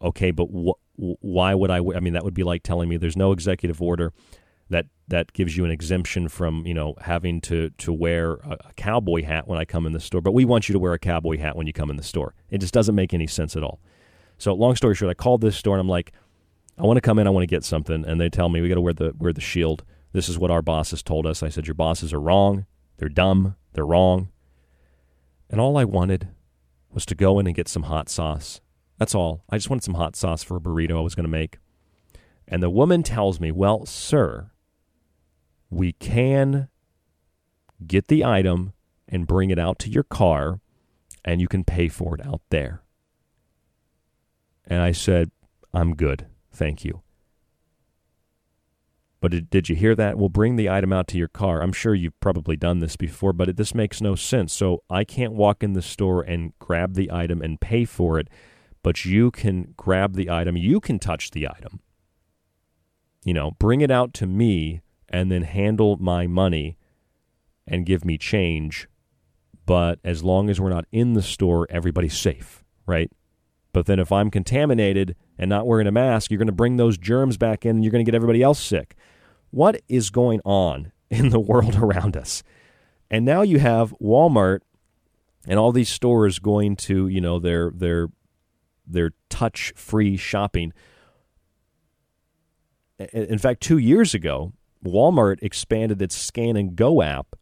[0.00, 1.78] okay, but wh- why would I?
[1.78, 4.12] I mean, that would be like telling me there's no executive order
[4.70, 8.72] that that gives you an exemption from, you know, having to to wear a, a
[8.76, 10.98] cowboy hat when I come in the store, but we want you to wear a
[10.98, 12.34] cowboy hat when you come in the store.
[12.50, 13.80] It just doesn't make any sense at all.
[14.38, 16.12] So, long story short, I called this store and I'm like,
[16.78, 18.68] I want to come in, I want to get something, and they tell me we
[18.68, 19.84] got to wear the wear the shield.
[20.12, 21.42] This is what our bosses told us.
[21.42, 22.66] I said, your bosses are wrong.
[22.98, 23.56] They're dumb.
[23.78, 24.30] They're wrong.
[25.48, 26.30] And all I wanted
[26.90, 28.60] was to go in and get some hot sauce.
[28.98, 29.44] That's all.
[29.48, 31.58] I just wanted some hot sauce for a burrito I was going to make.
[32.48, 34.50] And the woman tells me, Well, sir,
[35.70, 36.66] we can
[37.86, 38.72] get the item
[39.06, 40.58] and bring it out to your car,
[41.24, 42.82] and you can pay for it out there.
[44.66, 45.30] And I said,
[45.72, 46.26] I'm good.
[46.50, 47.02] Thank you.
[49.20, 50.16] But did, did you hear that?
[50.16, 51.60] We'll bring the item out to your car.
[51.60, 54.52] I'm sure you've probably done this before, but it, this makes no sense.
[54.52, 58.28] So I can't walk in the store and grab the item and pay for it,
[58.82, 60.56] but you can grab the item.
[60.56, 61.80] You can touch the item.
[63.24, 66.76] You know, bring it out to me and then handle my money
[67.66, 68.88] and give me change.
[69.66, 73.10] But as long as we're not in the store, everybody's safe, right?
[73.72, 76.98] But then if I'm contaminated and not wearing a mask, you're going to bring those
[76.98, 78.96] germs back in and you're going to get everybody else sick.
[79.50, 82.42] What is going on in the world around us?
[83.10, 84.60] And now you have Walmart
[85.46, 88.08] and all these stores going to, you know, their their
[88.86, 90.72] their touch-free shopping.
[93.12, 94.52] In fact, 2 years ago,
[94.84, 97.36] Walmart expanded its Scan and Go app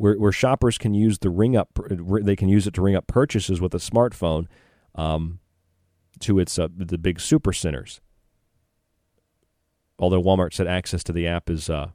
[0.00, 1.78] where, where shoppers can use the ring up
[2.22, 4.46] they can use it to ring up purchases with a smartphone
[4.94, 5.39] um,
[6.20, 8.00] to its uh, the big super centers.
[9.98, 11.90] Although Walmart said access to the app is uh,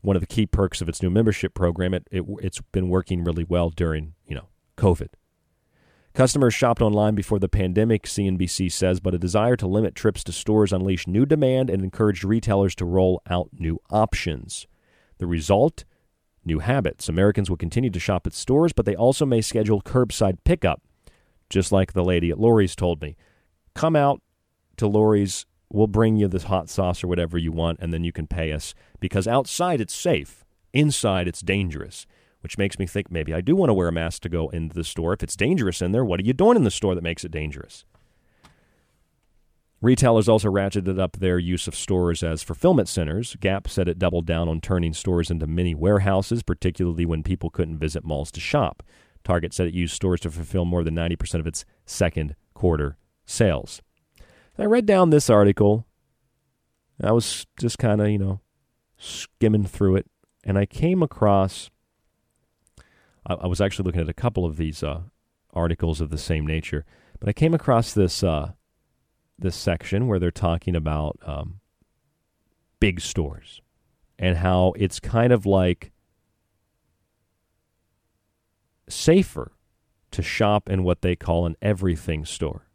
[0.00, 3.24] one of the key perks of its new membership program, it, it it's been working
[3.24, 5.08] really well during you know COVID.
[6.14, 10.32] Customers shopped online before the pandemic, CNBC says, but a desire to limit trips to
[10.32, 14.66] stores unleashed new demand and encouraged retailers to roll out new options.
[15.18, 15.84] The result?
[16.42, 17.10] New habits.
[17.10, 20.80] Americans will continue to shop at stores, but they also may schedule curbside pickup
[21.48, 23.16] just like the lady at Lori's told me.
[23.74, 24.22] Come out
[24.76, 28.12] to Lori's, we'll bring you this hot sauce or whatever you want, and then you
[28.12, 28.74] can pay us.
[29.00, 32.06] Because outside it's safe, inside it's dangerous,
[32.40, 34.74] which makes me think maybe I do want to wear a mask to go into
[34.74, 35.12] the store.
[35.12, 37.30] If it's dangerous in there, what are you doing in the store that makes it
[37.30, 37.84] dangerous?
[39.82, 43.36] Retailers also ratcheted up their use of stores as fulfillment centers.
[43.40, 47.78] Gap said it doubled down on turning stores into mini warehouses, particularly when people couldn't
[47.78, 48.82] visit malls to shop.
[49.26, 53.82] Target said it used stores to fulfill more than 90% of its second quarter sales.
[54.56, 55.84] I read down this article.
[57.02, 58.40] I was just kind of, you know,
[58.96, 60.06] skimming through it,
[60.44, 61.70] and I came across.
[63.26, 65.02] I, I was actually looking at a couple of these uh,
[65.52, 66.84] articles of the same nature,
[67.18, 68.52] but I came across this uh,
[69.36, 71.58] this section where they're talking about um,
[72.78, 73.60] big stores
[74.20, 75.90] and how it's kind of like
[78.88, 79.52] safer
[80.10, 82.66] to shop in what they call an everything store.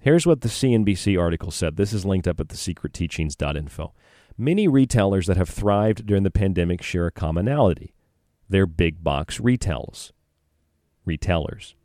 [0.00, 1.76] Here's what the CNBC article said.
[1.76, 3.92] This is linked up at thesecretteachings.info.
[4.36, 7.94] Many retailers that have thrived during the pandemic share a commonality.
[8.48, 10.12] They're big box retails.
[11.04, 11.76] Retailers.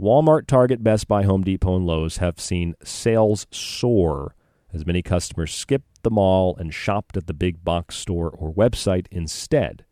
[0.00, 4.34] Walmart, Target, Best Buy, Home Depot, and Lowe's have seen sales soar
[4.72, 9.06] as many customers skipped the mall and shopped at the big box store or website
[9.10, 9.84] instead.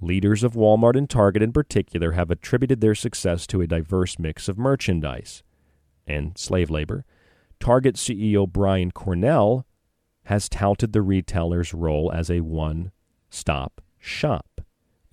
[0.00, 4.48] Leaders of Walmart and Target in particular have attributed their success to a diverse mix
[4.48, 5.42] of merchandise
[6.06, 7.04] and slave labor.
[7.60, 9.66] Target CEO Brian Cornell
[10.24, 12.90] has touted the retailer's role as a one
[13.30, 14.60] stop shop.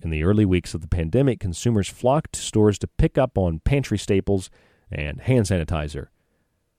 [0.02, 3.60] In the early weeks of the pandemic, consumers flocked to stores to pick up on
[3.60, 4.50] pantry staples
[4.90, 6.08] and hand sanitizer.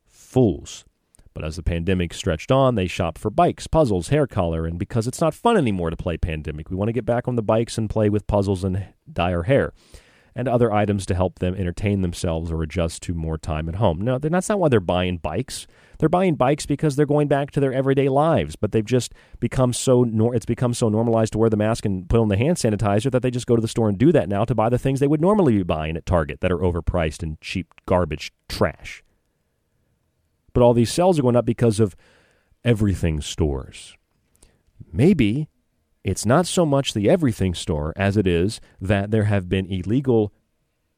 [0.05, 0.83] Fools.
[1.33, 5.07] But as the pandemic stretched on, they shopped for bikes, puzzles, hair color, and because
[5.07, 7.77] it's not fun anymore to play pandemic, we want to get back on the bikes
[7.77, 9.73] and play with puzzles and dye our hair
[10.35, 14.01] and other items to help them entertain themselves or adjust to more time at home.
[14.01, 15.67] No, that's not why they're buying bikes.
[15.99, 19.73] They're buying bikes because they're going back to their everyday lives, but they've just become
[19.73, 22.57] so nor- it's become so normalized to wear the mask and put on the hand
[22.57, 24.79] sanitizer that they just go to the store and do that now to buy the
[24.79, 29.03] things they would normally be buying at Target that are overpriced and cheap garbage trash.
[30.53, 31.95] But all these sales are going up because of
[32.63, 33.95] everything stores.
[34.91, 35.49] Maybe
[36.03, 40.33] it's not so much the everything store as it is that there have been illegal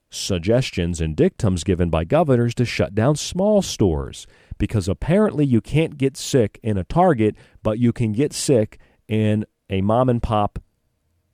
[0.10, 4.26] suggestions and dictums given by governors to shut down small stores
[4.58, 9.46] because apparently you can't get sick in a Target, but you can get sick in
[9.70, 10.60] a mom and pop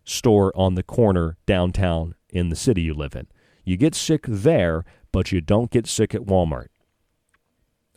[0.03, 3.27] store on the corner downtown in the city you live in.
[3.63, 6.67] You get sick there, but you don't get sick at Walmart.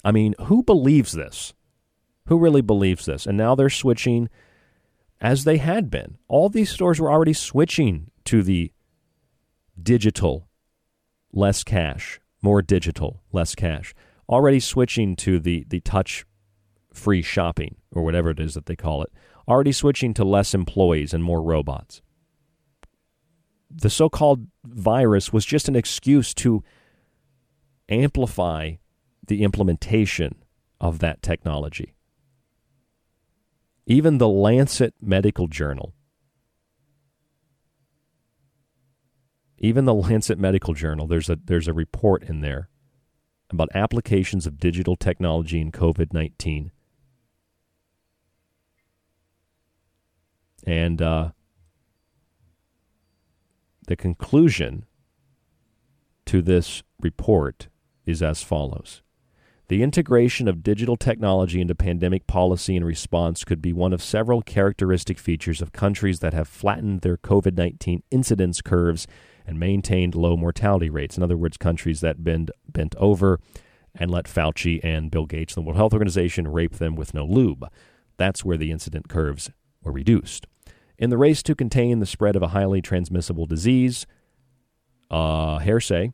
[0.04, 1.54] I mean, who believes this?
[2.26, 3.26] Who really believes this?
[3.26, 4.28] And now they're switching
[5.20, 6.18] as they had been.
[6.28, 8.72] All these stores were already switching to the
[9.80, 10.48] digital,
[11.32, 13.94] less cash, more digital, less cash.
[14.28, 16.24] Already switching to the, the touch
[16.92, 19.10] free shopping or whatever it is that they call it.
[19.48, 22.00] already switching to less employees and more robots.
[23.70, 26.62] The so called virus was just an excuse to
[27.88, 28.74] amplify
[29.26, 30.36] the implementation
[30.80, 31.94] of that technology.
[33.86, 35.94] Even the Lancet Medical Journal,
[39.58, 42.68] even the Lancet Medical Journal, there's a there's a report in there
[43.50, 46.70] about applications of digital technology in COVID 19.
[50.66, 51.30] And uh,
[53.86, 54.86] the conclusion
[56.24, 57.68] to this report
[58.06, 59.02] is as follows
[59.68, 64.42] The integration of digital technology into pandemic policy and response could be one of several
[64.42, 69.06] characteristic features of countries that have flattened their COVID 19 incidence curves
[69.46, 71.16] and maintained low mortality rates.
[71.16, 73.40] In other words, countries that bend, bent over
[73.94, 77.66] and let Fauci and Bill Gates, the World Health Organization, rape them with no lube.
[78.18, 79.50] That's where the incident curves
[79.82, 80.46] were reduced.
[80.98, 84.06] In the race to contain the spread of a highly transmissible disease,
[85.10, 86.12] uh, hearsay,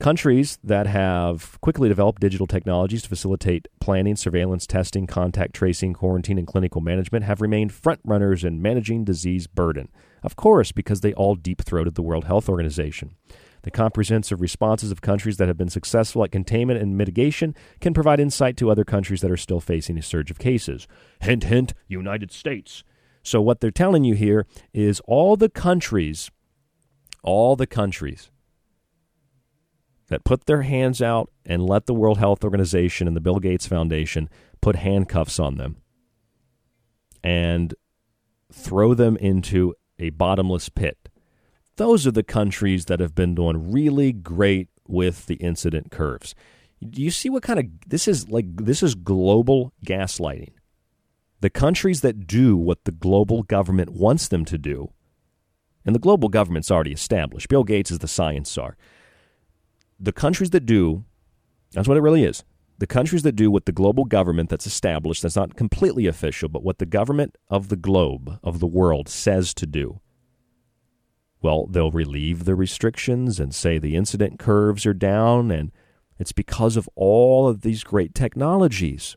[0.00, 6.38] countries that have quickly developed digital technologies to facilitate planning, surveillance, testing, contact tracing, quarantine,
[6.38, 9.88] and clinical management have remained front runners in managing disease burden.
[10.22, 13.16] Of course, because they all deep throated the World Health Organization.
[13.62, 18.20] The comprehensive responses of countries that have been successful at containment and mitigation can provide
[18.20, 20.86] insight to other countries that are still facing a surge of cases.
[21.20, 22.84] Hint, hint, United States.
[23.24, 26.30] So, what they're telling you here is all the countries,
[27.24, 28.30] all the countries
[30.08, 33.66] that put their hands out and let the World Health Organization and the Bill Gates
[33.66, 34.28] Foundation
[34.60, 35.76] put handcuffs on them
[37.22, 37.74] and
[38.52, 41.08] throw them into a bottomless pit.
[41.76, 46.34] Those are the countries that have been doing really great with the incident curves.
[46.88, 48.46] Do you see what kind of this is like?
[48.56, 50.52] This is global gaslighting.
[51.40, 54.92] The countries that do what the global government wants them to do,
[55.84, 57.48] and the global government's already established.
[57.48, 58.76] Bill Gates is the science czar.
[59.98, 61.04] The countries that do,
[61.72, 62.44] that's what it really is.
[62.78, 66.62] The countries that do what the global government that's established, that's not completely official, but
[66.62, 70.00] what the government of the globe, of the world, says to do,
[71.40, 75.72] well, they'll relieve the restrictions and say the incident curves are down, and
[76.18, 79.16] it's because of all of these great technologies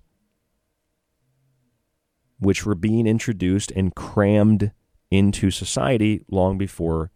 [2.39, 4.71] which were being introduced and crammed
[5.11, 7.11] into society long before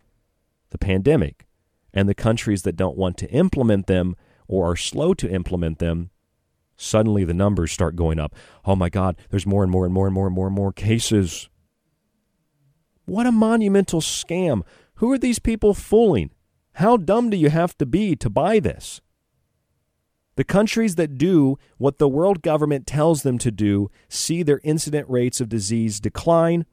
[0.70, 1.45] the pandemic.
[1.96, 4.16] And the countries that don't want to implement them
[4.48, 6.12] or are slow to implement them,
[6.76, 8.36] suddenly the numbers start going up.
[8.66, 10.74] Oh my God, there's more and more and more and more and more and more
[10.74, 11.50] cases.
[13.06, 14.64] What a monumental scam.
[14.96, 16.32] Who are these people fooling?
[16.74, 19.00] How dumb do you have to be to buy this?
[20.36, 25.10] The countries that do what the world government tells them to do see their incident
[25.10, 26.66] rates of disease decline.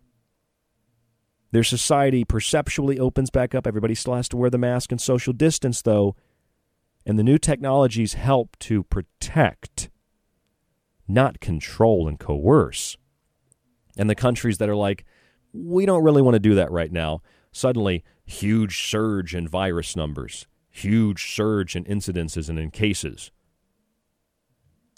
[1.52, 3.66] Their society perceptually opens back up.
[3.66, 6.16] Everybody still has to wear the mask and social distance, though.
[7.04, 9.90] And the new technologies help to protect,
[11.06, 12.96] not control and coerce.
[13.98, 15.04] And the countries that are like,
[15.52, 17.20] we don't really want to do that right now,
[17.52, 23.30] suddenly, huge surge in virus numbers, huge surge in incidences and in cases.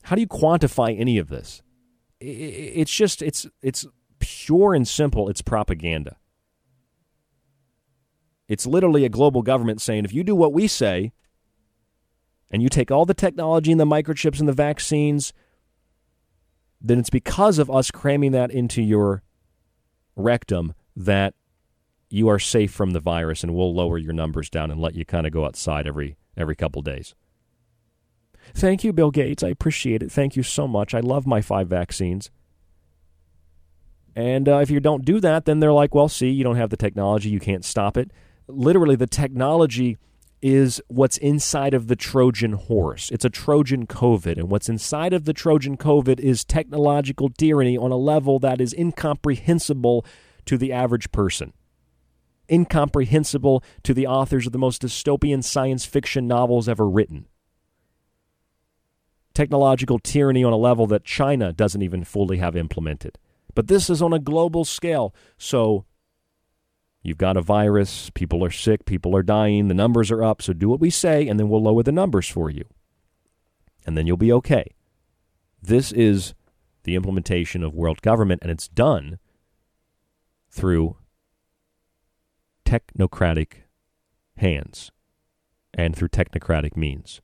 [0.04, 1.62] How do you quantify any of this?
[2.20, 3.86] It's just it's it's
[4.20, 5.28] pure and simple.
[5.28, 6.16] It's propaganda.
[8.48, 11.12] It's literally a global government saying if you do what we say
[12.50, 15.32] and you take all the technology and the microchips and the vaccines,
[16.80, 19.22] then it's because of us cramming that into your
[20.16, 21.34] rectum that
[22.10, 25.04] you are safe from the virus and we'll lower your numbers down and let you
[25.04, 27.14] kind of go outside every every couple days.
[28.52, 29.42] Thank you, Bill Gates.
[29.42, 30.12] I appreciate it.
[30.12, 30.94] Thank you so much.
[30.94, 32.30] I love my five vaccines.
[34.14, 36.70] And uh, if you don't do that, then they're like, well, see, you don't have
[36.70, 37.30] the technology.
[37.30, 38.12] You can't stop it.
[38.46, 39.98] Literally, the technology
[40.42, 43.10] is what's inside of the Trojan horse.
[43.10, 44.38] It's a Trojan COVID.
[44.38, 48.74] And what's inside of the Trojan COVID is technological tyranny on a level that is
[48.74, 50.04] incomprehensible
[50.44, 51.54] to the average person.
[52.50, 57.26] Incomprehensible to the authors of the most dystopian science fiction novels ever written
[59.34, 63.18] technological tyranny on a level that China doesn't even fully have implemented.
[63.54, 65.14] But this is on a global scale.
[65.36, 65.84] So
[67.04, 70.42] you've got a virus, people are sick, people are dying, the numbers are up.
[70.42, 72.64] So do what we say, and then we'll lower the numbers for you.
[73.86, 74.74] And then you'll be okay.
[75.62, 76.34] This is
[76.82, 79.18] the implementation of world government, and it's done
[80.50, 80.96] through
[82.64, 83.64] technocratic
[84.38, 84.90] hands
[85.72, 87.20] and through technocratic means.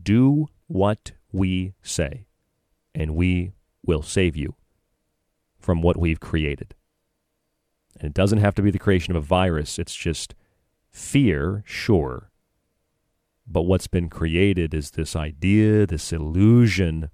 [0.00, 2.26] Do what we say,
[2.94, 3.52] and we
[3.84, 4.54] will save you
[5.58, 6.74] from what we've created.
[7.98, 10.34] And it doesn't have to be the creation of a virus, it's just
[10.90, 12.30] fear, sure.
[13.46, 17.10] But what's been created is this idea, this illusion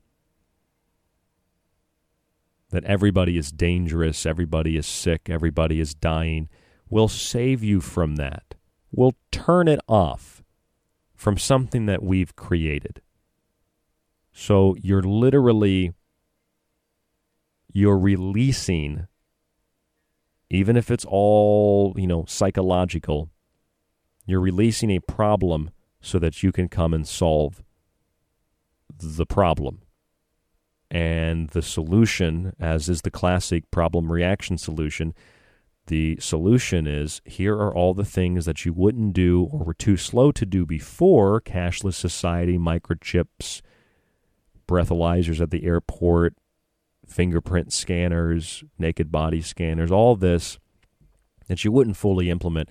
[2.70, 6.48] that everybody is dangerous, everybody is sick, everybody is dying.
[6.88, 8.54] We'll save you from that.
[8.90, 10.42] We'll turn it off
[11.14, 13.02] from something that we've created.
[14.32, 15.92] So you're literally
[17.72, 19.06] you're releasing
[20.52, 23.30] even if it's all, you know, psychological,
[24.26, 25.70] you're releasing a problem
[26.02, 27.62] so that you can come and solve
[28.98, 29.80] the problem.
[30.90, 35.14] And the solution, as is the classic problem reaction solution,
[35.86, 39.96] the solution is here are all the things that you wouldn't do or were too
[39.96, 43.62] slow to do before cashless society, microchips,
[44.68, 46.34] breathalyzers at the airport,
[47.06, 50.58] fingerprint scanners, naked body scanners, all this
[51.48, 52.68] that you wouldn't fully implement.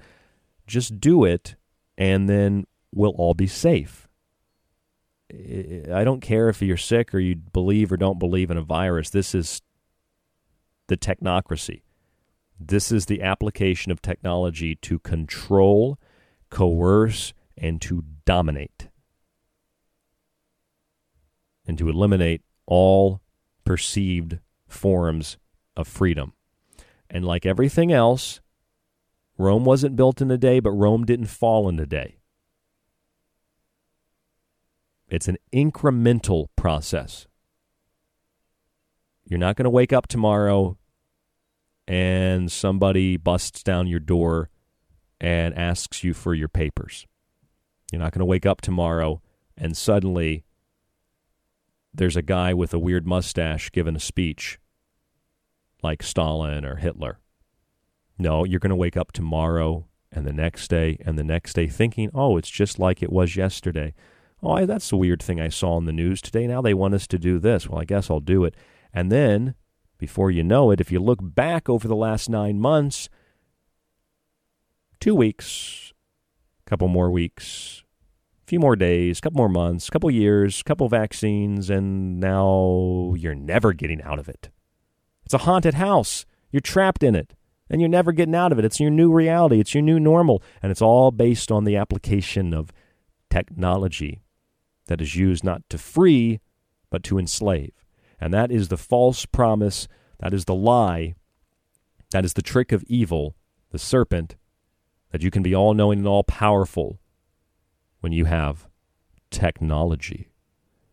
[0.67, 1.55] Just do it,
[1.97, 4.07] and then we'll all be safe.
[5.31, 9.09] I don't care if you're sick or you believe or don't believe in a virus.
[9.09, 9.61] This is
[10.87, 11.83] the technocracy.
[12.59, 15.97] This is the application of technology to control,
[16.49, 18.89] coerce, and to dominate,
[21.65, 23.20] and to eliminate all
[23.63, 25.38] perceived forms
[25.75, 26.33] of freedom.
[27.09, 28.41] And like everything else,
[29.38, 32.17] Rome wasn't built in a day, but Rome didn't fall in a day.
[35.07, 37.27] It's an incremental process.
[39.25, 40.77] You're not going to wake up tomorrow
[41.88, 44.49] and somebody busts down your door
[45.19, 47.05] and asks you for your papers.
[47.91, 49.21] You're not going to wake up tomorrow
[49.57, 50.45] and suddenly
[51.93, 54.59] there's a guy with a weird mustache giving a speech
[55.84, 57.19] like Stalin or Hitler.
[58.18, 61.68] No, you're going to wake up tomorrow and the next day and the next day
[61.68, 63.93] thinking, oh, it's just like it was yesterday.
[64.43, 66.47] Oh, that's the weird thing I saw in the news today.
[66.47, 67.68] Now they want us to do this.
[67.68, 68.55] Well, I guess I'll do it.
[68.93, 69.55] And then,
[69.97, 73.09] before you know it, if you look back over the last nine months,
[74.99, 75.93] two weeks,
[76.65, 77.84] a couple more weeks,
[78.51, 83.13] few more days, a couple more months, a couple years, a couple vaccines, and now
[83.17, 84.49] you're never getting out of it.
[85.23, 86.25] It's a haunted house.
[86.51, 87.33] You're trapped in it,
[87.69, 88.65] and you're never getting out of it.
[88.65, 92.53] It's your new reality, it's your new normal, and it's all based on the application
[92.53, 92.73] of
[93.29, 94.21] technology
[94.87, 96.41] that is used not to free,
[96.89, 97.85] but to enslave.
[98.19, 99.87] And that is the false promise,
[100.19, 101.15] that is the lie,
[102.09, 103.37] that is the trick of evil,
[103.69, 104.35] the serpent,
[105.11, 106.99] that you can be all knowing and all powerful
[108.01, 108.67] when you have
[109.29, 110.31] technology,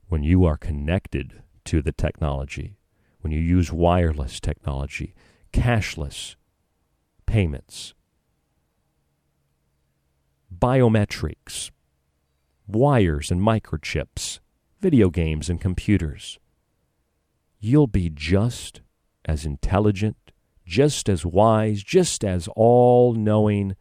[0.09, 2.77] when you are connected to the technology,
[3.21, 5.15] when you use wireless technology,
[5.53, 6.37] cashless
[7.27, 7.95] payments,
[10.57, 11.71] biometrics,
[12.67, 14.41] wires and microchips,
[14.81, 16.39] video games and computers.
[17.59, 18.83] You'll be just
[19.25, 20.33] as intelligent,
[20.65, 23.75] just as wise, just as all knowing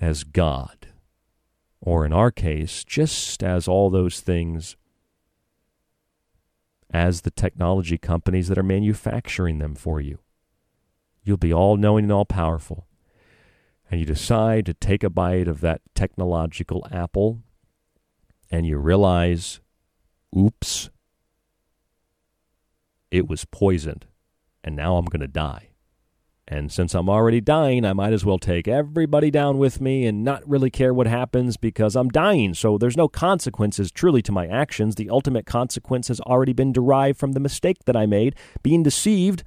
[0.00, 0.91] as God.
[1.84, 4.76] Or in our case, just as all those things
[6.92, 10.20] as the technology companies that are manufacturing them for you.
[11.24, 12.86] You'll be all knowing and all powerful.
[13.90, 17.42] And you decide to take a bite of that technological apple
[18.50, 19.60] and you realize,
[20.36, 20.90] oops,
[23.10, 24.06] it was poisoned,
[24.62, 25.71] and now I'm going to die.
[26.48, 30.24] And since I'm already dying, I might as well take everybody down with me and
[30.24, 32.54] not really care what happens because I'm dying.
[32.54, 34.96] So there's no consequences truly to my actions.
[34.96, 39.44] The ultimate consequence has already been derived from the mistake that I made, being deceived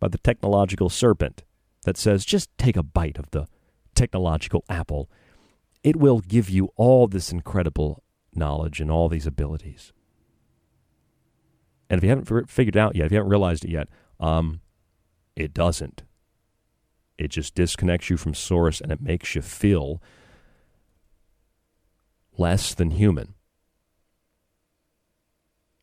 [0.00, 1.44] by the technological serpent
[1.84, 3.46] that says, just take a bite of the
[3.94, 5.08] technological apple.
[5.84, 8.02] It will give you all this incredible
[8.34, 9.92] knowledge and all these abilities.
[11.88, 13.88] And if you haven't figured it out yet, if you haven't realized it yet,
[14.18, 14.60] um,
[15.40, 16.02] it doesn't.
[17.18, 20.02] It just disconnects you from source and it makes you feel
[22.36, 23.34] less than human.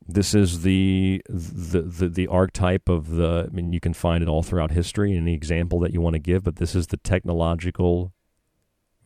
[0.10, 3.50] This is the, the the the archetype of the.
[3.50, 5.14] I mean, you can find it all throughout history.
[5.14, 8.14] Any example that you want to give, but this is the technological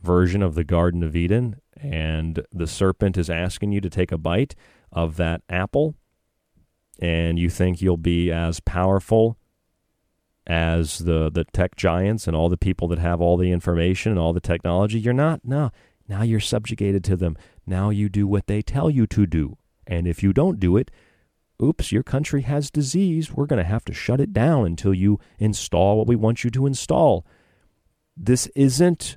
[0.00, 4.18] version of the Garden of Eden, and the serpent is asking you to take a
[4.18, 4.54] bite
[4.92, 5.96] of that apple,
[7.00, 9.36] and you think you'll be as powerful
[10.46, 14.20] as the the tech giants and all the people that have all the information and
[14.20, 14.98] all the technology.
[14.98, 15.40] You're not.
[15.44, 15.70] No.
[16.08, 17.36] Now you're subjugated to them.
[17.66, 19.56] Now you do what they tell you to do.
[19.86, 20.90] And if you don't do it,
[21.62, 23.32] oops, your country has disease.
[23.32, 26.50] We're going to have to shut it down until you install what we want you
[26.50, 27.24] to install.
[28.16, 29.16] This isn't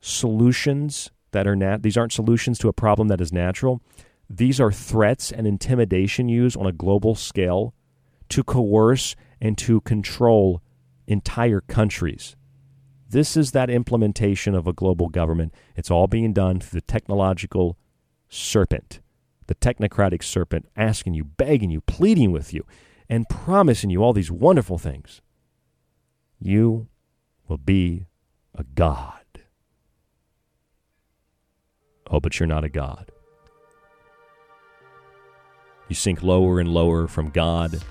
[0.00, 3.82] solutions that are nat- these aren't solutions to a problem that is natural.
[4.28, 7.74] These are threats and intimidation used on a global scale
[8.28, 10.62] to coerce and to control
[11.06, 12.36] entire countries.
[13.08, 15.52] This is that implementation of a global government.
[15.74, 17.76] It's all being done through the technological
[18.28, 19.00] serpent,
[19.46, 22.64] the technocratic serpent, asking you, begging you, pleading with you,
[23.08, 25.20] and promising you all these wonderful things.
[26.38, 26.88] You
[27.48, 28.06] will be
[28.54, 29.16] a god.
[32.08, 33.10] Oh, but you're not a god.
[35.88, 37.82] You sink lower and lower from God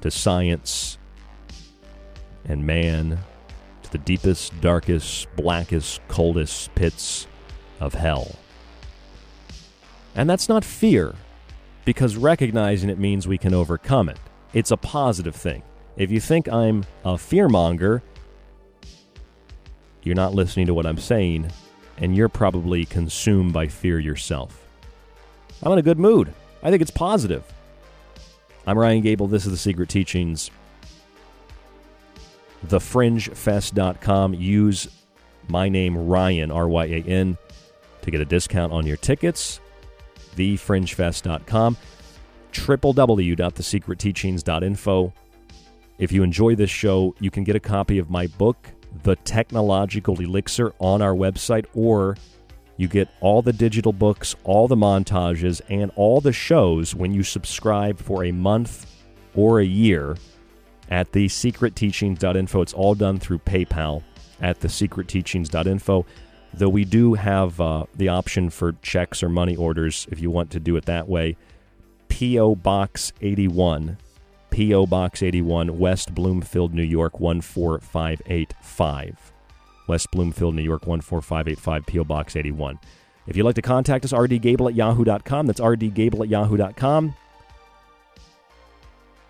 [0.00, 0.97] to science
[2.48, 3.18] and man
[3.82, 7.26] to the deepest, darkest, blackest, coldest pits
[7.78, 8.34] of hell.
[10.14, 11.14] And that's not fear,
[11.84, 14.18] because recognizing it means we can overcome it.
[14.52, 15.62] It's a positive thing.
[15.96, 18.02] If you think I'm a fearmonger,
[20.02, 21.50] you're not listening to what I'm saying,
[21.98, 24.64] and you're probably consumed by fear yourself.
[25.62, 26.32] I'm in a good mood.
[26.62, 27.44] I think it's positive.
[28.66, 29.26] I'm Ryan Gable.
[29.26, 30.50] This is The Secret Teachings.
[32.66, 34.34] TheFringeFest.com.
[34.34, 34.88] Use
[35.48, 37.38] my name, Ryan, R Y A N,
[38.02, 39.60] to get a discount on your tickets.
[40.36, 41.76] TheFringeFest.com.
[42.52, 45.12] www.thesecretteachings.info.
[45.98, 48.70] If you enjoy this show, you can get a copy of my book,
[49.02, 52.16] The Technological Elixir, on our website, or
[52.76, 57.24] you get all the digital books, all the montages, and all the shows when you
[57.24, 58.86] subscribe for a month
[59.34, 60.16] or a year
[60.90, 62.62] at thesecretteachings.info.
[62.62, 64.02] It's all done through PayPal
[64.40, 66.06] at thesecretteachings.info.
[66.54, 70.50] Though we do have uh, the option for checks or money orders if you want
[70.52, 71.36] to do it that way.
[72.08, 72.54] P.O.
[72.56, 73.98] Box 81,
[74.50, 74.86] P.O.
[74.86, 79.32] Box 81, West Bloomfield, New York 14585.
[79.86, 82.04] West Bloomfield, New York 14585, P.O.
[82.04, 82.78] Box 81.
[83.26, 85.46] If you'd like to contact us, rdgable at yahoo.com.
[85.46, 87.14] That's rdgable at yahoo.com.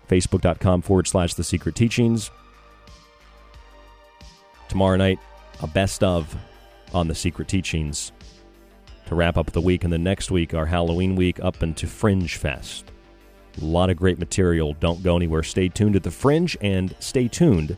[0.09, 2.31] Facebook.com forward slash The Secret Teachings.
[4.67, 5.19] Tomorrow night,
[5.61, 6.35] a best of
[6.93, 8.11] on The Secret Teachings
[9.05, 9.83] to wrap up the week.
[9.83, 12.91] And then next week, our Halloween week up into Fringe Fest.
[13.61, 14.73] A lot of great material.
[14.79, 15.43] Don't go anywhere.
[15.43, 17.77] Stay tuned to The Fringe and stay tuned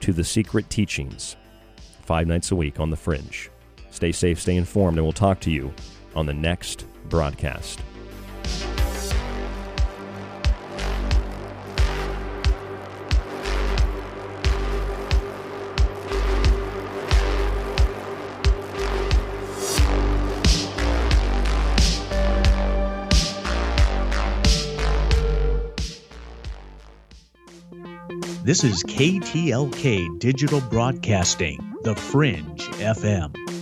[0.00, 1.36] to The Secret Teachings.
[2.02, 3.50] Five nights a week on The Fringe.
[3.90, 5.72] Stay safe, stay informed, and we'll talk to you
[6.14, 7.80] on the next broadcast.
[28.46, 33.55] This is KTLK Digital Broadcasting, The Fringe FM.